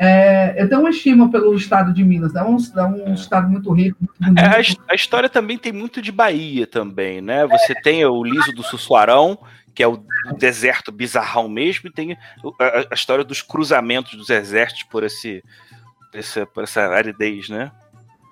é, 0.00 0.54
eu 0.56 0.68
tenho 0.68 0.80
uma 0.80 0.90
estima 0.90 1.28
pelo 1.28 1.52
estado 1.56 1.92
de 1.92 2.04
Minas, 2.04 2.34
é 2.36 2.42
um, 2.42 2.56
é 2.56 2.84
um 2.84 3.14
estado 3.14 3.48
muito 3.48 3.72
rico. 3.72 3.98
Muito 4.20 4.38
é, 4.38 4.44
a, 4.44 4.92
a, 4.92 4.94
história 4.94 5.28
também 5.28 5.58
tem 5.58 5.72
muito 5.72 6.00
de 6.00 6.12
Bahia 6.12 6.68
também, 6.68 7.20
né? 7.20 7.44
Você 7.48 7.72
é. 7.72 7.80
tem 7.80 8.04
o 8.04 8.22
liso 8.22 8.52
do 8.52 8.62
Sussuarão, 8.62 9.36
que 9.74 9.82
é 9.82 9.88
o, 9.88 10.00
o 10.30 10.34
deserto 10.38 10.92
bizarrão 10.92 11.48
mesmo, 11.48 11.88
e 11.88 11.92
tem 11.92 12.16
a, 12.60 12.86
a, 12.90 12.94
história 12.94 13.24
dos 13.24 13.42
cruzamentos 13.42 14.14
dos 14.14 14.30
exércitos 14.30 14.84
por 14.84 15.02
esse, 15.02 15.42
essa, 16.14 16.46
por 16.46 16.62
essa 16.62 16.82
aridez, 16.82 17.48
né? 17.48 17.72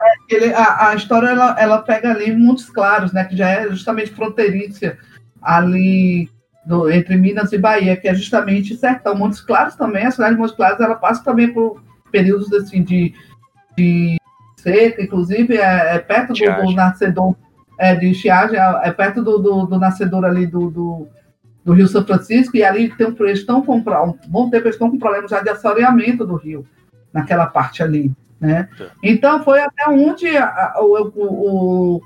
É, 0.00 0.36
ele, 0.36 0.54
a, 0.54 0.90
a, 0.90 0.94
história 0.94 1.28
ela, 1.28 1.56
ela 1.58 1.82
pega 1.82 2.12
ali 2.12 2.32
Montes 2.32 2.70
Claros, 2.70 3.12
né? 3.12 3.24
Que 3.24 3.36
já 3.36 3.48
é 3.48 3.68
justamente 3.70 4.12
fronteiriça 4.12 4.96
ali 5.42 6.30
do, 6.66 6.90
entre 6.90 7.16
Minas 7.16 7.52
e 7.52 7.58
Bahia, 7.58 7.96
que 7.96 8.08
é 8.08 8.14
justamente 8.14 8.76
sertão. 8.76 9.14
Montes 9.14 9.40
Claros 9.40 9.76
também, 9.76 10.04
a 10.04 10.10
cidade 10.10 10.34
de 10.34 10.40
Montes 10.40 10.56
Claros, 10.56 10.80
ela 10.80 10.96
passa 10.96 11.22
também 11.22 11.52
por 11.52 11.80
períodos 12.10 12.52
assim 12.52 12.82
de, 12.82 13.14
de 13.76 14.16
seca, 14.56 15.02
inclusive 15.02 15.56
é, 15.56 15.94
é 15.94 15.98
perto 15.98 16.32
do, 16.32 16.62
do, 16.62 16.72
nascedor 16.72 17.36
é, 17.78 17.94
de 17.94 18.10
estiagem, 18.10 18.58
é, 18.58 18.80
é 18.82 18.90
perto 18.90 19.22
do, 19.22 19.38
do, 19.38 19.66
do, 19.66 19.78
nascedor 19.78 20.24
ali 20.24 20.46
do, 20.46 20.70
do, 20.70 21.08
do, 21.64 21.72
Rio 21.72 21.86
São 21.86 22.04
Francisco, 22.04 22.56
e 22.56 22.64
ali 22.64 22.88
tem 22.96 23.06
um, 23.06 23.14
eles 23.20 23.40
estão 23.40 23.62
com 23.62 23.76
um 23.76 24.14
bom 24.28 24.50
tempo, 24.50 24.64
eles 24.64 24.74
estão 24.74 24.90
com 24.90 24.98
problemas 24.98 25.30
já 25.30 25.40
de 25.40 25.50
assoreamento 25.50 26.26
do 26.26 26.34
rio, 26.34 26.66
naquela 27.12 27.46
parte 27.46 27.82
ali. 27.82 28.12
Né? 28.40 28.68
Então 29.02 29.42
foi 29.42 29.60
até 29.60 29.88
onde 29.88 30.36
a, 30.36 30.74
o, 30.78 31.12
o 31.14 32.02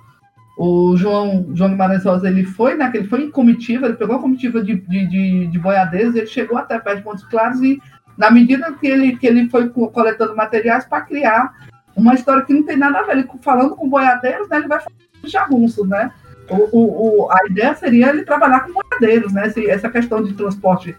o 0.62 0.94
João, 0.94 1.46
João 1.54 1.70
Guimarães 1.70 2.04
Rosa, 2.04 2.28
ele 2.28 2.44
foi, 2.44 2.74
né, 2.74 2.90
ele 2.92 3.08
foi 3.08 3.22
em 3.22 3.30
comitiva, 3.30 3.86
ele 3.86 3.96
pegou 3.96 4.16
a 4.16 4.20
comitiva 4.20 4.62
de, 4.62 4.74
de, 4.74 5.06
de, 5.06 5.46
de 5.46 5.58
boiadeiros, 5.58 6.14
ele 6.14 6.26
chegou 6.26 6.58
até 6.58 6.78
perto 6.78 6.98
de 6.98 7.04
Montes 7.06 7.24
Claros 7.24 7.62
e, 7.62 7.80
na 8.18 8.30
medida 8.30 8.70
que 8.74 8.86
ele, 8.86 9.16
que 9.16 9.26
ele 9.26 9.48
foi 9.48 9.70
coletando 9.70 10.36
materiais 10.36 10.84
para 10.84 11.00
criar 11.00 11.50
uma 11.96 12.12
história 12.12 12.44
que 12.44 12.52
não 12.52 12.62
tem 12.62 12.76
nada 12.76 12.98
a 12.98 13.02
ver, 13.04 13.12
ele 13.12 13.28
falando 13.40 13.74
com 13.74 13.88
boiadeiros, 13.88 14.50
né, 14.50 14.58
ele 14.58 14.68
vai 14.68 14.80
falar 14.80 14.96
de 15.24 15.30
jagunços, 15.30 15.88
né? 15.88 16.12
O, 16.50 16.56
o, 16.76 17.22
o, 17.22 17.30
a 17.30 17.38
ideia 17.48 17.74
seria 17.74 18.10
ele 18.10 18.24
trabalhar 18.24 18.60
com 18.60 18.74
boiadeiros, 18.74 19.32
né? 19.32 19.46
Esse, 19.46 19.66
essa 19.66 19.88
questão 19.88 20.22
de 20.22 20.34
transporte 20.34 20.94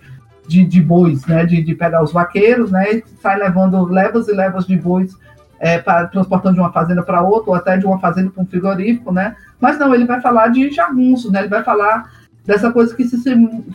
de, 0.48 0.66
de 0.66 0.82
bois, 0.82 1.26
né? 1.28 1.46
De, 1.46 1.62
de 1.62 1.76
pegar 1.76 2.02
os 2.02 2.14
vaqueiros, 2.14 2.72
né? 2.72 2.94
E 2.94 3.04
sai 3.22 3.38
levando 3.38 3.84
levas 3.86 4.28
e 4.28 4.32
levas 4.32 4.66
de 4.66 4.78
bois 4.78 5.14
é, 5.62 5.78
transportando 5.78 6.56
de 6.56 6.60
uma 6.60 6.74
fazenda 6.74 7.04
para 7.04 7.22
outra, 7.22 7.52
ou 7.52 7.56
até 7.56 7.78
de 7.78 7.86
uma 7.86 8.00
fazenda 8.00 8.32
para 8.32 8.42
um 8.42 8.48
frigorífico, 8.48 9.14
né? 9.14 9.36
Mas 9.60 9.78
não, 9.78 9.94
ele 9.94 10.06
vai 10.06 10.20
falar 10.20 10.48
de 10.48 10.72
jagunço, 10.72 11.32
né? 11.32 11.42
Ele 11.42 11.50
vai 11.50 11.64
falar 11.64 12.12
dessa 12.44 12.72
coisa 12.72 12.96
que 12.96 13.04
se, 13.04 13.18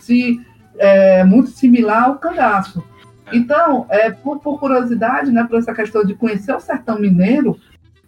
se 0.00 0.40
é 0.78 1.22
muito 1.22 1.50
similar 1.50 2.06
ao 2.06 2.16
cangaço. 2.16 2.84
Então, 3.32 3.86
é, 3.88 4.10
por, 4.10 4.40
por, 4.40 4.58
curiosidade, 4.58 5.30
né, 5.30 5.44
por 5.44 5.58
essa 5.58 5.72
questão 5.72 6.04
de 6.04 6.14
conhecer 6.14 6.52
o 6.52 6.60
sertão 6.60 6.98
mineiro, 6.98 7.56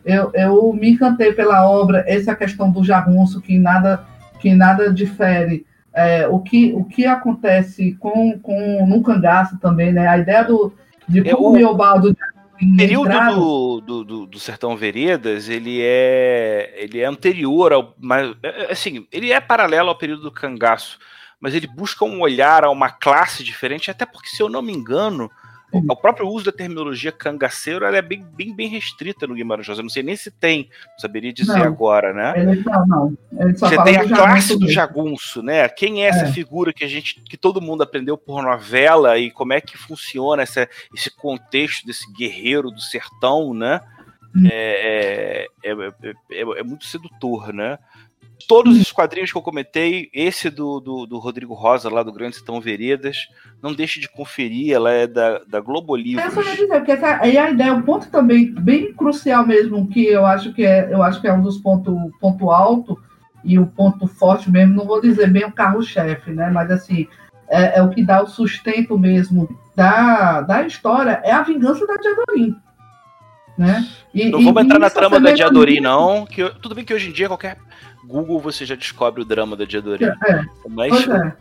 eu, 0.05 0.31
eu 0.35 0.73
me 0.73 0.91
encantei 0.91 1.33
pela 1.33 1.69
obra, 1.69 2.05
essa 2.07 2.35
questão 2.35 2.71
do 2.71 2.83
jagunço, 2.83 3.41
que 3.41 3.59
nada, 3.59 4.05
que 4.41 4.55
nada 4.55 4.93
difere. 4.93 5.65
É, 5.93 6.27
o, 6.27 6.41
que, 6.41 6.73
o 6.75 6.85
que 6.85 7.07
acontece 7.07 7.97
com, 8.01 8.39
com 8.41 8.87
no 8.87 9.03
cangaço 9.03 9.57
também, 9.59 9.93
né? 9.93 10.09
A 10.09 10.19
ideia 10.19 10.43
do, 10.43 10.73
de 11.09 11.23
como 11.23 11.51
o 11.51 11.53
Miobaldo 11.53 12.13
o 12.61 12.77
período 12.77 13.09
do, 13.35 13.81
do, 13.81 14.05
do, 14.05 14.27
do, 14.27 14.41
Sertão 14.41 14.77
Veredas, 14.77 15.49
ele 15.49 15.81
é, 15.81 16.75
ele 16.77 17.01
é 17.01 17.05
anterior 17.05 17.73
ao. 17.73 17.95
Mas, 17.99 18.35
é, 18.43 18.65
é, 18.65 18.73
assim, 18.73 19.07
ele 19.13 19.31
é 19.33 19.41
paralelo 19.41 19.89
ao 19.89 19.99
período 19.99 20.23
do 20.23 20.33
cangaço, 20.33 20.99
mas 21.41 21.55
ele 21.55 21.67
busca 21.67 22.05
um 22.05 22.21
olhar 22.21 22.65
a 22.65 22.71
uma 22.71 22.91
classe 22.91 23.45
diferente, 23.45 23.91
até 23.91 24.05
porque, 24.05 24.29
se 24.29 24.43
eu 24.43 24.49
não 24.49 24.61
me 24.61 24.73
engano, 24.73 25.31
o 25.73 25.97
próprio 25.97 26.27
uso 26.27 26.47
da 26.47 26.53
terminologia 26.53 27.13
cangaceiro 27.13 27.85
é 27.85 28.01
bem, 28.01 28.25
bem, 28.35 28.55
bem 28.55 28.69
restrita 28.69 29.27
no 29.27 29.35
Guimarães 29.35 29.69
Rosa. 29.69 29.81
Eu 29.81 29.85
não 29.85 29.91
sei 29.91 30.03
nem 30.03 30.17
se 30.17 30.31
tem, 30.31 30.71
saberia 30.97 31.33
dizer 31.33 31.59
não, 31.59 31.65
agora, 31.65 32.15
né? 32.15 32.33
Ele, 32.37 32.63
não, 32.65 32.87
não. 32.87 33.19
Você 33.53 33.83
tem 33.83 33.97
a 33.97 34.09
classe 34.09 34.59
do 34.59 34.69
jagunço, 34.69 35.43
né? 35.43 35.69
Quem 35.69 36.05
é, 36.05 36.07
é, 36.07 36.09
essa 36.09 36.27
figura 36.33 36.73
que 36.73 36.85
a 36.85 36.89
gente, 36.89 37.21
que 37.21 37.37
todo 37.37 37.61
mundo 37.61 37.83
aprendeu 37.83 38.17
por 38.17 38.43
novela 38.43 39.19
e 39.19 39.31
como 39.31 39.53
é 39.53 39.61
que 39.61 39.77
funciona 39.77 40.43
essa, 40.43 40.69
esse 40.95 41.11
contexto 41.11 41.87
desse 41.87 42.11
guerreiro 42.13 42.71
do 42.71 42.81
sertão, 42.81 43.53
né? 43.53 43.81
Hum. 44.35 44.49
É, 44.51 45.47
é, 45.63 45.71
é, 45.71 46.41
é, 46.41 46.63
muito 46.63 46.87
sedutor, 46.87 47.53
né? 47.53 47.79
Todos 48.47 48.81
os 48.81 48.93
quadrinhos 48.93 49.33
que 49.33 49.39
eu 49.39 49.43
comentei, 49.43 50.09
esse 50.13 50.51
do, 50.51 50.81
do, 50.81 51.07
do, 51.07 51.19
Rodrigo 51.19 51.55
Rosa, 51.55 51.91
lá 51.91 52.03
do 52.03 52.13
Grande 52.13 52.37
Sertão 52.37 52.61
Veredas, 52.61 53.29
não 53.63 53.75
deixe 53.75 54.01
de 54.01 54.09
conferir, 54.09 54.73
ela 54.73 54.93
é 54.93 55.07
da, 55.07 55.41
da 55.41 55.61
Globo 55.61 55.97
Livros. 55.97 56.25
Eu 56.25 56.43
só 56.43 56.51
dizer, 56.51 56.67
porque 56.69 56.93
essa, 56.93 57.19
aí 57.23 57.37
a 57.37 57.51
ideia, 57.51 57.75
um 57.75 57.83
ponto 57.83 58.11
também 58.11 58.53
bem 58.53 58.93
crucial 58.93 59.47
mesmo, 59.47 59.89
que 59.89 60.07
eu 60.07 60.25
acho 60.25 60.53
que 60.53 60.65
é, 60.65 60.93
eu 60.93 61.03
acho 61.03 61.21
que 61.21 61.27
é 61.27 61.33
um 61.33 61.43
dos 61.43 61.59
pontos 61.59 61.95
ponto 62.21 62.51
alto 62.51 62.99
e 63.45 63.59
o 63.59 63.67
ponto 63.67 64.07
forte 64.07 64.51
mesmo, 64.51 64.75
não 64.75 64.87
vou 64.87 65.01
dizer 65.01 65.31
bem 65.31 65.45
o 65.45 65.53
carro-chefe, 65.53 66.31
né? 66.31 66.51
Mas 66.51 66.71
assim, 66.71 67.07
é, 67.49 67.79
é, 67.79 67.83
o 67.83 67.91
que 67.91 68.05
dá 68.05 68.23
o 68.23 68.27
sustento 68.27 68.99
mesmo 68.99 69.49
da, 69.75 70.41
da 70.43 70.67
história, 70.67 71.21
é 71.25 71.33
a 71.33 71.43
vingança 71.43 71.87
da 71.87 71.97
Diadorim. 71.97 72.57
Né? 73.57 73.85
E, 74.15 74.31
não 74.31 74.43
vamos 74.43 74.63
entrar 74.63 74.79
na 74.79 74.91
trama 74.91 75.19
da 75.19 75.33
Diadorim, 75.33 75.81
não. 75.81 76.25
Que, 76.25 76.49
tudo 76.61 76.77
bem 76.77 76.85
que 76.85 76.95
hoje 76.95 77.09
em 77.09 77.13
dia 77.13 77.27
qualquer 77.27 77.59
Google 78.05 78.41
você 78.41 78.65
já 78.65 78.75
descobre 78.75 79.23
o 79.23 79.25
drama 79.25 79.57
da 79.57 79.65
Diadorim. 79.65 80.07
É, 80.07 80.45
Mas 80.69 81.07
é. 81.09 81.37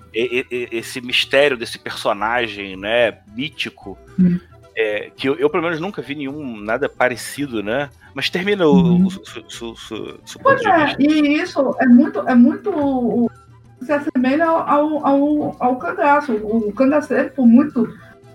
esse 0.71 0.99
mistério 1.01 1.57
desse 1.57 1.79
personagem, 1.79 2.75
né, 2.75 3.19
mítico, 3.35 3.97
hum. 4.19 4.39
é, 4.75 5.11
que 5.15 5.29
eu, 5.29 5.35
eu, 5.35 5.49
pelo 5.49 5.63
menos 5.63 5.79
nunca 5.79 6.01
vi 6.01 6.15
nenhum 6.15 6.57
nada 6.57 6.89
parecido, 6.89 7.63
né? 7.63 7.89
Mas 8.13 8.29
termina 8.29 8.67
hum. 8.67 9.05
o, 9.05 9.65
o, 9.65 9.71
o, 9.71 10.39
Pois 10.41 10.65
é, 10.65 10.95
e 10.99 11.41
isso 11.41 11.75
é 11.79 11.85
muito, 11.85 12.19
é 12.27 12.35
muito 12.35 13.29
se 13.81 13.91
assemelha 13.91 14.45
ao, 14.45 15.05
ao, 15.05 15.55
ao 15.59 15.75
cangaço. 15.77 16.33
O 16.33 16.71
cangaceiro, 16.73 17.31
por 17.31 17.45
muito. 17.45 17.87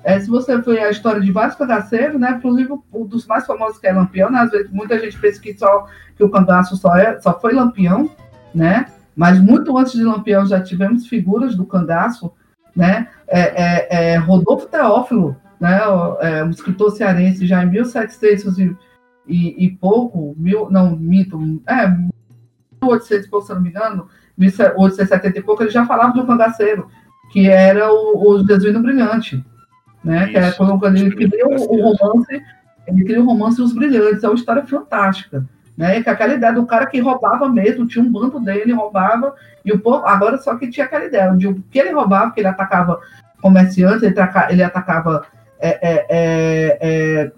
É, 0.05 0.19
se 0.19 0.29
você 0.29 0.61
for 0.63 0.77
a 0.77 0.91
história 0.91 1.21
de 1.21 1.31
vários 1.31 1.55
cangaceiros, 1.55 2.21
né? 2.21 2.33
Inclusive 2.33 2.73
um 2.93 3.07
dos 3.07 3.27
mais 3.27 3.47
famosos 3.47 3.79
que 3.79 3.87
é 3.87 3.93
Lampião, 3.93 4.31
né? 4.31 4.41
Às 4.41 4.51
vezes 4.51 4.71
muita 4.71 4.99
gente 4.99 5.19
pensa 5.19 5.41
que, 5.41 5.57
só, 5.57 5.87
que 6.17 6.25
o 6.25 6.31
cangaço 6.31 6.77
só, 6.77 6.97
é, 6.97 7.21
só 7.21 7.39
foi 7.39 7.53
Lampião, 7.53 8.11
né? 8.55 8.87
Mas 9.15 9.39
muito 9.39 9.77
antes 9.77 9.93
de 9.93 10.03
Lampião 10.03 10.45
já 10.45 10.61
tivemos 10.61 11.07
figuras 11.07 11.55
do 11.55 11.65
cangaço, 11.65 12.33
né? 12.75 13.09
É, 13.29 13.41
é, 13.41 14.13
é 14.13 14.17
Rodolfo 14.17 14.67
Teófilo, 14.67 15.37
né? 15.61 15.81
É, 16.21 16.43
um 16.43 16.51
escritor 16.51 16.91
cearense 16.91 17.47
já 17.47 17.63
em 17.63 17.71
1700 17.71 18.59
e, 18.59 18.77
e, 19.27 19.67
e 19.67 19.71
pouco, 19.71 20.35
mil, 20.37 20.69
não, 20.69 20.97
mito, 20.97 21.39
é, 21.69 21.87
1800 22.83 23.27
e 23.27 23.31
pouco, 23.31 23.47
se 23.47 23.55
não 23.55 23.61
me 23.61 23.69
engano, 23.69 24.09
1870 24.37 25.39
e 25.39 25.43
pouco, 25.43 25.63
ele 25.63 25.71
já 25.71 25.87
falava 25.87 26.13
de 26.13 26.21
um 26.21 26.27
cangaceiro, 26.27 26.89
que 27.31 27.49
era 27.49 27.93
o, 27.93 28.33
o 28.33 28.47
Jesuíno 28.47 28.83
Brilhante, 28.83 29.45
né? 30.05 30.25
Isso, 30.25 30.33
que 30.33 30.39
é 30.39 30.53
quando 30.53 30.97
ele 30.97 31.11
criou 31.15 31.53
o 31.53 31.93
romance, 31.95 32.43
ele 32.87 33.05
criou 33.05 33.25
o 33.25 33.27
romance 33.27 33.61
Os 33.61 33.73
Brilhantes, 33.73 34.25
é 34.25 34.29
uma 34.29 34.35
história 34.35 34.67
fantástica 34.67 35.45
né? 35.77 36.03
Que 36.03 36.11
aquela 36.11 36.35
ideia 36.35 36.53
do 36.53 36.67
cara 36.67 36.87
que 36.87 37.01
roubava 37.01 37.49
mesmo, 37.49 37.87
tinha 37.87 38.05
um 38.05 38.11
bando 38.11 38.39
dele, 38.41 38.73
roubava, 38.73 39.35
e 39.65 39.73
o 39.73 39.79
povo, 39.79 40.05
agora 40.07 40.39
só 40.39 40.57
que 40.57 40.69
tinha 40.69 40.87
aquela 40.87 41.05
ideia 41.05 41.35
de 41.37 41.49
o 41.49 41.63
que 41.71 41.79
ele 41.79 41.93
roubava, 41.93 42.31
que 42.33 42.41
ele 42.41 42.49
atacava 42.49 43.01
comerciantes, 43.41 44.03
ele, 44.03 44.13
ataca, 44.13 44.53
ele 44.53 44.63
atacava 44.63 45.25
é, 45.59 45.69
é, 45.69 46.07
é, 46.09 46.79
é, 46.81 47.33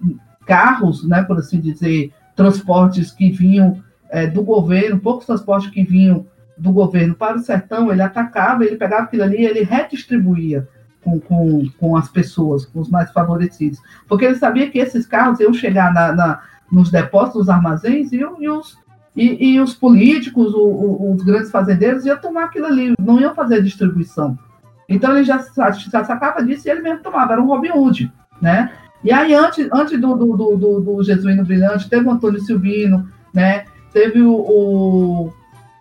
carros, 0.47 1.07
né, 1.07 1.23
por 1.23 1.39
assim 1.39 1.61
dizer, 1.61 2.13
transportes 2.35 3.11
que 3.11 3.31
vinham 3.31 3.83
é, 4.11 4.27
do 4.27 4.43
governo, 4.43 5.01
poucos 5.01 5.27
transportes 5.27 5.71
que 5.71 5.85
vinham 5.85 6.27
do 6.57 6.73
governo 6.73 7.15
para 7.15 7.37
o 7.37 7.41
sertão, 7.41 7.91
ele 7.91 8.03
atacava, 8.03 8.65
ele 8.65 8.77
pegava 8.77 9.05
aquilo 9.05 9.25
ali, 9.25 9.45
ele 9.45 9.65
redistribuía 9.65 10.69
com, 11.05 11.21
com, 11.21 11.69
com 11.79 11.97
as 11.97 12.09
pessoas, 12.09 12.65
com 12.65 12.81
os 12.81 12.89
mais 12.89 13.13
favorecidos, 13.13 13.79
porque 14.09 14.25
ele 14.25 14.37
sabia 14.37 14.71
que 14.71 14.79
esses 14.79 15.07
carros 15.07 15.39
iam 15.41 15.53
chegar 15.53 15.93
na, 15.93 16.13
na 16.13 16.43
nos 16.73 16.91
depósitos, 16.91 17.41
nos 17.41 17.49
armazéns, 17.49 18.13
e, 18.13 18.17
e 18.17 18.49
os, 18.49 18.79
e, 19.15 19.53
e, 19.53 19.61
os 19.61 19.75
políticos, 19.75 20.55
o, 20.55 20.65
o, 20.65 21.15
os 21.15 21.23
grandes 21.23 21.51
fazendeiros, 21.51 22.05
iam 22.05 22.19
tomar 22.19 22.45
aquilo 22.45 22.67
ali, 22.67 22.95
não 22.99 23.21
iam 23.21 23.35
fazer 23.35 23.63
distribuição. 23.63 24.37
Então 24.89 25.15
ele 25.15 25.25
já, 25.25 25.45
já 25.91 26.05
sacava 26.05 26.43
disso 26.43 26.67
e 26.67 26.71
ele 26.71 26.83
mesmo 26.83 27.03
tomava, 27.03 27.35
era 27.35 27.43
um 27.43 27.47
Robin 27.47 27.71
Hood, 27.71 28.13
né? 28.41 28.73
E 29.05 29.13
aí, 29.13 29.35
antes, 29.35 29.69
antes 29.73 30.01
do, 30.01 30.15
do, 30.17 30.57
do, 30.57 30.81
do 30.81 31.03
Jesuíno 31.03 31.45
Brilhante, 31.45 31.89
teve 31.91 32.07
o 32.07 32.11
Antônio 32.11 32.41
Silvino, 32.41 33.07
né? 33.33 33.67
teve 33.95 34.21
o, 34.21 34.35
o 34.35 35.33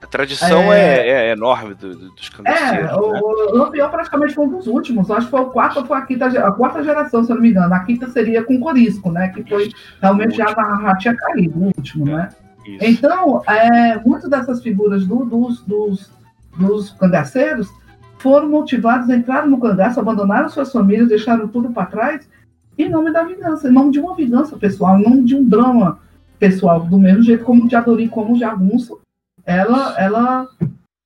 a 0.04 0.08
tradição 0.08 0.74
é, 0.74 0.98
é, 0.98 1.28
é 1.28 1.32
enorme 1.32 1.74
do, 1.76 1.96
do, 1.96 2.10
dos 2.12 2.28
cangaceiros. 2.28 2.92
É, 2.92 2.94
o, 2.94 3.14
né? 3.14 3.20
o 3.22 3.58
Lampião 3.58 3.90
praticamente 3.90 4.34
foi 4.34 4.46
um 4.46 4.50
dos 4.50 4.68
últimos. 4.68 5.10
Acho 5.10 5.28
que 5.28 5.32
foi 5.32 5.40
o 5.40 5.50
quarto 5.50 5.80
ou 5.80 5.86
foi 5.86 5.98
a 5.98 6.02
quinta, 6.02 6.26
a 6.26 6.52
quarta 6.52 6.84
geração, 6.84 7.24
se 7.24 7.32
eu 7.32 7.36
não 7.36 7.42
me 7.42 7.50
engano. 7.50 7.74
A 7.74 7.80
quinta 7.80 8.10
seria 8.10 8.44
com 8.44 8.60
Corisco, 8.60 9.10
né? 9.10 9.30
Que 9.30 9.44
foi 9.44 9.72
realmente 10.02 10.36
já, 10.36 10.48
já 10.48 10.98
tinha 10.98 11.16
caído, 11.16 11.58
o 11.58 11.66
último, 11.68 12.10
é, 12.10 12.12
né? 12.12 12.30
Isso. 12.66 12.86
Então, 12.86 13.42
é, 13.48 13.98
muitas 14.06 14.30
dessas 14.30 14.62
figuras 14.62 15.06
do, 15.06 15.24
dos, 15.24 15.62
dos, 15.62 16.12
dos 16.58 16.92
cangaceiros 16.92 17.70
foram 18.18 18.50
motivados, 18.50 19.10
entraram 19.10 19.50
no 19.50 19.60
cangaço, 19.60 20.02
abandonaram 20.02 20.50
suas 20.50 20.72
famílias, 20.72 21.08
deixaram 21.08 21.48
tudo 21.48 21.72
para 21.72 21.86
trás, 21.86 22.30
em 22.78 22.90
nome 22.90 23.12
da 23.12 23.24
vingança, 23.24 23.70
em 23.70 23.72
nome 23.72 23.92
de 23.92 24.00
uma 24.00 24.16
vingança 24.16 24.58
pessoal, 24.58 25.00
em 25.00 25.04
nome 25.04 25.24
de 25.24 25.36
um 25.36 25.48
drama 25.48 26.00
pessoal, 26.38 26.82
do 26.82 27.00
mesmo 27.00 27.24
jeito 27.24 27.46
como 27.46 27.64
o 27.64 27.68
Diadorim, 27.70 28.08
como 28.10 28.34
o 28.34 28.40
Jagunço, 28.40 29.00
ela, 29.46 29.96
ela 30.00 30.50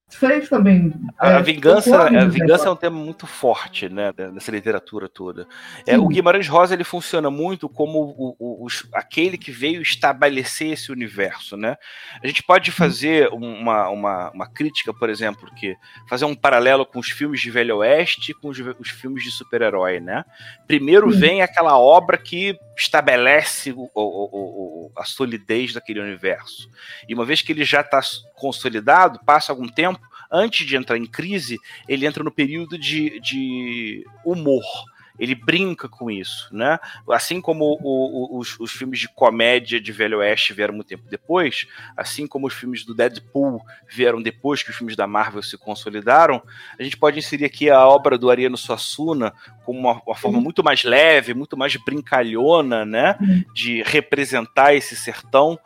fez 0.09 0.47
também. 0.47 0.93
A, 1.19 1.31
é, 1.31 1.41
vingança, 1.41 2.03
a 2.03 2.25
vingança 2.25 2.67
é 2.67 2.71
um 2.71 2.75
tema 2.75 2.97
muito 2.97 3.27
forte, 3.27 3.89
né, 3.89 4.13
nessa 4.33 4.51
literatura 4.51 5.09
toda. 5.09 5.47
É, 5.85 5.97
o 5.97 6.07
Guimarães 6.07 6.47
Rosa 6.47 6.73
ele 6.73 6.83
funciona 6.83 7.29
muito 7.29 7.67
como 7.67 7.99
o, 7.99 8.35
o, 8.39 8.65
o, 8.65 8.67
aquele 8.93 9.37
que 9.37 9.51
veio 9.51 9.81
estabelecer 9.81 10.73
esse 10.73 10.91
universo, 10.91 11.57
né? 11.57 11.75
A 12.23 12.27
gente 12.27 12.41
pode 12.41 12.71
fazer 12.71 13.27
uma, 13.29 13.89
uma, 13.89 14.31
uma 14.31 14.47
crítica, 14.47 14.93
por 14.93 15.09
exemplo, 15.09 15.49
que 15.55 15.75
fazer 16.09 16.25
um 16.25 16.35
paralelo 16.35 16.85
com 16.85 16.99
os 16.99 17.09
filmes 17.09 17.41
de 17.41 17.51
Velho 17.51 17.77
Oeste 17.77 18.31
e 18.31 18.33
com 18.33 18.47
os, 18.49 18.57
os 18.79 18.89
filmes 18.89 19.23
de 19.23 19.31
super-herói, 19.31 19.99
né? 19.99 20.23
Primeiro 20.65 21.11
Sim. 21.11 21.19
vem 21.19 21.41
aquela 21.41 21.77
obra 21.77 22.17
que 22.17 22.57
estabelece 22.77 23.73
o, 23.75 24.91
a 24.95 25.03
solidez 25.03 25.73
daquele 25.73 25.99
universo. 25.99 26.69
E 27.09 27.13
uma 27.13 27.25
vez 27.25 27.41
que 27.41 27.51
ele 27.51 27.65
já 27.65 27.81
está 27.81 27.99
consolidado, 28.35 29.19
passa 29.25 29.51
algum 29.51 29.67
tempo, 29.67 29.99
antes 30.31 30.65
de 30.65 30.75
entrar 30.75 30.97
em 30.97 31.05
crise, 31.05 31.57
ele 31.87 32.05
entra 32.05 32.23
no 32.23 32.31
período 32.31 32.77
de, 32.77 33.19
de 33.19 34.05
humor 34.23 34.63
ele 35.19 35.35
brinca 35.35 35.89
com 35.89 36.09
isso, 36.11 36.47
né? 36.51 36.79
Assim 37.09 37.41
como 37.41 37.65
o, 37.65 38.35
o, 38.35 38.39
os, 38.39 38.59
os, 38.59 38.71
filmes 38.71 38.99
de 38.99 39.07
comédia 39.07 39.79
de 39.79 39.91
Velho 39.91 40.19
Oeste 40.19 40.53
vieram 40.53 40.73
muito 40.73 40.87
tempo 40.87 41.03
depois, 41.09 41.67
assim 41.95 42.27
como 42.27 42.47
os 42.47 42.53
filmes 42.53 42.83
do 42.83 42.93
Deadpool 42.93 43.61
vieram 43.89 44.21
depois 44.21 44.61
que 44.61 44.69
os 44.69 44.75
filmes 44.75 44.95
da 44.95 45.07
Marvel 45.07 45.41
se 45.41 45.57
consolidaram, 45.57 46.41
a 46.79 46.83
gente 46.83 46.97
pode 46.97 47.17
inserir 47.17 47.45
aqui 47.45 47.69
a 47.69 47.87
obra 47.87 48.17
do 48.17 48.29
Ariano 48.29 48.57
Suassuna 48.57 49.33
como 49.65 49.79
uma, 49.79 50.01
uma 50.05 50.15
forma 50.15 50.39
muito 50.39 50.63
mais 50.63 50.83
leve, 50.83 51.33
muito 51.33 51.57
mais 51.57 51.75
brincalhona, 51.75 52.85
né? 52.85 53.17
De 53.53 53.81
representar 53.83 54.73
esse 54.73 54.95
sertão 54.95 55.59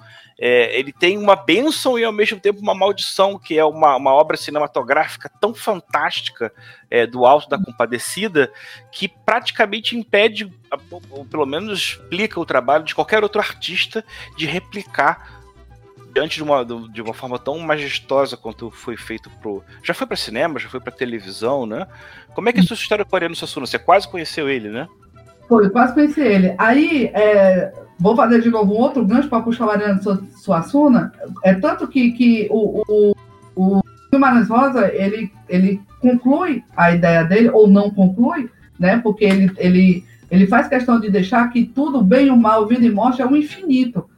é, 0.44 0.76
ele 0.76 0.92
tem 0.92 1.20
uma 1.20 1.36
bênção 1.36 2.00
e 2.00 2.04
ao 2.04 2.12
mesmo 2.12 2.40
tempo 2.40 2.60
uma 2.60 2.74
maldição, 2.74 3.38
que 3.38 3.60
é 3.60 3.64
uma, 3.64 3.96
uma 3.96 4.12
obra 4.12 4.36
cinematográfica 4.36 5.30
tão 5.40 5.54
fantástica 5.54 6.52
é, 6.90 7.06
do 7.06 7.28
Alto 7.28 7.48
da 7.48 7.64
Compadecida, 7.64 8.52
que 8.92 9.08
praticamente 9.08 9.96
impede, 9.96 10.52
ou 11.12 11.24
pelo 11.26 11.46
menos 11.46 11.80
explica 11.80 12.40
o 12.40 12.46
trabalho 12.46 12.84
de 12.84 12.96
qualquer 12.96 13.22
outro 13.22 13.40
artista 13.40 14.04
de 14.36 14.48
replicar 14.48 15.44
diante 16.12 16.38
de 16.38 16.44
uma, 16.44 16.66
de 16.66 17.02
uma 17.04 17.14
forma 17.14 17.38
tão 17.38 17.60
majestosa 17.60 18.36
quanto 18.36 18.72
foi 18.72 18.98
feito 18.98 19.30
pro. 19.30 19.64
Já 19.84 19.94
foi 19.94 20.08
para 20.08 20.18
cinema, 20.18 20.60
já 20.60 20.68
foi 20.68 20.80
para 20.80 20.92
televisão, 20.92 21.68
né? 21.68 21.86
Como 22.34 22.50
é 22.50 22.54
que 22.54 22.60
é 22.60 22.64
a 22.64 22.66
sua 22.66 22.74
história 22.74 23.06
Ariano 23.12 23.36
Suassuna? 23.36 23.68
Você 23.68 23.78
quase 23.78 24.10
conheceu 24.10 24.50
ele, 24.50 24.70
né? 24.70 24.88
Foi, 25.52 25.70
quase 25.70 25.94
conheci 25.94 26.22
ele. 26.22 26.56
Aí, 26.58 27.12
é, 27.14 27.74
vou 28.00 28.16
fazer 28.16 28.42
de 28.42 28.50
novo 28.50 28.74
um 28.74 28.78
outro 28.78 29.06
gancho 29.06 29.28
para 29.28 29.42
puxar 29.42 29.66
o 29.66 29.70
Ariano 29.70 30.00
Suassuna. 30.38 31.12
É 31.44 31.54
tanto 31.56 31.90
que, 31.90 32.14
que 32.14 32.48
o, 32.50 32.82
o, 32.88 33.16
o 33.54 33.82
Guimarães 34.10 34.48
Rosa, 34.48 34.88
ele, 34.96 35.30
ele 35.50 35.82
conclui 36.00 36.64
a 36.74 36.94
ideia 36.94 37.26
dele, 37.26 37.50
ou 37.50 37.68
não 37.68 37.90
conclui, 37.90 38.50
né? 38.80 39.00
Porque 39.00 39.26
ele, 39.26 39.52
ele, 39.58 40.06
ele 40.32 40.48
faz 40.48 40.70
questão 40.70 41.02
de 41.02 41.10
deixar 41.10 41.50
que 41.50 41.66
tudo, 41.66 42.02
bem 42.02 42.32
ou 42.32 42.38
mal, 42.38 42.66
vida 42.66 42.86
e 42.86 42.90
morte, 42.90 43.22
é 43.22 43.26
um 43.26 43.36
infinito, 43.36 44.10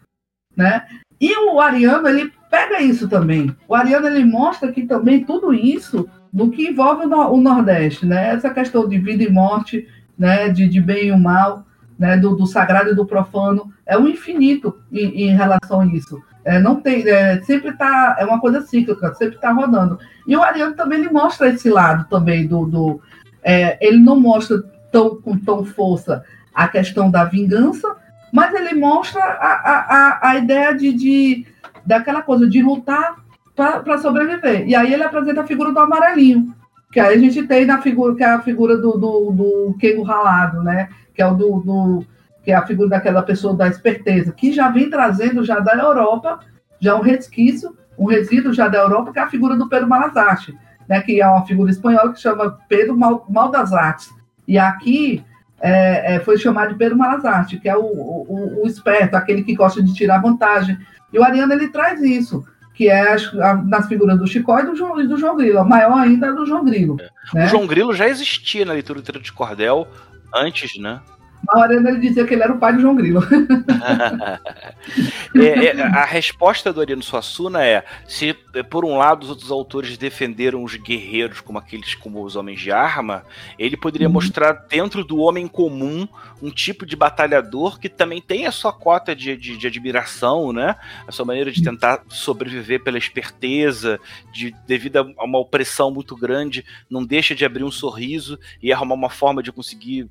né? 0.56 0.86
E 1.20 1.36
o 1.36 1.60
Ariano, 1.60 2.08
ele 2.08 2.32
pega 2.52 2.80
isso 2.80 3.08
também. 3.08 3.56
O 3.68 3.74
Ariano, 3.74 4.06
ele 4.06 4.24
mostra 4.24 4.72
que 4.72 4.84
também 4.84 5.24
tudo 5.24 5.52
isso 5.52 6.08
do 6.32 6.52
que 6.52 6.68
envolve 6.68 7.08
o 7.08 7.38
Nordeste, 7.38 8.06
né? 8.06 8.36
Essa 8.36 8.52
questão 8.52 8.88
de 8.88 9.00
vida 9.00 9.24
e 9.24 9.32
morte, 9.32 9.88
né, 10.18 10.50
de, 10.50 10.68
de 10.68 10.80
bem 10.80 11.08
e 11.08 11.12
o 11.12 11.18
mal, 11.18 11.66
né, 11.98 12.18
do, 12.18 12.36
do 12.36 12.46
sagrado 12.46 12.92
e 12.92 12.96
do 12.96 13.06
profano, 13.06 13.72
é 13.86 13.98
um 13.98 14.08
infinito 14.08 14.78
em, 14.92 15.30
em 15.30 15.36
relação 15.36 15.82
a 15.82 15.86
isso. 15.86 16.22
É, 16.46 16.60
não 16.60 16.76
tem, 16.82 17.08
é, 17.08 17.42
sempre 17.44 17.70
está 17.70 18.18
é 18.20 18.26
uma 18.26 18.40
coisa 18.40 18.62
cíclica, 18.62 19.14
sempre 19.16 19.36
está 19.36 19.52
rodando. 19.52 19.98
E 20.28 20.36
o 20.36 20.42
Ariano 20.44 20.76
também 20.76 21.00
ele 21.00 21.10
mostra 21.10 21.48
esse 21.48 21.70
lado 21.70 22.06
também 22.10 22.46
do, 22.46 22.66
do 22.66 23.02
é, 23.42 23.78
ele 23.86 24.00
não 24.00 24.20
mostra 24.20 24.62
tão 24.92 25.22
com 25.22 25.38
tão 25.38 25.64
força 25.64 26.24
a 26.54 26.68
questão 26.68 27.10
da 27.10 27.24
vingança, 27.24 27.96
mas 28.32 28.54
ele 28.54 28.74
mostra 28.74 29.24
a, 29.24 30.20
a, 30.20 30.30
a 30.30 30.36
ideia 30.38 30.74
de, 30.74 30.92
de 30.94 31.48
daquela 31.86 32.22
coisa 32.22 32.48
de 32.48 32.62
lutar 32.62 33.16
para 33.56 33.98
sobreviver. 34.00 34.68
E 34.68 34.76
aí 34.76 34.94
ele 34.94 35.04
apresenta 35.04 35.42
a 35.42 35.48
figura 35.48 35.72
do 35.72 35.80
amarelinho, 35.80 36.54
que 36.94 37.00
aí 37.00 37.16
a 37.16 37.20
gente 37.20 37.42
tem 37.48 37.66
na 37.66 37.82
figura, 37.82 38.16
que 38.16 38.24
é 38.24 38.28
a 38.28 38.42
figura 38.42 38.78
do, 38.78 38.92
do, 38.92 39.32
do 39.32 39.78
Kengo 39.80 40.04
ralado, 40.04 40.62
né? 40.62 40.90
Que 41.16 41.24
é 41.24 41.26
o 41.26 41.34
do, 41.34 41.60
do, 41.60 42.06
que 42.44 42.52
é 42.52 42.56
a 42.56 42.66
figura 42.68 42.90
daquela 42.90 43.24
pessoa 43.24 43.56
da 43.56 43.68
esperteza, 43.68 44.32
que 44.32 44.54
já 44.54 44.70
vem 44.70 44.92
trazendo 44.92 45.44
já 45.44 45.60
da 45.60 45.74
Europa, 45.74 46.40
já 46.80 46.96
um 46.96 47.02
resquício, 47.02 47.76
um 47.98 48.06
resíduo 48.06 48.54
já 48.54 48.68
da 48.68 48.78
Europa, 48.78 49.12
que 49.12 49.18
é 49.18 49.24
a 49.24 49.30
figura 49.30 49.56
do 49.56 49.68
Pedro 49.68 49.90
Malazarte, 49.90 50.56
né? 50.88 51.02
Que 51.02 51.20
é 51.20 51.28
uma 51.28 51.48
figura 51.48 51.72
espanhola 51.72 52.14
que 52.14 52.22
chama 52.22 52.60
Pedro 52.70 52.96
Mal, 52.96 53.26
Mal 53.28 53.50
das 53.50 53.74
Artes. 53.74 54.12
E 54.48 54.60
aqui 54.60 55.26
é, 55.60 56.16
é, 56.16 56.20
foi 56.20 56.38
chamado 56.38 56.74
de 56.74 56.76
Pedro 56.76 56.96
Malazarte, 56.96 57.60
que 57.60 57.68
é 57.68 57.76
o, 57.76 57.82
o, 57.82 58.62
o, 58.62 58.68
esperto, 58.68 59.16
aquele 59.16 59.42
que 59.42 59.56
gosta 59.56 59.82
de 59.82 59.96
tirar 59.96 60.22
vantagem. 60.22 60.78
E 61.12 61.18
o 61.18 61.24
Ariano 61.24 61.54
ele 61.54 61.70
traz 61.70 62.04
isso 62.04 62.46
que 62.74 62.90
é 62.90 63.14
a, 63.14 63.56
nas 63.56 63.88
figuras 63.88 64.18
do 64.18 64.28
Chicó 64.28 64.60
e 64.60 64.66
do 64.66 64.76
João, 64.76 65.00
e 65.02 65.08
do 65.08 65.18
João 65.18 65.38
Grilo. 65.38 65.60
A 65.60 65.64
maior 65.64 66.00
ainda 66.00 66.28
é 66.28 66.34
do 66.34 66.46
João 66.46 66.66
Grilo. 66.66 66.98
É. 67.00 67.38
Né? 67.38 67.46
O 67.46 67.50
João 67.50 67.68
Grilo 67.68 67.94
já 67.94 68.08
existia 68.08 68.66
na 68.66 68.74
literatura 68.74 69.20
de 69.20 69.32
cordel 69.32 69.88
antes, 70.34 70.80
né? 70.80 71.00
Na 71.46 71.60
hora 71.60 71.74
ele 71.74 72.00
dizia 72.00 72.26
que 72.26 72.34
ele 72.34 72.44
era 72.44 72.54
o 72.54 72.58
pai 72.58 72.76
de 72.76 72.82
João 72.82 72.96
Grilo. 72.96 73.22
é, 75.36 75.66
é, 75.66 75.82
a 75.82 76.06
resposta 76.06 76.72
do 76.72 76.80
Ariano 76.80 77.04
Suassuna 77.04 77.66
é: 77.66 77.84
se 78.08 78.34
por 78.70 78.86
um 78.86 78.98
lado 78.98 79.24
os 79.24 79.30
outros 79.30 79.52
autores 79.52 79.98
defenderam 79.98 80.64
os 80.64 80.76
guerreiros 80.76 81.42
como 81.42 81.60
aqueles 81.60 81.96
como 81.96 82.24
os 82.24 82.36
homens 82.36 82.62
de 82.62 82.72
arma, 82.72 83.24
ele 83.60 83.76
poderia 83.76 84.08
uhum. 84.08 84.14
mostrar 84.14 84.54
dentro 84.70 85.04
do 85.04 85.18
homem 85.18 85.48
comum 85.48 86.08
um 86.42 86.50
tipo 86.50 86.86
de 86.86 86.96
batalhador 86.96 87.80
que 87.80 87.90
também 87.90 88.22
tem 88.22 88.46
a 88.46 88.52
sua 88.52 88.72
cota 88.72 89.16
de, 89.16 89.36
de, 89.36 89.58
de 89.58 89.68
admiração, 89.68 90.54
né? 90.54 90.76
A 91.06 91.12
sua 91.12 91.26
maneira 91.26 91.52
de 91.52 91.62
tentar 91.62 92.04
sobreviver 92.08 92.84
pela 92.84 92.98
esperteza, 92.98 94.00
de 94.32 94.56
devido 94.66 94.98
a 94.98 95.24
uma 95.24 95.40
opressão 95.40 95.92
muito 95.92 96.16
grande, 96.16 96.66
não 96.90 97.04
deixa 97.04 97.36
de 97.36 97.44
abrir 97.44 97.64
um 97.64 97.72
sorriso 97.72 98.40
e 98.62 98.72
arrumar 98.72 98.96
uma 98.96 99.10
forma 99.10 99.44
de 99.44 99.52
conseguir 99.52 100.08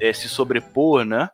é, 0.00 0.12
se 0.12 0.28
sobreviver 0.28 0.59
sobrepor, 0.60 1.04
né? 1.04 1.28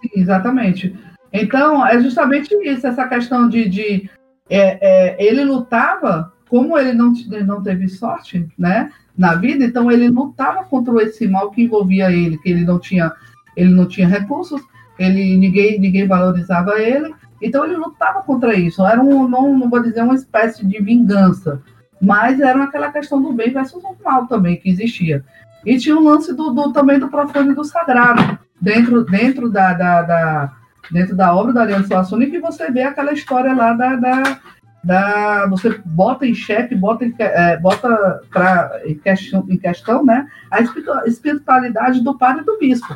Sim, 0.00 0.20
exatamente. 0.20 0.96
Então, 1.32 1.86
é 1.86 2.00
justamente 2.00 2.54
isso, 2.62 2.86
essa 2.86 3.06
questão 3.08 3.48
de. 3.48 3.68
de 3.68 4.10
é, 4.48 4.78
é, 5.16 5.24
ele 5.24 5.44
lutava, 5.44 6.32
como 6.48 6.76
ele 6.76 6.92
não, 6.92 7.12
não 7.46 7.62
teve 7.62 7.88
sorte 7.88 8.48
né, 8.58 8.90
na 9.16 9.34
vida, 9.36 9.64
então 9.64 9.90
ele 9.90 10.08
lutava 10.08 10.64
contra 10.64 11.02
esse 11.04 11.28
mal 11.28 11.50
que 11.52 11.62
envolvia 11.62 12.10
ele, 12.10 12.36
que 12.38 12.50
ele 12.50 12.64
não 12.64 12.78
tinha, 12.78 13.12
ele 13.56 13.70
não 13.70 13.86
tinha 13.86 14.08
recursos, 14.08 14.60
ele, 14.98 15.36
ninguém, 15.36 15.78
ninguém 15.78 16.06
valorizava 16.06 16.80
ele, 16.80 17.14
então 17.40 17.64
ele 17.64 17.76
lutava 17.76 18.22
contra 18.22 18.54
isso. 18.54 18.84
Era 18.84 19.00
um, 19.00 19.28
não, 19.28 19.56
não 19.56 19.70
vou 19.70 19.80
dizer 19.80 20.02
uma 20.02 20.16
espécie 20.16 20.66
de 20.66 20.82
vingança, 20.82 21.62
mas 22.02 22.40
era 22.40 22.64
aquela 22.64 22.90
questão 22.90 23.22
do 23.22 23.32
bem 23.32 23.52
versus 23.52 23.84
o 23.84 23.96
mal 24.04 24.26
também 24.26 24.56
que 24.56 24.68
existia. 24.68 25.24
E 25.64 25.78
tinha 25.78 25.96
o 25.96 26.02
lance 26.02 26.34
do, 26.34 26.50
do, 26.50 26.72
também 26.72 26.98
do 26.98 27.08
profano 27.08 27.52
e 27.52 27.54
do 27.54 27.64
sagrado, 27.64 28.38
dentro, 28.60 29.04
dentro, 29.04 29.50
da, 29.50 29.72
da, 29.72 30.02
da 30.02 30.52
dentro 30.90 31.16
da 31.16 31.34
obra 31.34 31.52
da 31.52 31.62
Aliança 31.62 31.88
Suassuna, 31.88 32.26
que 32.26 32.38
você 32.38 32.70
vê 32.70 32.82
aquela 32.82 33.12
história 33.12 33.54
lá 33.54 33.72
da, 33.72 33.96
da, 33.96 34.40
da 34.82 35.46
você 35.48 35.80
bota 35.84 36.26
em 36.26 36.34
xeque, 36.34 36.74
bota, 36.74 37.04
em, 37.04 37.14
é, 37.18 37.56
bota 37.56 38.20
pra, 38.30 38.80
em, 38.84 38.94
questão, 38.94 39.46
em 39.48 39.56
questão 39.56 40.04
né, 40.04 40.26
a 40.50 40.60
espiritualidade 41.06 42.02
do 42.02 42.16
padre 42.18 42.42
e 42.42 42.46
do 42.46 42.58
bispo. 42.58 42.94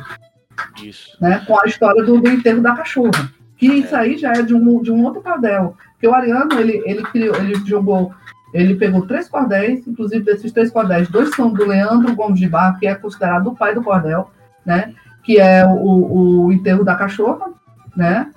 Isso. 0.81 1.17
Né, 1.21 1.41
com 1.45 1.59
a 1.59 1.65
história 1.65 2.03
do, 2.03 2.19
do 2.19 2.29
enterro 2.29 2.61
da 2.61 2.75
cachorra. 2.75 3.31
Que 3.57 3.71
é. 3.71 3.75
isso 3.75 3.95
aí 3.95 4.17
já 4.17 4.33
é 4.33 4.41
de 4.41 4.53
um, 4.53 4.81
de 4.81 4.91
um 4.91 5.03
outro 5.03 5.21
padrão. 5.21 5.75
Porque 5.93 6.07
o 6.07 6.13
Ariano, 6.13 6.59
ele, 6.59 6.81
ele, 6.85 7.03
criou, 7.03 7.35
ele 7.35 7.55
jogou 7.65 8.13
ele 8.53 8.75
pegou 8.75 9.05
três 9.05 9.27
cordéis, 9.27 9.85
inclusive 9.85 10.23
desses 10.23 10.49
três 10.49 10.71
cordéis, 10.71 11.09
dois 11.09 11.35
são 11.35 11.51
do 11.51 11.65
Leandro 11.65 12.15
Gomes 12.15 12.39
de 12.39 12.47
Barro, 12.47 12.79
que 12.79 12.87
é 12.87 12.95
considerado 12.95 13.47
o 13.47 13.55
pai 13.55 13.75
do 13.75 13.83
cordel, 13.83 14.31
né? 14.65 14.93
Que 15.25 15.39
é 15.39 15.65
o, 15.65 16.45
o 16.45 16.53
enterro 16.53 16.83
da 16.83 16.95
cachorra, 16.95 17.47
né? 17.95 18.31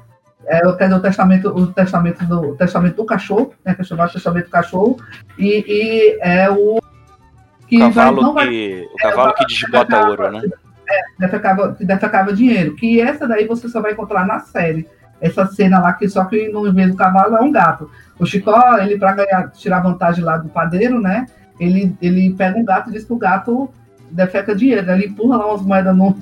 é, 0.48 0.60
quer 0.72 0.84
dizer, 0.84 0.94
o 0.94 1.00
testamento, 1.00 1.48
o 1.48 1.66
testamento 1.66 2.24
do 2.24 2.40
o 2.40 2.56
testamento 2.56 2.96
do 2.96 3.04
cachorro, 3.04 3.52
né, 3.64 3.74
que 3.74 3.82
é 3.82 3.84
chamado 3.84 4.12
testamento 4.12 4.46
do 4.46 4.50
cachorro, 4.50 4.98
e, 5.38 5.64
e 5.68 6.18
é 6.22 6.50
o 6.50 6.80
que 7.66 7.78
cavalo 7.78 8.16
vai, 8.16 8.24
não 8.24 8.34
vai, 8.34 8.48
que, 8.48 8.88
o 8.90 8.96
cavalo 8.96 9.30
é, 9.30 9.32
que 9.34 9.46
desbota 9.46 10.08
ouro, 10.08 10.30
né? 10.30 10.42
É, 10.88 11.00
defecava, 11.18 11.74
que 11.74 11.84
defecava 11.84 12.32
dinheiro. 12.32 12.74
Que 12.76 12.98
essa 12.98 13.28
daí 13.28 13.46
você 13.46 13.68
só 13.68 13.82
vai 13.82 13.92
encontrar 13.92 14.26
na 14.26 14.40
série. 14.40 14.88
Essa 15.20 15.44
cena 15.44 15.78
lá, 15.78 15.92
que 15.92 16.08
só 16.08 16.24
que 16.24 16.48
no 16.48 16.66
invés 16.66 16.90
do 16.90 16.96
cavalo 16.96 17.36
é 17.36 17.42
um 17.42 17.52
gato. 17.52 17.90
O 18.18 18.24
Chicó, 18.24 18.78
ele, 18.78 18.96
para 18.96 19.12
ganhar, 19.12 19.50
tirar 19.50 19.80
vantagem 19.80 20.24
lá 20.24 20.38
do 20.38 20.48
padeiro, 20.48 20.98
né? 20.98 21.26
Ele, 21.60 21.94
ele 22.00 22.32
pega 22.32 22.56
um 22.56 22.64
gato 22.64 22.88
e 22.88 22.92
diz 22.94 23.04
que 23.04 23.12
o 23.12 23.18
gato 23.18 23.68
defeca 24.10 24.54
dinheiro. 24.54 24.86
Né? 24.86 24.94
Ele 24.94 25.06
empurra 25.08 25.36
lá 25.36 25.48
umas 25.48 25.60
moedas 25.60 25.94
no, 25.94 26.16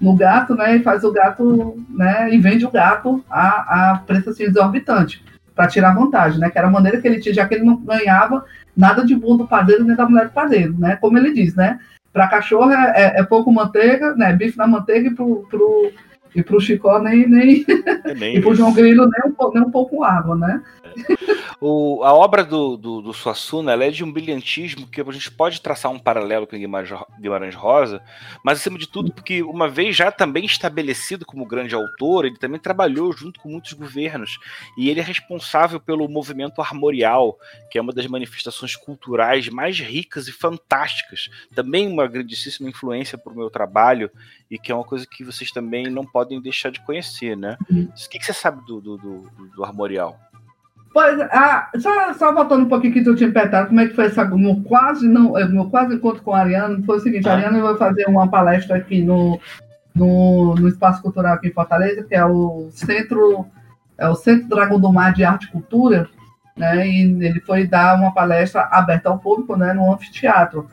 no 0.00 0.14
gato, 0.14 0.54
né? 0.54 0.76
E 0.76 0.82
faz 0.82 1.04
o 1.04 1.12
gato, 1.12 1.82
né? 1.88 2.32
E 2.32 2.38
vende 2.38 2.64
o 2.66 2.70
gato 2.70 3.24
a, 3.30 3.92
a 3.92 3.98
preço 3.98 4.30
assim, 4.30 4.44
exorbitante 4.44 5.24
para 5.54 5.68
tirar 5.68 5.94
vantagem, 5.94 6.40
né? 6.40 6.50
Que 6.50 6.58
era 6.58 6.66
a 6.66 6.70
maneira 6.70 7.00
que 7.00 7.06
ele 7.06 7.20
tinha, 7.20 7.34
já 7.34 7.46
que 7.46 7.54
ele 7.54 7.64
não 7.64 7.76
ganhava 7.76 8.44
nada 8.76 9.04
de 9.04 9.14
bom 9.14 9.36
do 9.36 9.46
padeiro 9.46 9.84
nem 9.84 9.96
da 9.96 10.08
mulher 10.08 10.26
do 10.26 10.32
padeiro, 10.32 10.74
né? 10.78 10.96
Como 10.96 11.16
ele 11.16 11.32
diz, 11.32 11.54
né? 11.54 11.78
Para 12.12 12.28
cachorro 12.28 12.70
é, 12.70 12.92
é, 12.94 13.20
é, 13.20 13.22
pouco 13.22 13.52
manteiga, 13.52 14.14
né? 14.14 14.32
Bife 14.32 14.58
na 14.58 14.66
manteiga 14.66 15.08
e 15.08 15.14
pro, 15.14 15.46
pro, 15.48 15.92
e 16.34 16.42
pro 16.42 16.60
Chicó 16.60 16.98
nem, 16.98 17.28
nem, 17.28 17.64
é 18.04 18.34
e 18.36 18.40
pro 18.40 18.54
João 18.54 18.72
Grilo 18.72 19.08
nem 19.08 19.32
um, 19.32 19.52
nem 19.52 19.62
um 19.62 19.70
pouco 19.70 20.04
água, 20.04 20.36
né? 20.36 20.60
O, 21.60 22.02
a 22.04 22.12
obra 22.12 22.44
do, 22.44 22.76
do, 22.76 23.00
do 23.00 23.14
Suassuna 23.14 23.72
é 23.72 23.90
de 23.90 24.04
um 24.04 24.12
brilhantismo 24.12 24.86
que 24.86 25.00
a 25.00 25.12
gente 25.12 25.30
pode 25.30 25.60
traçar 25.60 25.90
um 25.90 25.98
paralelo 25.98 26.46
com 26.46 26.58
Guimarães, 26.58 26.90
Guimarães 27.18 27.54
Rosa, 27.54 28.02
mas 28.44 28.58
acima 28.58 28.78
de 28.78 28.86
tudo 28.86 29.12
porque 29.12 29.42
uma 29.42 29.68
vez 29.68 29.96
já 29.96 30.12
também 30.12 30.44
estabelecido 30.44 31.24
como 31.24 31.46
grande 31.46 31.74
autor, 31.74 32.24
ele 32.24 32.36
também 32.36 32.60
trabalhou 32.60 33.12
junto 33.12 33.40
com 33.40 33.48
muitos 33.48 33.72
governos 33.72 34.38
e 34.76 34.90
ele 34.90 35.00
é 35.00 35.02
responsável 35.02 35.80
pelo 35.80 36.08
movimento 36.08 36.60
armorial, 36.60 37.38
que 37.70 37.78
é 37.78 37.80
uma 37.80 37.92
das 37.92 38.06
manifestações 38.06 38.76
culturais 38.76 39.48
mais 39.48 39.78
ricas 39.78 40.28
e 40.28 40.32
fantásticas, 40.32 41.30
também 41.54 41.86
uma 41.86 42.06
grandíssima 42.06 42.68
influência 42.68 43.16
para 43.16 43.32
o 43.32 43.36
meu 43.36 43.48
trabalho 43.48 44.10
e 44.50 44.58
que 44.58 44.70
é 44.70 44.74
uma 44.74 44.84
coisa 44.84 45.06
que 45.06 45.24
vocês 45.24 45.50
também 45.50 45.86
não 45.86 46.04
podem 46.04 46.40
deixar 46.40 46.70
de 46.70 46.80
conhecer, 46.84 47.36
né? 47.36 47.56
Uhum. 47.70 47.84
O 47.84 48.08
que, 48.08 48.18
que 48.18 48.26
você 48.26 48.32
sabe 48.32 48.64
do, 48.66 48.80
do, 48.80 48.98
do, 48.98 49.30
do 49.56 49.64
armorial? 49.64 50.18
Pois, 50.94 51.20
ah, 51.22 51.68
só, 51.76 52.14
só 52.14 52.32
voltando 52.32 52.66
um 52.66 52.68
pouquinho 52.68 52.92
que 52.92 53.02
tu 53.02 53.16
tinha 53.16 53.32
perguntado, 53.32 53.66
como 53.66 53.80
é 53.80 53.88
que 53.88 53.94
foi 53.94 54.04
essa, 54.04 54.24
meu 54.26 54.62
quase, 54.62 55.08
não, 55.08 55.32
meu 55.50 55.68
quase 55.68 55.96
encontro 55.96 56.22
com 56.22 56.32
a 56.32 56.38
Ariana, 56.38 56.80
foi 56.86 56.98
o 56.98 57.00
seguinte, 57.00 57.28
a 57.28 57.32
ah. 57.32 57.34
Ariana 57.34 57.60
vai 57.60 57.76
fazer 57.76 58.06
uma 58.06 58.28
palestra 58.28 58.76
aqui 58.76 59.02
no, 59.02 59.40
no, 59.92 60.54
no 60.54 60.68
Espaço 60.68 61.02
Cultural 61.02 61.34
aqui 61.34 61.48
em 61.48 61.52
Fortaleza, 61.52 62.04
que 62.04 62.14
é 62.14 62.24
o 62.24 62.68
Centro, 62.70 63.44
é 63.98 64.08
o 64.08 64.14
Centro 64.14 64.48
Dragão 64.48 64.78
do 64.78 64.92
Mar 64.92 65.12
de 65.12 65.24
Arte 65.24 65.46
e 65.46 65.50
Cultura, 65.50 66.08
né, 66.56 66.86
e 66.86 67.00
ele 67.24 67.40
foi 67.40 67.66
dar 67.66 67.98
uma 67.98 68.14
palestra 68.14 68.68
aberta 68.70 69.08
ao 69.08 69.18
público, 69.18 69.56
né, 69.56 69.72
no 69.72 69.92
anfiteatro. 69.92 70.68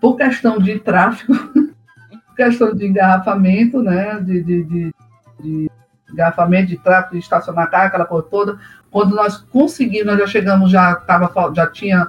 Por 0.00 0.16
questão 0.16 0.58
de 0.58 0.76
tráfego, 0.80 1.34
por 1.54 2.34
questão 2.34 2.74
de 2.74 2.84
engarrafamento, 2.84 3.80
né, 3.80 4.18
de, 4.18 4.42
de, 4.42 4.64
de, 4.64 4.94
de 5.40 5.70
engarrafamento, 6.16 6.68
de 6.68 6.76
tráfego, 6.78 7.12
de 7.12 7.20
estacionar 7.20 7.70
carro, 7.70 7.86
aquela 7.86 8.04
coisa 8.04 8.26
toda, 8.28 8.58
quando 8.90 9.14
nós 9.14 9.36
conseguimos, 9.36 10.06
nós 10.06 10.18
já 10.18 10.26
chegamos, 10.26 10.70
já 10.70 10.94
tava, 10.94 11.30
já 11.54 11.66
tinha, 11.66 12.08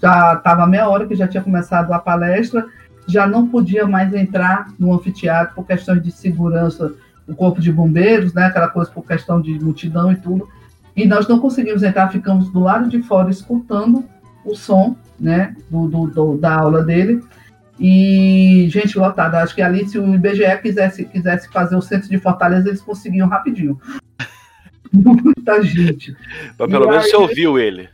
já 0.00 0.34
estava 0.34 0.66
meia 0.66 0.88
hora 0.88 1.06
que 1.06 1.14
já 1.14 1.26
tinha 1.26 1.42
começado 1.42 1.92
a 1.92 1.98
palestra, 1.98 2.66
já 3.06 3.26
não 3.26 3.46
podia 3.46 3.86
mais 3.86 4.12
entrar 4.12 4.68
no 4.78 4.92
anfiteatro 4.92 5.54
por 5.54 5.66
questões 5.66 6.02
de 6.02 6.10
segurança, 6.10 6.92
o 7.26 7.34
corpo 7.34 7.60
de 7.60 7.72
bombeiros, 7.72 8.34
né, 8.34 8.46
aquela 8.46 8.68
coisa 8.68 8.90
por 8.90 9.04
questão 9.06 9.40
de 9.40 9.58
multidão 9.58 10.12
e 10.12 10.16
tudo. 10.16 10.48
E 10.94 11.06
nós 11.06 11.26
não 11.26 11.38
conseguimos 11.38 11.82
entrar, 11.82 12.08
ficamos 12.08 12.50
do 12.50 12.60
lado 12.60 12.88
de 12.88 13.02
fora 13.02 13.30
escutando 13.30 14.04
o 14.44 14.54
som, 14.54 14.96
né, 15.18 15.54
do, 15.70 15.88
do, 15.88 16.06
do 16.06 16.38
da 16.38 16.54
aula 16.54 16.82
dele. 16.82 17.22
E 17.78 18.68
gente 18.70 18.98
lotada, 18.98 19.42
acho 19.42 19.54
que 19.54 19.60
ali 19.60 19.86
se 19.86 19.98
o 19.98 20.14
IBGE 20.14 20.58
quisesse 20.62 21.04
quisesse 21.04 21.52
fazer 21.52 21.76
o 21.76 21.82
centro 21.82 22.08
de 22.08 22.18
Fortaleza, 22.18 22.68
eles 22.68 22.80
conseguiam 22.80 23.28
rapidinho 23.28 23.78
muita 24.92 25.62
gente. 25.62 26.16
Mas 26.58 26.70
pelo 26.70 26.84
e 26.84 26.88
menos 26.88 27.04
aí, 27.04 27.10
você 27.10 27.16
ouviu 27.16 27.58
ele. 27.58 27.88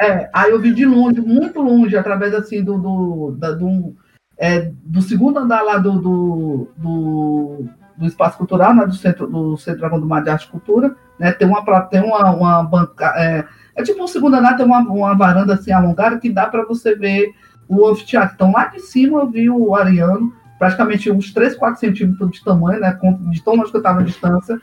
É, 0.00 0.30
aí 0.32 0.52
eu 0.52 0.60
vi 0.60 0.72
de 0.72 0.86
longe, 0.86 1.20
muito 1.20 1.60
longe, 1.60 1.96
através 1.96 2.32
assim 2.32 2.62
do, 2.62 2.78
do, 2.78 3.36
da, 3.36 3.50
do, 3.50 3.96
é, 4.38 4.70
do 4.84 5.02
segundo 5.02 5.40
andar 5.40 5.62
lá 5.62 5.76
do, 5.76 5.98
do, 5.98 6.68
do, 6.76 7.64
do, 7.96 8.06
espaço 8.06 8.38
cultural, 8.38 8.72
né, 8.72 8.86
do 8.86 8.94
centro 8.94 9.26
do 9.26 9.56
Centro 9.56 9.80
Dragão 9.80 9.98
do 9.98 10.06
Mar 10.06 10.22
de 10.22 10.30
Arte 10.30 10.46
e 10.46 10.50
Cultura, 10.50 10.94
né, 11.18 11.32
tem 11.32 11.48
uma 11.48 11.82
tem 11.86 12.00
uma, 12.00 12.30
uma 12.30 12.62
banca, 12.62 13.12
é, 13.16 13.44
é 13.74 13.82
tipo 13.82 14.00
um 14.00 14.06
segundo 14.06 14.36
andar, 14.36 14.56
tem 14.56 14.64
uma, 14.64 14.78
uma 14.78 15.16
varanda 15.16 15.54
assim 15.54 15.72
alongada 15.72 16.20
que 16.20 16.30
dá 16.30 16.46
para 16.46 16.64
você 16.64 16.94
ver 16.94 17.34
o 17.68 17.86
anfiteatro. 17.86 18.34
Então 18.34 18.52
lá 18.52 18.66
de 18.66 18.80
cima 18.80 19.20
eu 19.20 19.30
vi 19.30 19.50
o 19.50 19.74
Ariano, 19.74 20.32
praticamente 20.58 21.10
uns 21.10 21.32
3, 21.32 21.54
4 21.54 21.78
centímetros 21.78 22.30
de 22.30 22.44
tamanho, 22.44 22.80
né, 22.80 22.98
de 23.30 23.42
tão 23.42 23.54
longe 23.54 23.70
que 23.70 23.76
eu 23.76 23.80
estava 23.80 24.00
a 24.00 24.04
distância, 24.04 24.58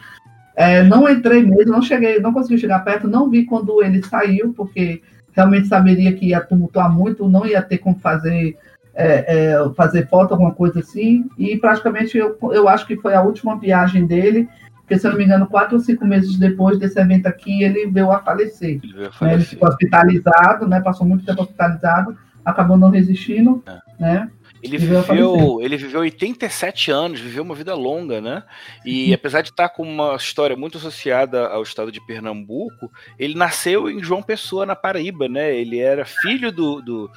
é, 0.55 0.83
não 0.83 1.07
entrei 1.09 1.43
mesmo, 1.43 1.71
não 1.71 1.81
cheguei, 1.81 2.19
não 2.19 2.33
consegui 2.33 2.57
chegar 2.57 2.79
perto, 2.79 3.07
não 3.07 3.29
vi 3.29 3.45
quando 3.45 3.83
ele 3.83 4.01
saiu, 4.03 4.53
porque 4.53 5.01
realmente 5.33 5.67
saberia 5.67 6.13
que 6.13 6.27
ia 6.27 6.39
tumultuar 6.39 6.91
muito, 6.91 7.27
não 7.27 7.45
ia 7.45 7.61
ter 7.61 7.77
como 7.77 7.99
fazer 7.99 8.57
é, 8.95 9.53
é, 9.53 9.69
fazer 9.75 10.07
foto, 10.07 10.31
alguma 10.31 10.53
coisa 10.53 10.79
assim. 10.79 11.29
E 11.37 11.57
praticamente 11.57 12.17
eu, 12.17 12.37
eu 12.53 12.69
acho 12.69 12.87
que 12.87 12.95
foi 12.95 13.13
a 13.13 13.21
última 13.21 13.59
viagem 13.59 14.05
dele, 14.07 14.47
porque 14.79 14.97
se 14.97 15.05
eu 15.05 15.11
não 15.11 15.17
me 15.17 15.25
engano, 15.25 15.47
quatro 15.47 15.75
ou 15.75 15.83
cinco 15.83 16.05
meses 16.05 16.37
depois 16.37 16.79
desse 16.79 16.99
evento 16.99 17.27
aqui, 17.27 17.63
ele 17.63 17.87
veio 17.87 18.11
a 18.11 18.19
falecer. 18.19 18.79
Ele, 18.81 18.93
veio 18.93 19.07
a 19.09 19.11
falecer. 19.11 19.27
Né? 19.27 19.33
ele 19.33 19.43
ficou 19.43 19.67
hospitalizado, 19.67 20.67
né? 20.67 20.79
Passou 20.79 21.05
muito 21.05 21.25
tempo 21.25 21.41
hospitalizado, 21.41 22.15
acabou 22.45 22.77
não 22.77 22.89
resistindo, 22.89 23.63
é. 23.65 23.79
né? 23.99 24.31
Ele 24.61 24.77
viveu, 24.79 25.61
ele 25.61 25.77
viveu 25.77 25.99
87 25.99 26.89
anos, 26.89 27.19
viveu 27.19 27.43
uma 27.43 27.53
vida 27.53 27.75
longa, 27.75 28.19
né? 28.19 28.43
E 28.83 29.09
uhum. 29.09 29.13
apesar 29.13 29.41
de 29.41 29.49
estar 29.49 29.69
com 29.69 29.83
uma 29.83 30.15
história 30.15 30.55
muito 30.55 30.77
associada 30.77 31.47
ao 31.47 31.61
estado 31.61 31.91
de 31.91 32.03
Pernambuco, 32.05 32.91
ele 33.19 33.35
nasceu 33.35 33.89
em 33.89 34.01
João 34.03 34.23
Pessoa, 34.23 34.65
na 34.65 34.75
Paraíba, 34.75 35.27
né? 35.27 35.55
Ele 35.55 35.79
era 35.79 36.03
filho 36.03 36.51
do, 36.51 36.81
do, 36.81 37.11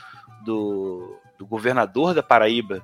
do, 0.45 1.17
do 1.39 1.47
governador 1.47 2.13
da 2.13 2.23
Paraíba. 2.23 2.83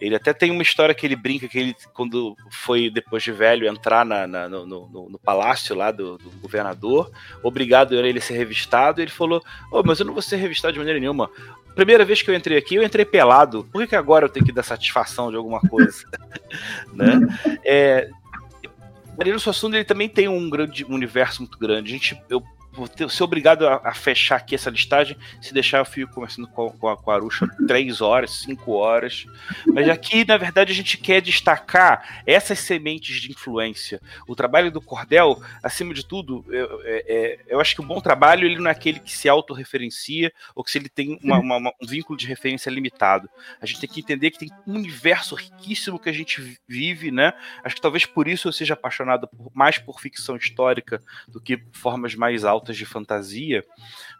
Ele 0.00 0.16
até 0.16 0.32
tem 0.32 0.50
uma 0.50 0.62
história 0.62 0.94
que 0.94 1.06
ele 1.06 1.16
brinca 1.16 1.46
que 1.46 1.58
ele, 1.58 1.76
quando 1.92 2.34
foi, 2.50 2.90
depois 2.90 3.22
de 3.22 3.32
velho, 3.32 3.68
entrar 3.68 4.04
na, 4.04 4.26
na 4.26 4.48
no, 4.48 4.66
no, 4.66 5.10
no, 5.10 5.18
palácio 5.18 5.74
lá 5.76 5.90
do, 5.90 6.16
do, 6.16 6.30
governador, 6.40 7.10
obrigado 7.42 7.94
ele 7.94 8.20
ser 8.20 8.34
revistado, 8.34 9.02
ele 9.02 9.10
falou: 9.10 9.42
oh, 9.70 9.82
mas 9.84 10.00
eu 10.00 10.06
não 10.06 10.14
vou 10.14 10.22
ser 10.22 10.36
revistado 10.36 10.72
de 10.72 10.78
maneira 10.78 10.98
nenhuma 10.98 11.30
primeira 11.74 12.04
vez 12.04 12.20
que 12.20 12.30
eu 12.30 12.34
entrei 12.34 12.58
aqui, 12.58 12.74
eu 12.74 12.82
entrei 12.82 13.04
pelado. 13.04 13.66
Por 13.72 13.80
que, 13.80 13.88
que 13.88 13.96
agora 13.96 14.26
eu 14.26 14.28
tenho 14.28 14.44
que 14.44 14.52
dar 14.52 14.62
satisfação 14.62 15.30
de 15.30 15.36
alguma 15.36 15.60
coisa? 15.60 16.04
né? 16.92 17.20
É, 17.64 18.10
Marino 19.16 19.38
Suassuna 19.38 19.76
ele 19.76 19.84
também 19.84 20.08
tem 20.08 20.28
um 20.28 20.48
grande 20.50 20.84
um 20.84 20.94
universo 20.94 21.42
muito 21.42 21.58
grande. 21.58 21.90
A 21.90 21.92
gente, 21.92 22.20
eu 22.28 22.42
vou 22.72 22.88
ter, 22.88 23.10
ser 23.10 23.22
obrigado 23.22 23.66
a, 23.66 23.80
a, 23.84 23.94
fechar 23.94 24.36
aqui 24.36 24.54
essa 24.54 24.70
listagem. 24.70 25.16
Se 25.40 25.52
deixar, 25.52 25.78
eu 25.78 25.84
fico 25.84 26.12
conversando 26.12 26.48
com, 26.48 26.70
com, 26.70 27.10
a, 27.10 27.14
Arusha 27.14 27.46
três 27.66 28.00
horas, 28.00 28.30
cinco 28.30 28.72
horas. 28.72 29.26
Mas 29.66 29.88
aqui, 29.88 30.24
na 30.24 30.36
verdade, 30.36 30.72
a 30.72 30.74
gente 30.74 30.96
quer 30.96 31.20
destacar 31.20 32.22
essas 32.26 32.58
sementes 32.60 33.20
de 33.20 33.30
influência. 33.30 34.00
O 34.26 34.36
trabalho 34.36 34.70
do 34.70 34.80
Cordel, 34.80 35.42
acima 35.62 35.92
de 35.92 36.04
tudo, 36.04 36.44
eu, 36.48 36.80
é, 36.84 37.04
é, 37.08 37.38
eu 37.48 37.60
acho 37.60 37.74
que 37.74 37.80
o 37.80 37.84
um 37.84 37.86
bom 37.86 38.00
trabalho 38.00 38.46
ele 38.46 38.58
não 38.58 38.68
é 38.68 38.72
aquele 38.72 39.00
que 39.00 39.12
se 39.12 39.28
autorreferencia 39.28 40.32
ou 40.54 40.62
que 40.62 40.70
se 40.70 40.78
ele 40.78 40.88
tem 40.88 41.18
uma, 41.22 41.38
uma, 41.38 41.72
um 41.82 41.86
vínculo 41.86 42.16
de 42.16 42.26
referência 42.26 42.70
limitado. 42.70 43.28
A 43.60 43.66
gente 43.66 43.80
tem 43.80 43.90
que 43.90 44.00
entender 44.00 44.30
que 44.30 44.38
tem 44.38 44.50
um 44.66 44.74
universo 44.74 45.34
riquíssimo 45.34 45.98
que 45.98 46.08
a 46.08 46.12
gente 46.12 46.58
vive, 46.68 47.10
né? 47.10 47.32
Acho 47.64 47.74
que 47.74 47.82
talvez 47.82 48.06
por 48.06 48.28
isso 48.28 48.48
eu 48.48 48.52
seja 48.52 48.74
apaixonado 48.74 49.28
por, 49.28 49.50
mais 49.54 49.78
por 49.78 50.00
ficção 50.00 50.36
histórica 50.36 51.02
do 51.28 51.40
que 51.40 51.60
formas 51.72 52.14
mais 52.14 52.44
altas 52.44 52.59
de 52.66 52.84
fantasia, 52.84 53.64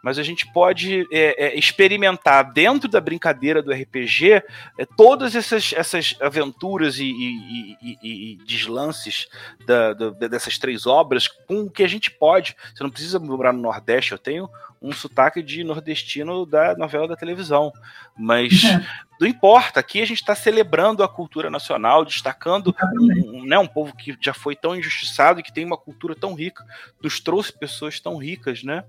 mas 0.03 0.19
a 0.19 0.23
gente 0.23 0.51
pode 0.53 1.07
é, 1.13 1.47
é, 1.47 1.59
experimentar 1.59 2.53
dentro 2.53 2.89
da 2.89 3.01
brincadeira 3.01 3.63
do 3.63 3.73
RPG 3.73 4.43
é, 4.79 4.87
todas 4.97 5.37
essas, 5.37 5.73
essas 5.75 6.17
aventuras 6.21 6.99
e, 6.99 7.05
e, 7.05 7.77
e, 7.83 8.33
e 8.33 8.37
deslances 8.45 9.29
da, 9.67 9.93
da, 9.93 10.11
dessas 10.29 10.59
três 10.59 10.87
obras 10.87 11.29
com 11.29 11.63
o 11.63 11.71
que 11.71 11.83
a 11.83 11.89
gente 11.89 12.11
pode. 12.11 12.57
Você 12.75 12.83
não 12.83 12.91
precisa 12.91 13.19
morar 13.19 13.53
no 13.53 13.61
Nordeste, 13.61 14.13
eu 14.13 14.19
tenho 14.19 14.49
um 14.81 14.93
sotaque 14.93 15.43
de 15.43 15.63
nordestino 15.63 16.47
da 16.47 16.75
novela 16.75 17.07
da 17.07 17.17
televisão. 17.17 17.73
Mas 18.17 18.65
é. 18.65 18.87
não 19.21 19.29
importa, 19.29 19.81
aqui 19.81 20.01
a 20.01 20.07
gente 20.07 20.21
está 20.21 20.35
celebrando 20.35 21.03
a 21.03 21.09
cultura 21.09 21.51
nacional, 21.51 22.05
destacando 22.05 22.75
um, 22.99 23.45
né, 23.45 23.59
um 23.59 23.67
povo 23.67 23.95
que 23.95 24.17
já 24.21 24.33
foi 24.33 24.57
tão 24.57 24.75
injustiçado 24.75 25.41
e 25.41 25.43
que 25.43 25.53
tem 25.53 25.65
uma 25.65 25.77
cultura 25.77 26.15
tão 26.15 26.35
rica, 26.35 26.65
nos 27.03 27.21
trouxe 27.21 27.53
pessoas 27.53 28.01
tão 28.01 28.17
ricas, 28.17 28.63
né? 28.63 28.85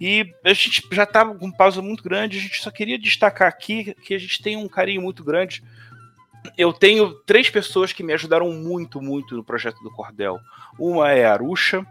E 0.00 0.32
a 0.44 0.52
gente 0.52 0.86
já 0.92 1.04
estava 1.04 1.34
com 1.34 1.46
um 1.46 1.52
pausa 1.52 1.82
muito 1.82 2.02
grande, 2.02 2.38
a 2.38 2.42
gente 2.42 2.62
só 2.62 2.70
queria 2.70 2.98
destacar 2.98 3.48
aqui 3.48 3.94
que 4.02 4.14
a 4.14 4.18
gente 4.18 4.42
tem 4.42 4.56
um 4.56 4.68
carinho 4.68 5.02
muito 5.02 5.24
grande 5.24 5.62
eu 6.56 6.72
tenho 6.72 7.14
três 7.20 7.48
pessoas 7.48 7.92
que 7.92 8.02
me 8.02 8.12
ajudaram 8.12 8.50
muito, 8.52 9.00
muito 9.00 9.36
no 9.36 9.44
projeto 9.44 9.82
do 9.82 9.90
Cordel. 9.90 10.38
Uma 10.78 11.10
é 11.10 11.24
a 11.24 11.32
Arusha, 11.32 11.86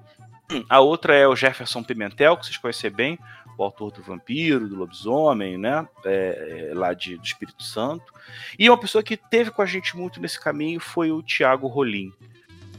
a 0.70 0.80
outra 0.80 1.16
é 1.16 1.28
o 1.28 1.36
Jefferson 1.36 1.84
Pimentel, 1.84 2.38
que 2.38 2.46
vocês 2.46 2.58
conhecem 2.58 2.92
bem, 2.92 3.20
o 3.58 3.64
autor 3.64 3.92
do 3.92 4.02
Vampiro, 4.02 4.68
do 4.68 4.76
Lobisomem, 4.76 5.58
né? 5.58 5.88
É, 6.06 6.70
é, 6.72 6.74
lá 6.74 6.94
de, 6.94 7.18
do 7.18 7.24
Espírito 7.24 7.64
Santo. 7.64 8.14
E 8.58 8.70
uma 8.70 8.80
pessoa 8.80 9.04
que 9.04 9.16
teve 9.16 9.52
com 9.52 9.62
a 9.62 9.66
gente 9.66 9.96
muito 9.96 10.20
nesse 10.20 10.40
caminho 10.40 10.80
foi 10.80 11.12
o 11.12 11.22
Tiago 11.22 11.68
Rolim. 11.68 12.12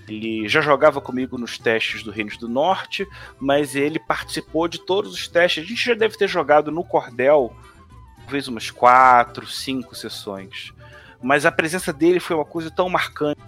Ele 0.09 0.49
já 0.49 0.61
jogava 0.61 1.01
comigo 1.01 1.39
nos 1.39 1.59
testes 1.59 2.03
do 2.03 2.11
Reinos 2.11 2.37
do 2.37 2.49
Norte, 2.49 3.07
mas 3.41 3.75
ele 3.75 3.99
participou 3.99 4.69
de 4.69 4.79
todos 4.79 5.15
os 5.15 5.29
testes. 5.29 5.65
A 5.65 5.67
gente 5.67 5.85
já 5.85 5.95
deve 5.95 6.17
ter 6.19 6.29
jogado 6.29 6.71
no 6.71 6.85
Cordel 6.85 7.55
talvez 8.19 8.49
umas 8.49 8.71
quatro, 8.71 9.47
cinco 9.47 9.95
sessões. 9.95 10.73
Mas 11.23 11.47
a 11.47 11.53
presença 11.53 11.93
dele 11.93 12.21
foi 12.21 12.37
uma 12.37 12.45
coisa 12.45 12.71
tão 12.71 12.89
marcante. 12.89 13.41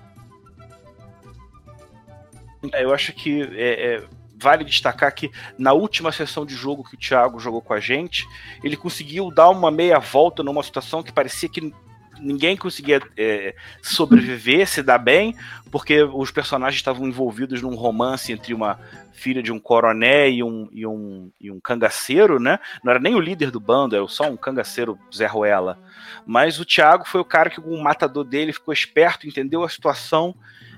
Eu 2.75 2.93
acho 2.93 3.13
que 3.13 3.43
é, 3.43 3.95
é, 3.95 4.05
vale 4.39 4.65
destacar 4.65 5.15
que 5.15 5.31
na 5.59 5.73
última 5.73 6.13
sessão 6.13 6.45
de 6.45 6.55
jogo 6.55 6.85
que 6.85 6.95
o 6.95 6.99
Thiago 6.99 7.41
jogou 7.41 7.63
com 7.63 7.73
a 7.73 7.81
gente, 7.81 8.27
ele 8.63 8.77
conseguiu 8.77 9.31
dar 9.31 9.49
uma 9.51 9.71
meia 9.71 9.99
volta 9.99 10.43
numa 10.43 10.63
situação 10.63 11.03
que 11.03 11.13
parecia 11.13 11.49
que 11.49 11.73
ninguém 12.21 12.57
conseguia 12.57 13.01
é, 13.17 13.55
sobreviver, 13.83 14.67
se 14.67 14.83
dar 14.83 14.99
bem, 14.99 15.35
porque 15.71 16.03
os 16.03 16.31
personagens 16.31 16.77
estavam 16.77 17.07
envolvidos 17.07 17.61
num 17.63 17.75
romance 17.75 18.33
entre 18.33 18.55
uma 18.55 18.79
filha 19.13 19.43
de 19.43 19.51
um 19.51 19.59
coroné 19.59 20.31
e 20.31 20.43
um, 20.43 20.69
e 20.73 20.87
um, 20.87 21.31
e 21.41 21.51
um 21.51 21.59
cangaceiro, 21.59 22.39
né? 22.39 22.59
Não 22.85 22.91
era 22.91 23.01
nem 23.01 23.15
o 23.15 23.21
líder 23.21 23.51
do 23.51 23.59
bando, 23.59 23.97
era 23.97 24.07
só 24.09 24.25
um 24.31 24.37
cangaceiro 24.37 24.99
Zé 25.15 25.27
Ruela. 25.27 25.79
Mas 26.27 26.61
o 26.61 26.65
Thiago 26.65 27.07
foi 27.07 27.21
o 27.21 27.25
cara 27.25 27.51
que 27.51 27.61
o 27.61 27.83
matador 27.83 28.25
dele 28.25 28.53
ficou 28.53 28.75
esperto, 28.75 29.27
entendeu 29.27 29.65
a 29.65 29.69
situação 29.69 30.35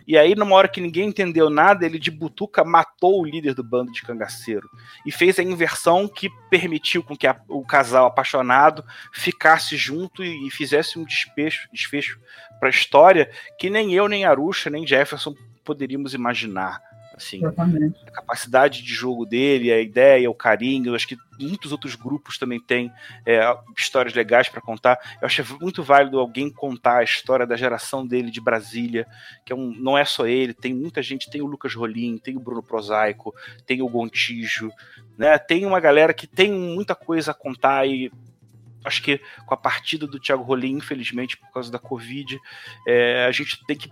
e 0.09 0.17
aí, 0.17 0.35
numa 0.35 0.57
hora 0.57 0.69
que 0.69 0.81
ninguém 0.81 1.11
entendeu 1.11 1.51
nada, 1.51 1.85
ele 1.85 1.99
de 1.99 2.11
butuca 2.11 2.65
matou 2.65 3.21
o 3.21 3.27
líder 3.27 3.53
do 3.53 3.63
bando 3.63 3.93
de 3.93 4.01
cangaceiro. 4.01 4.67
E 5.05 5.13
fez 5.13 5.39
a 5.39 5.43
inversão 5.43 6.09
que 6.09 6.31
permitiu 6.49 7.03
com 7.03 7.15
que 7.15 7.27
a, 7.27 7.39
o 7.47 7.63
casal 7.63 8.07
apaixonado 8.07 8.83
ficasse 9.13 9.77
junto 9.77 10.25
e, 10.25 10.47
e 10.47 10.51
fizesse 10.51 10.99
um 10.99 11.05
despecho, 11.05 11.69
desfecho 11.71 12.19
para 12.59 12.71
a 12.71 12.71
história 12.71 13.31
que 13.59 13.69
nem 13.69 13.93
eu, 13.93 14.09
nem 14.09 14.25
Arusha, 14.25 14.71
nem 14.71 14.87
Jefferson 14.87 15.35
poderíamos 15.63 16.15
imaginar. 16.15 16.81
Assim, 17.19 17.39
Exatamente. 17.39 17.99
a 18.07 18.11
capacidade 18.13 18.81
de 18.81 18.95
jogo 18.95 19.27
dele, 19.27 19.73
a 19.73 19.81
ideia, 19.81 20.31
o 20.31 20.35
carinho, 20.35 20.95
acho 20.95 21.09
que 21.09 21.17
muitos 21.39 21.73
outros 21.73 21.97
grupos 21.97 22.39
também 22.39 22.61
têm 22.61 22.93
é, 23.27 23.41
histórias 23.77 24.15
legais 24.15 24.49
para 24.49 24.61
contar. 24.61 24.99
Eu 25.21 25.27
acho 25.27 25.45
muito 25.61 25.83
válido 25.83 26.19
alguém 26.19 26.49
contar 26.49 26.99
a 26.99 27.03
história 27.03 27.45
da 27.45 27.57
geração 27.57 28.07
dele 28.07 28.31
de 28.31 28.41
Brasília, 28.41 29.05
que 29.45 29.53
é 29.53 29.57
um, 29.57 29.73
não 29.73 29.99
é 29.99 30.05
só 30.05 30.27
ele, 30.29 30.55
tem 30.55 30.73
muita 30.73 31.03
gente, 31.03 31.29
tem 31.29 31.43
o 31.43 31.47
Lucas 31.47 31.75
Rolim, 31.75 32.19
tem 32.19 32.37
o 32.37 32.41
Bruno 32.41 32.63
Prosaico, 32.63 33.35
tem 33.67 33.83
o 33.83 33.89
Gontijo, 33.89 34.71
né? 35.17 35.37
Tem 35.39 35.67
uma 35.67 35.81
galera 35.81 36.15
que 36.15 36.29
tem 36.29 36.53
muita 36.53 36.95
coisa 36.95 37.33
a 37.33 37.35
contar 37.35 37.85
e 37.85 38.13
acho 38.85 39.03
que 39.03 39.21
com 39.45 39.55
a 39.55 39.57
partida 39.57 40.07
do 40.07 40.21
Thiago 40.21 40.45
Rolim, 40.45 40.77
infelizmente, 40.77 41.37
por 41.37 41.51
causa 41.51 41.71
da 41.71 41.81
Covid, 41.81 42.39
é, 42.87 43.27
a 43.27 43.33
gente 43.33 43.59
tem 43.67 43.77
que 43.77 43.91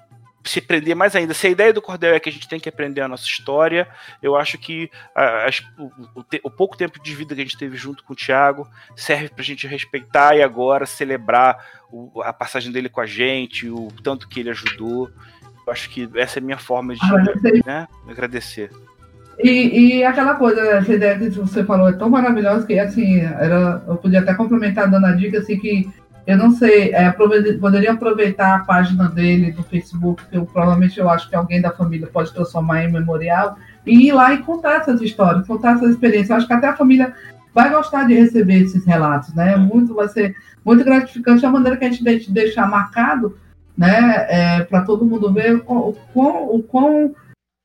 se 0.49 0.61
prender 0.61 0.95
mais 0.95 1.15
ainda. 1.15 1.35
Se 1.35 1.47
a 1.47 1.51
ideia 1.51 1.73
do 1.73 1.83
Cordel 1.83 2.15
é 2.15 2.21
que 2.21 2.29
a 2.29 2.33
gente 2.33 2.49
tem 2.49 2.61
que 2.61 2.69
aprender 2.69 3.01
a 3.01 3.09
nossa 3.09 3.25
história, 3.25 3.89
eu 4.23 4.37
acho 4.37 4.59
que 4.59 4.91
a, 5.15 5.47
a, 5.47 5.51
o, 5.79 6.21
o, 6.21 6.25
o, 6.45 6.51
pouco 6.51 6.77
tempo 6.77 7.03
de 7.03 7.15
vida 7.15 7.35
que 7.35 7.41
a 7.41 7.45
gente 7.45 7.59
teve 7.59 7.77
junto 7.77 8.05
com 8.05 8.13
o 8.13 8.17
Thiago 8.17 8.67
serve 8.95 9.29
para 9.29 9.43
a 9.43 9.45
gente 9.45 9.67
respeitar 9.67 10.37
e 10.37 10.43
agora 10.43 10.87
celebrar 10.87 11.59
o, 11.91 12.23
a 12.23 12.33
passagem 12.33 12.73
dele 12.73 12.89
com 12.89 13.01
a 13.01 13.07
gente, 13.07 13.69
o 13.69 13.89
tanto 14.03 14.29
que 14.29 14.41
ele 14.41 14.51
ajudou. 14.51 15.11
Eu 15.67 15.73
acho 15.73 15.91
que 15.91 16.09
essa 16.15 16.39
é 16.39 16.41
a 16.41 16.45
minha 16.45 16.59
forma 16.59 16.95
de 16.95 17.05
agradecer. 17.05 17.63
Né, 17.67 17.89
agradecer. 18.09 18.71
E, 19.39 19.99
e, 19.99 20.05
aquela 20.05 20.35
coisa, 20.35 20.61
essa 20.63 20.95
ideia 20.95 21.19
que 21.19 21.29
você 21.29 21.63
falou 21.63 21.91
é 21.91 21.93
tão 21.93 22.09
maravilhosa 22.09 22.67
que 22.67 22.79
assim, 22.79 23.21
era, 23.21 23.83
eu 23.87 23.97
podia 23.97 24.21
até 24.21 24.33
complementar 24.33 24.91
dando 24.91 25.05
a 25.07 25.13
dica 25.13 25.39
assim 25.39 25.59
que 25.59 25.91
eu 26.27 26.37
não 26.37 26.51
sei, 26.51 26.93
é, 26.93 27.11
poderia 27.13 27.93
aproveitar 27.93 28.57
a 28.57 28.65
página 28.65 29.09
dele 29.09 29.53
do 29.53 29.63
Facebook, 29.63 30.25
que 30.27 30.37
eu, 30.37 30.45
provavelmente 30.45 30.99
eu 30.99 31.09
acho 31.09 31.29
que 31.31 31.37
alguém 31.37 31.61
da 31.61 31.71
família 31.71 32.09
pode 32.09 32.33
transformar 32.33 32.83
em 32.83 32.93
memorial, 32.93 33.57
e 33.87 34.09
ir 34.09 34.13
lá 34.13 34.35
e 34.35 34.39
contar 34.39 34.81
essas 34.81 35.01
histórias, 35.01 35.47
contar 35.47 35.77
essas 35.77 35.91
experiências. 35.91 36.31
Eu 36.31 36.37
acho 36.37 36.47
que 36.47 36.53
até 36.53 36.67
a 36.67 36.77
família 36.77 37.15
vai 37.55 37.71
gostar 37.71 38.05
de 38.05 38.15
receber 38.15 38.63
esses 38.63 38.85
relatos, 38.85 39.33
né? 39.35 39.57
Muito, 39.57 39.95
vai 39.95 40.09
ser 40.09 40.35
muito 40.65 40.85
gratificante 40.85 41.47
a 41.47 41.51
maneira 41.51 41.77
que 41.77 41.85
a 41.85 41.91
gente 41.91 42.33
deixar 42.33 42.69
marcado, 42.69 43.39
né? 43.79 44.27
É, 44.29 44.65
para 44.65 44.83
todo 44.83 45.07
mundo 45.07 45.33
ver 45.33 45.63
o 45.67 45.97
quão, 46.13 46.55
o 46.55 46.63
quão 46.63 47.15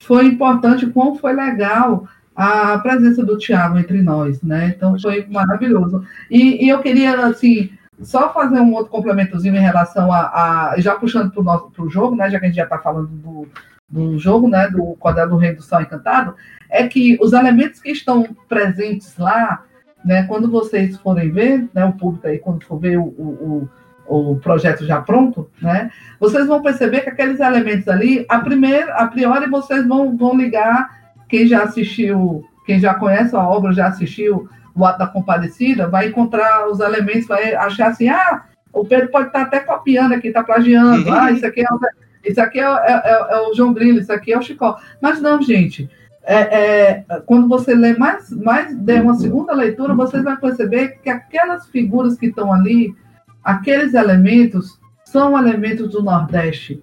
foi 0.04 0.28
importante, 0.28 0.86
o 0.86 0.94
quão 0.94 1.16
foi 1.16 1.34
legal 1.34 2.08
a 2.36 2.78
presença 2.78 3.26
do 3.26 3.38
Tiago 3.38 3.78
entre 3.78 4.02
nós, 4.02 4.42
né? 4.42 4.74
Então 4.76 4.98
foi 5.00 5.26
maravilhoso. 5.30 6.06
E, 6.30 6.64
e 6.66 6.70
eu 6.70 6.80
queria, 6.80 7.26
assim, 7.26 7.72
só 8.02 8.34
fazer 8.34 8.60
um 8.60 8.74
outro 8.74 8.92
complementozinho 8.92 9.56
em 9.56 9.60
relação 9.60 10.12
a, 10.12 10.72
a 10.72 10.76
já 10.80 10.96
puxando 10.96 11.32
para 11.32 11.84
o 11.84 11.90
jogo, 11.90 12.16
né, 12.16 12.30
já 12.30 12.40
que 12.40 12.46
a 12.46 12.48
gente 12.48 12.58
já 12.58 12.64
está 12.64 12.78
falando 12.78 13.08
do, 13.08 13.48
do 13.88 14.18
jogo, 14.18 14.48
né, 14.48 14.68
do 14.70 14.96
Cordel 14.96 15.30
do 15.30 15.38
Rei 15.38 15.54
do 15.54 15.62
Sol 15.62 15.82
Encantado, 15.82 16.36
é 16.70 16.88
que 16.88 17.18
os 17.22 17.34
elementos 17.34 17.80
que 17.80 17.92
estão 17.92 18.26
presentes 18.48 19.18
lá, 19.18 19.64
né, 20.04 20.24
quando 20.24 20.50
vocês 20.50 20.98
forem 20.98 21.32
ver, 21.32 21.70
né, 21.74 21.86
o 21.86 21.94
público 21.94 22.28
aí, 22.28 22.40
quando 22.40 22.64
for 22.64 22.80
ver 22.80 22.98
o, 22.98 23.04
o, 23.04 23.70
o 24.08 24.36
projeto 24.38 24.86
já 24.86 25.02
pronto, 25.02 25.50
né, 25.62 25.92
vocês 26.20 26.48
vão 26.48 26.62
perceber 26.62 27.02
que 27.02 27.10
aqueles 27.10 27.40
elementos 27.40 27.88
ali, 27.88 28.26
a 28.28 28.40
primeira, 28.40 28.94
a 28.96 29.08
priori, 29.08 29.50
vocês 29.50 29.88
vão, 29.88 30.18
vão 30.18 30.36
ligar, 30.36 31.02
quem 31.30 31.46
já 31.46 31.64
assistiu, 31.64 32.44
quem 32.66 32.80
já 32.80 32.94
conhece 32.94 33.36
a 33.36 33.48
obra, 33.48 33.74
já 33.74 33.88
assistiu 33.88 34.50
o 34.76 34.86
ato 34.86 35.00
da 35.00 35.08
compadecida, 35.08 35.88
vai 35.88 36.08
encontrar 36.08 36.68
os 36.70 36.80
elementos, 36.80 37.28
vai 37.28 37.54
achar 37.54 37.88
assim, 37.88 38.10
ah, 38.10 38.44
o 38.74 38.86
Pedro 38.86 39.10
pode 39.10 39.28
estar 39.28 39.44
até 39.44 39.60
copiando 39.60 40.14
aqui, 40.14 40.28
está 40.28 40.44
plagiando, 40.44 41.10
uhum. 41.10 41.14
ah, 41.14 41.32
isso 41.32 41.46
aqui, 41.46 41.62
é, 41.62 42.30
isso 42.30 42.42
aqui 42.42 42.60
é, 42.60 42.64
é, 42.64 42.92
é, 42.94 43.28
é, 43.32 43.42
o 43.42 43.54
João 43.54 43.74
Grilo, 43.74 44.00
isso 44.00 44.12
aqui 44.12 44.32
é 44.32 44.38
o 44.38 44.42
Chicó. 44.42 44.80
Mas 45.02 45.22
não, 45.22 45.42
gente, 45.42 45.90
é, 46.24 46.36
é, 46.36 47.06
quando 47.26 47.48
você 47.48 47.74
lê 47.74 47.98
mais, 47.98 48.32
mais 48.32 48.76
der 48.76 49.02
uma 49.02 49.16
segunda 49.16 49.54
leitura, 49.54 49.94
você 49.94 50.22
vai 50.22 50.38
perceber 50.38 51.00
que 51.02 51.10
aquelas 51.10 51.68
figuras 51.68 52.18
que 52.18 52.28
estão 52.28 52.54
ali, 52.54 52.96
aqueles 53.44 53.94
elementos, 53.94 54.80
são 55.04 55.38
elementos 55.38 55.90
do 55.90 56.02
Nordeste. 56.02 56.82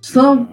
São 0.00 0.48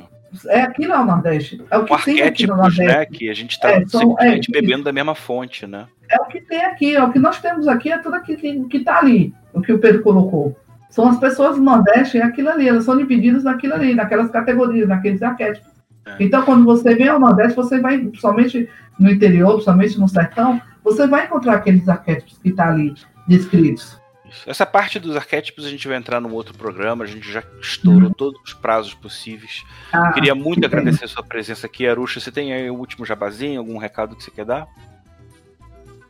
é 0.47 0.61
aqui 0.61 0.87
no 0.87 1.03
Nordeste. 1.05 1.61
É 1.71 1.77
o 1.77 1.85
que 1.85 2.05
tem 2.05 2.21
aqui 2.21 2.45
no 2.45 2.55
Nordeste. 2.55 2.85
Né, 2.85 3.05
que 3.05 3.29
a 3.29 3.33
gente 3.33 3.51
está 3.51 3.71
é, 3.71 3.85
simplesmente 3.85 4.55
é, 4.55 4.61
bebendo 4.61 4.83
da 4.83 4.93
mesma 4.93 5.15
fonte, 5.15 5.65
né? 5.65 5.87
É 6.09 6.19
o 6.19 6.25
que 6.25 6.41
tem 6.41 6.63
aqui, 6.65 6.95
é 6.95 7.03
o 7.03 7.11
que 7.11 7.19
nós 7.19 7.39
temos 7.39 7.67
aqui, 7.67 7.91
é 7.91 7.97
tudo 7.97 8.15
aquilo 8.15 8.67
que 8.67 8.77
está 8.77 8.97
ali, 8.97 9.33
o 9.53 9.61
que 9.61 9.71
o 9.71 9.79
Pedro 9.79 10.01
colocou. 10.01 10.57
São 10.89 11.07
as 11.07 11.19
pessoas 11.19 11.55
do 11.55 11.61
Nordeste, 11.61 12.17
é 12.17 12.23
aquilo 12.23 12.49
ali, 12.49 12.67
elas 12.67 12.83
são 12.83 12.97
divididas 12.97 13.43
naquilo 13.43 13.75
ali, 13.75 13.93
naquelas 13.93 14.31
categorias, 14.31 14.87
naqueles 14.87 15.21
arquétipos. 15.21 15.69
É. 16.05 16.15
Então, 16.19 16.41
quando 16.43 16.65
você 16.65 16.95
vem 16.95 17.07
ao 17.07 17.19
Nordeste, 17.19 17.55
você 17.55 17.79
vai, 17.79 18.09
somente 18.15 18.67
no 18.99 19.09
interior, 19.09 19.61
somente 19.61 19.99
no 19.99 20.09
sertão, 20.09 20.59
você 20.83 21.05
vai 21.05 21.25
encontrar 21.25 21.55
aqueles 21.55 21.87
arquétipos 21.87 22.39
que 22.39 22.49
estão 22.49 22.65
tá 22.65 22.71
ali 22.71 22.93
descritos. 23.27 23.99
Essa 24.45 24.65
parte 24.65 24.99
dos 24.99 25.15
arquétipos 25.15 25.65
a 25.65 25.69
gente 25.69 25.87
vai 25.87 25.97
entrar 25.97 26.19
num 26.19 26.33
outro 26.33 26.53
programa, 26.53 27.03
a 27.03 27.07
gente 27.07 27.31
já 27.31 27.43
estourou 27.61 28.09
uhum. 28.09 28.13
todos 28.13 28.39
os 28.43 28.53
prazos 28.53 28.93
possíveis. 28.93 29.63
Ah, 29.91 30.11
Queria 30.11 30.35
muito 30.35 30.65
agradecer 30.65 31.05
a 31.05 31.07
sua 31.07 31.23
presença 31.23 31.65
aqui, 31.65 31.87
Arusha. 31.87 32.19
Você 32.19 32.31
tem 32.31 32.53
aí 32.53 32.69
o 32.69 32.75
último 32.75 33.05
jabazinho, 33.05 33.59
algum 33.59 33.77
recado 33.77 34.15
que 34.15 34.23
você 34.23 34.31
quer 34.31 34.45
dar? 34.45 34.67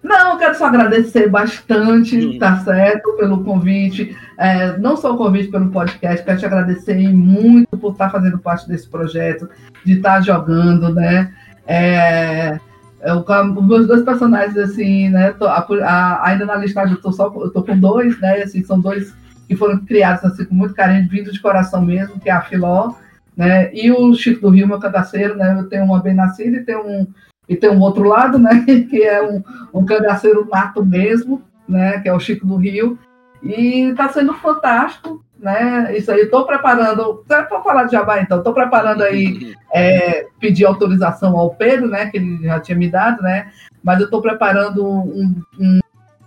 Não, 0.10 0.40
quero 0.40 0.58
só 0.58 0.66
agradecer 0.66 1.30
bastante, 1.30 2.18
hum. 2.18 2.40
tá 2.40 2.58
certo, 2.62 3.14
pelo 3.14 3.44
convite. 3.44 4.18
É, 4.40 4.76
não 4.80 4.98
só 4.98 5.14
o 5.14 5.18
convite 5.18 5.52
pelo 5.52 5.70
podcast, 5.70 6.26
quero 6.26 6.40
te 6.40 6.46
agradecer 6.48 6.98
muito 7.14 7.78
por 7.78 7.92
estar 7.92 8.10
fazendo 8.10 8.40
parte 8.40 8.68
desse 8.68 8.90
projeto, 8.90 9.48
de 9.86 9.94
estar 9.94 10.20
jogando, 10.22 10.92
né? 10.92 11.32
É, 11.68 12.60
eu, 13.04 13.20
os 13.20 13.68
meus 13.68 13.86
dois 13.86 14.02
personagens, 14.02 14.58
assim, 14.58 15.10
né? 15.10 15.32
Tô, 15.34 15.46
a, 15.46 15.64
a, 15.84 16.28
ainda 16.28 16.44
na 16.44 16.56
listagem 16.56 16.96
eu 16.96 17.02
tô, 17.02 17.12
só, 17.12 17.32
eu 17.36 17.52
tô 17.52 17.62
com 17.62 17.78
dois, 17.80 18.20
né? 18.20 18.42
Assim, 18.42 18.64
são 18.64 18.80
dois 18.80 19.14
que 19.48 19.56
foram 19.56 19.78
criados 19.86 20.26
assim, 20.26 20.46
com 20.46 20.56
muito 20.56 20.74
carinho, 20.74 21.08
vindo 21.08 21.32
de 21.32 21.40
coração 21.40 21.86
mesmo, 21.86 22.20
que 22.20 22.30
é 22.30 22.34
a 22.34 22.42
Filó, 22.42 22.96
né? 23.38 23.72
E 23.76 23.92
o 23.92 24.12
Chico 24.16 24.42
do 24.42 24.50
Rio, 24.50 24.68
meu 24.68 24.80
cangaceiro, 24.80 25.38
né? 25.38 25.56
Eu 25.56 25.70
tenho 25.70 25.84
uma 25.84 26.02
bem 26.02 26.16
nascida 26.16 26.58
e 26.58 26.64
tenho 26.66 26.82
um, 26.84 27.08
e 27.50 27.56
tem 27.56 27.70
um 27.70 27.82
outro 27.82 28.04
lado, 28.04 28.38
né? 28.38 28.64
Que 28.90 29.04
é 29.04 29.22
um, 29.22 29.44
um 29.74 29.86
cangaceiro 29.86 30.48
nato 30.50 30.86
mesmo, 30.86 31.42
né? 31.68 32.00
Que 32.00 32.08
é 32.08 32.14
o 32.14 32.20
Chico 32.20 32.46
do 32.46 32.56
Rio. 32.56 32.98
E 33.42 33.90
está 33.90 34.08
sendo 34.10 34.34
fantástico, 34.36 35.26
né? 35.40 35.98
Isso 35.98 36.12
aí, 36.12 36.22
estou 36.22 36.46
preparando, 36.46 37.24
para 37.28 37.46
falar 37.62 37.86
de 37.86 37.94
Jabá 37.94 38.22
então, 38.22 38.38
estou 38.38 38.54
preparando 38.54 39.02
aí, 39.02 39.56
é, 39.74 40.28
pedir 40.40 40.66
autorização 40.66 41.36
ao 41.36 41.56
Pedro, 41.56 41.88
né? 41.88 42.06
Que 42.06 42.18
ele 42.18 42.44
já 42.44 42.60
tinha 42.60 42.78
me 42.78 42.88
dado, 42.88 43.24
né? 43.24 43.50
Mas 43.84 44.00
eu 44.00 44.06
estou 44.06 44.22
preparando 44.22 44.86
um, 44.86 45.42
um 45.60 45.80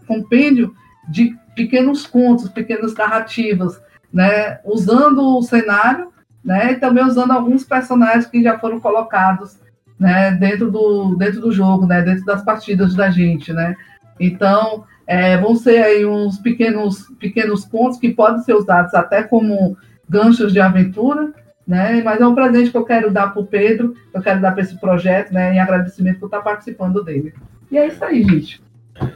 compêndio 0.07 0.75
de 1.09 1.37
pequenos 1.55 2.07
contos, 2.07 2.49
pequenas 2.49 2.95
narrativas, 2.95 3.81
né, 4.13 4.61
usando 4.65 5.39
o 5.39 5.43
cenário, 5.43 6.13
né, 6.45 6.73
e 6.73 6.77
também 6.77 7.05
usando 7.05 7.31
alguns 7.31 7.65
personagens 7.65 8.27
que 8.27 8.43
já 8.43 8.59
foram 8.59 8.81
colocados, 8.81 9.59
né, 9.99 10.33
dentro 10.33 10.71
do, 10.71 11.17
dentro 11.17 11.41
do 11.41 11.53
jogo, 11.53 11.87
né, 11.87 12.03
dentro 12.03 12.25
das 12.25 12.43
partidas 12.45 12.95
da 12.95 13.11
gente, 13.11 13.53
né. 13.53 13.77
Então, 14.19 14.85
é, 15.07 15.37
vão 15.37 15.55
ser 15.55 15.83
aí 15.83 16.05
uns 16.05 16.39
pequenos, 16.39 17.09
pequenos 17.19 17.65
pontos 17.65 17.99
que 17.99 18.11
podem 18.11 18.43
ser 18.43 18.55
usados 18.55 18.95
até 18.95 19.23
como 19.23 19.77
ganchos 20.09 20.53
de 20.53 20.61
aventura, 20.61 21.33
né? 21.67 22.03
Mas 22.03 22.21
é 22.21 22.27
um 22.27 22.35
presente 22.35 22.71
que 22.71 22.77
eu 22.77 22.85
quero 22.85 23.11
dar 23.11 23.29
para 23.29 23.43
o 23.43 23.47
Pedro, 23.47 23.95
eu 24.13 24.21
quero 24.21 24.41
dar 24.41 24.53
para 24.53 24.63
esse 24.63 24.79
projeto, 24.79 25.33
né? 25.33 25.55
Em 25.55 25.59
agradecimento 25.59 26.21
por 26.21 26.27
estar 26.27 26.41
participando 26.41 27.03
dele. 27.03 27.33
E 27.71 27.79
é 27.79 27.87
isso 27.87 28.05
aí, 28.05 28.23
gente. 28.23 28.63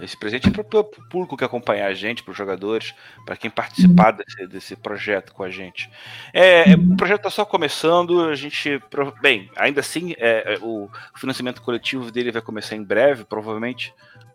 Esse 0.01 0.17
presente 0.17 0.49
é 0.49 0.51
para 0.51 0.81
o 0.81 0.85
público 0.85 1.37
que 1.37 1.45
acompanha 1.45 1.87
a 1.87 1.95
gente, 1.95 2.23
para 2.23 2.33
os 2.33 2.37
jogadores, 2.37 2.95
para 3.25 3.37
quem 3.37 3.51
participar 3.51 4.13
uhum. 4.13 4.19
desse, 4.19 4.47
desse, 4.47 4.77
projeto 4.77 5.33
com 5.33 5.43
a 5.43 5.51
gente. 5.51 5.91
É, 6.33 6.73
é. 6.73 6.75
O 6.75 6.97
projeto 6.97 7.21
está 7.21 7.31
só 7.31 7.45
começando, 7.45 8.25
a 8.29 8.35
gente. 8.35 8.81
Bem, 9.21 9.51
ainda 9.57 9.81
assim, 9.81 10.15
é, 10.19 10.55
é, 10.55 10.59
o 10.63 10.89
financiamento 11.15 11.63
coletivo 11.63 12.11
dele 12.11 12.31
vai 12.31 12.43
começar 12.43 12.77
em 12.77 12.83
breve, 12.83 13.25
provavelmente 13.25 13.93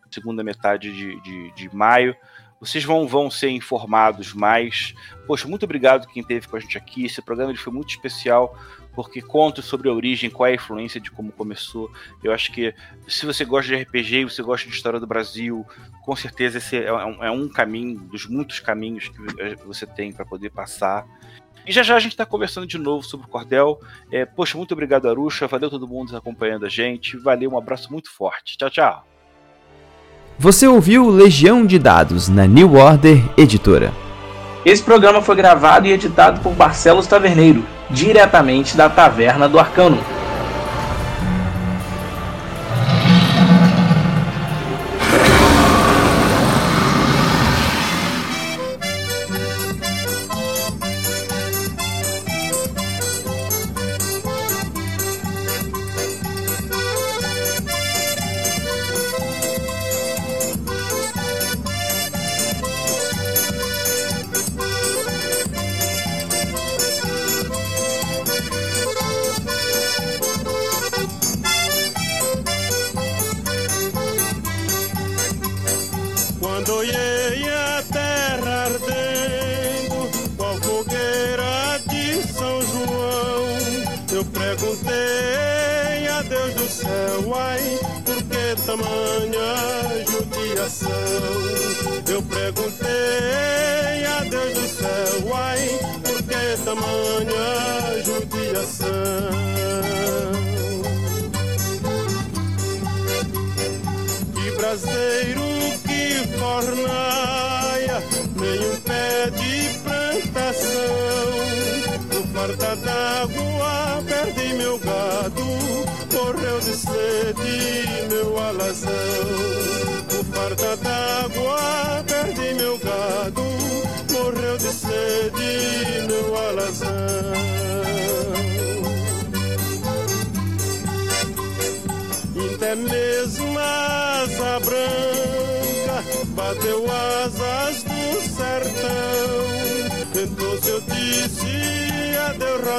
segunda 0.10 0.44
metade 0.44 0.94
de, 0.94 1.22
de, 1.22 1.52
de 1.52 1.76
maio. 1.76 2.16
Vocês 2.60 2.84
vão, 2.84 3.08
vão 3.08 3.32
ser 3.32 3.50
informados 3.50 4.34
mais. 4.34 4.94
Poxa, 5.26 5.48
muito 5.48 5.64
obrigado 5.64 6.08
quem 6.08 6.22
esteve 6.22 6.48
com 6.48 6.56
a 6.56 6.60
gente 6.60 6.78
aqui. 6.78 7.06
Esse 7.06 7.22
programa 7.22 7.52
ele 7.52 7.58
foi 7.58 7.74
muito 7.74 7.90
especial 7.90 8.56
porque 8.94 9.22
conta 9.22 9.62
sobre 9.62 9.90
a 9.90 9.94
origem, 9.94 10.30
qual 10.30 10.48
é 10.48 10.52
a 10.52 10.56
influência 10.56 11.00
de 11.00 11.12
como 11.12 11.32
começou. 11.32 11.92
Eu 12.24 12.34
acho 12.34 12.52
que 12.52 12.74
se 13.08 13.26
você 13.26 13.46
gosta 13.46 13.76
de 13.76 13.82
RPG 13.84 14.18
e 14.18 14.24
você 14.26 14.42
gosta 14.42 14.68
de 14.68 14.76
história 14.76 15.00
do 15.00 15.08
Brasil, 15.08 15.66
com 16.04 16.16
certeza 16.16 16.58
esse 16.58 16.78
é 16.78 16.94
um, 16.94 17.24
é 17.24 17.32
um 17.32 17.48
caminho 17.48 18.00
dos 18.00 18.26
muitos 18.28 18.60
caminhos 18.60 19.10
que 19.10 19.66
você 19.66 19.86
tem 19.86 20.12
para 20.12 20.26
poder 20.26 20.50
passar. 20.50 21.06
E 21.66 21.72
já 21.72 21.84
já 21.84 21.96
a 21.96 22.00
gente 22.00 22.14
está 22.14 22.26
conversando 22.26 22.66
de 22.66 22.78
novo 22.78 23.04
sobre 23.04 23.28
o 23.28 23.30
Cordel. 23.30 23.80
É, 24.12 24.26
poxa, 24.26 24.58
muito 24.58 24.72
obrigado, 24.72 25.08
Arusha. 25.08 25.48
Valeu 25.48 25.70
todo 25.70 25.88
mundo 25.88 26.16
acompanhando 26.18 26.66
a 26.66 26.70
gente. 26.70 27.18
Valeu, 27.18 27.52
um 27.52 27.58
abraço 27.58 27.92
muito 27.92 28.12
forte. 28.12 28.58
Tchau, 28.58 28.70
tchau. 28.70 29.08
Você 30.40 30.68
ouviu 30.68 31.08
Legião 31.08 31.66
de 31.66 31.78
Dados 31.78 32.28
na 32.28 32.48
New 32.48 32.74
Order 32.74 33.22
Editora. 33.38 33.94
Esse 34.66 34.82
programa 34.82 35.22
foi 35.22 35.36
gravado 35.36 35.88
e 35.88 35.92
editado 35.92 36.40
por 36.42 36.54
Barcelos 36.54 37.06
Taverneiro, 37.06 37.64
diretamente 37.92 38.76
da 38.76 38.90
Taverna 38.90 39.48
do 39.48 39.60
Arcano. 39.60 40.21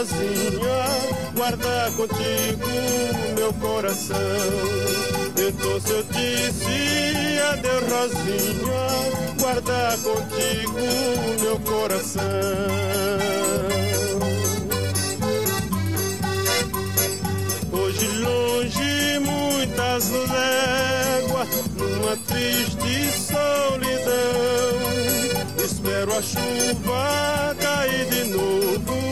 sozinha, 0.03 1.33
guarda 1.35 1.93
contigo 1.97 2.67
meu 3.37 3.53
coração. 3.55 4.17
Então 5.37 5.81
se 5.81 5.91
eu 5.91 6.03
disse 6.05 7.39
adeus, 7.51 7.93
Rosinha, 7.93 8.83
guarda 9.39 9.99
contigo 10.03 10.79
meu 11.41 11.59
coração. 11.61 12.23
Hoje 17.73 18.09
longe, 18.19 19.19
muitas 19.21 20.11
léguas, 20.11 21.49
numa 21.77 22.17
triste 22.17 23.13
solidão. 23.21 24.13
Espero 25.65 26.13
a 26.13 26.23
chuva 26.23 27.57
cair 27.61 28.07
de 28.07 28.25
novo 28.25 29.12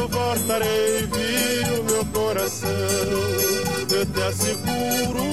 Eu 0.00 0.06
voltarei, 0.06 1.08
viu, 1.12 1.82
meu 1.82 2.04
coração. 2.06 2.68
Eu 3.90 4.06
te 4.06 4.22
asseguro, 4.22 5.24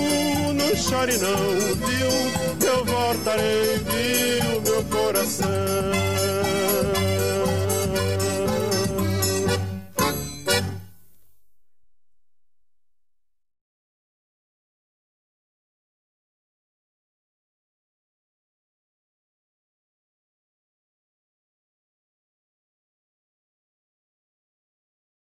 não 0.53 0.75
chore 0.75 1.17
não, 1.19 1.75
viu? 1.85 2.67
Eu 2.67 2.83
voltarei, 2.83 3.77
viu, 3.77 4.61
meu 4.61 4.83
coração. 4.85 5.45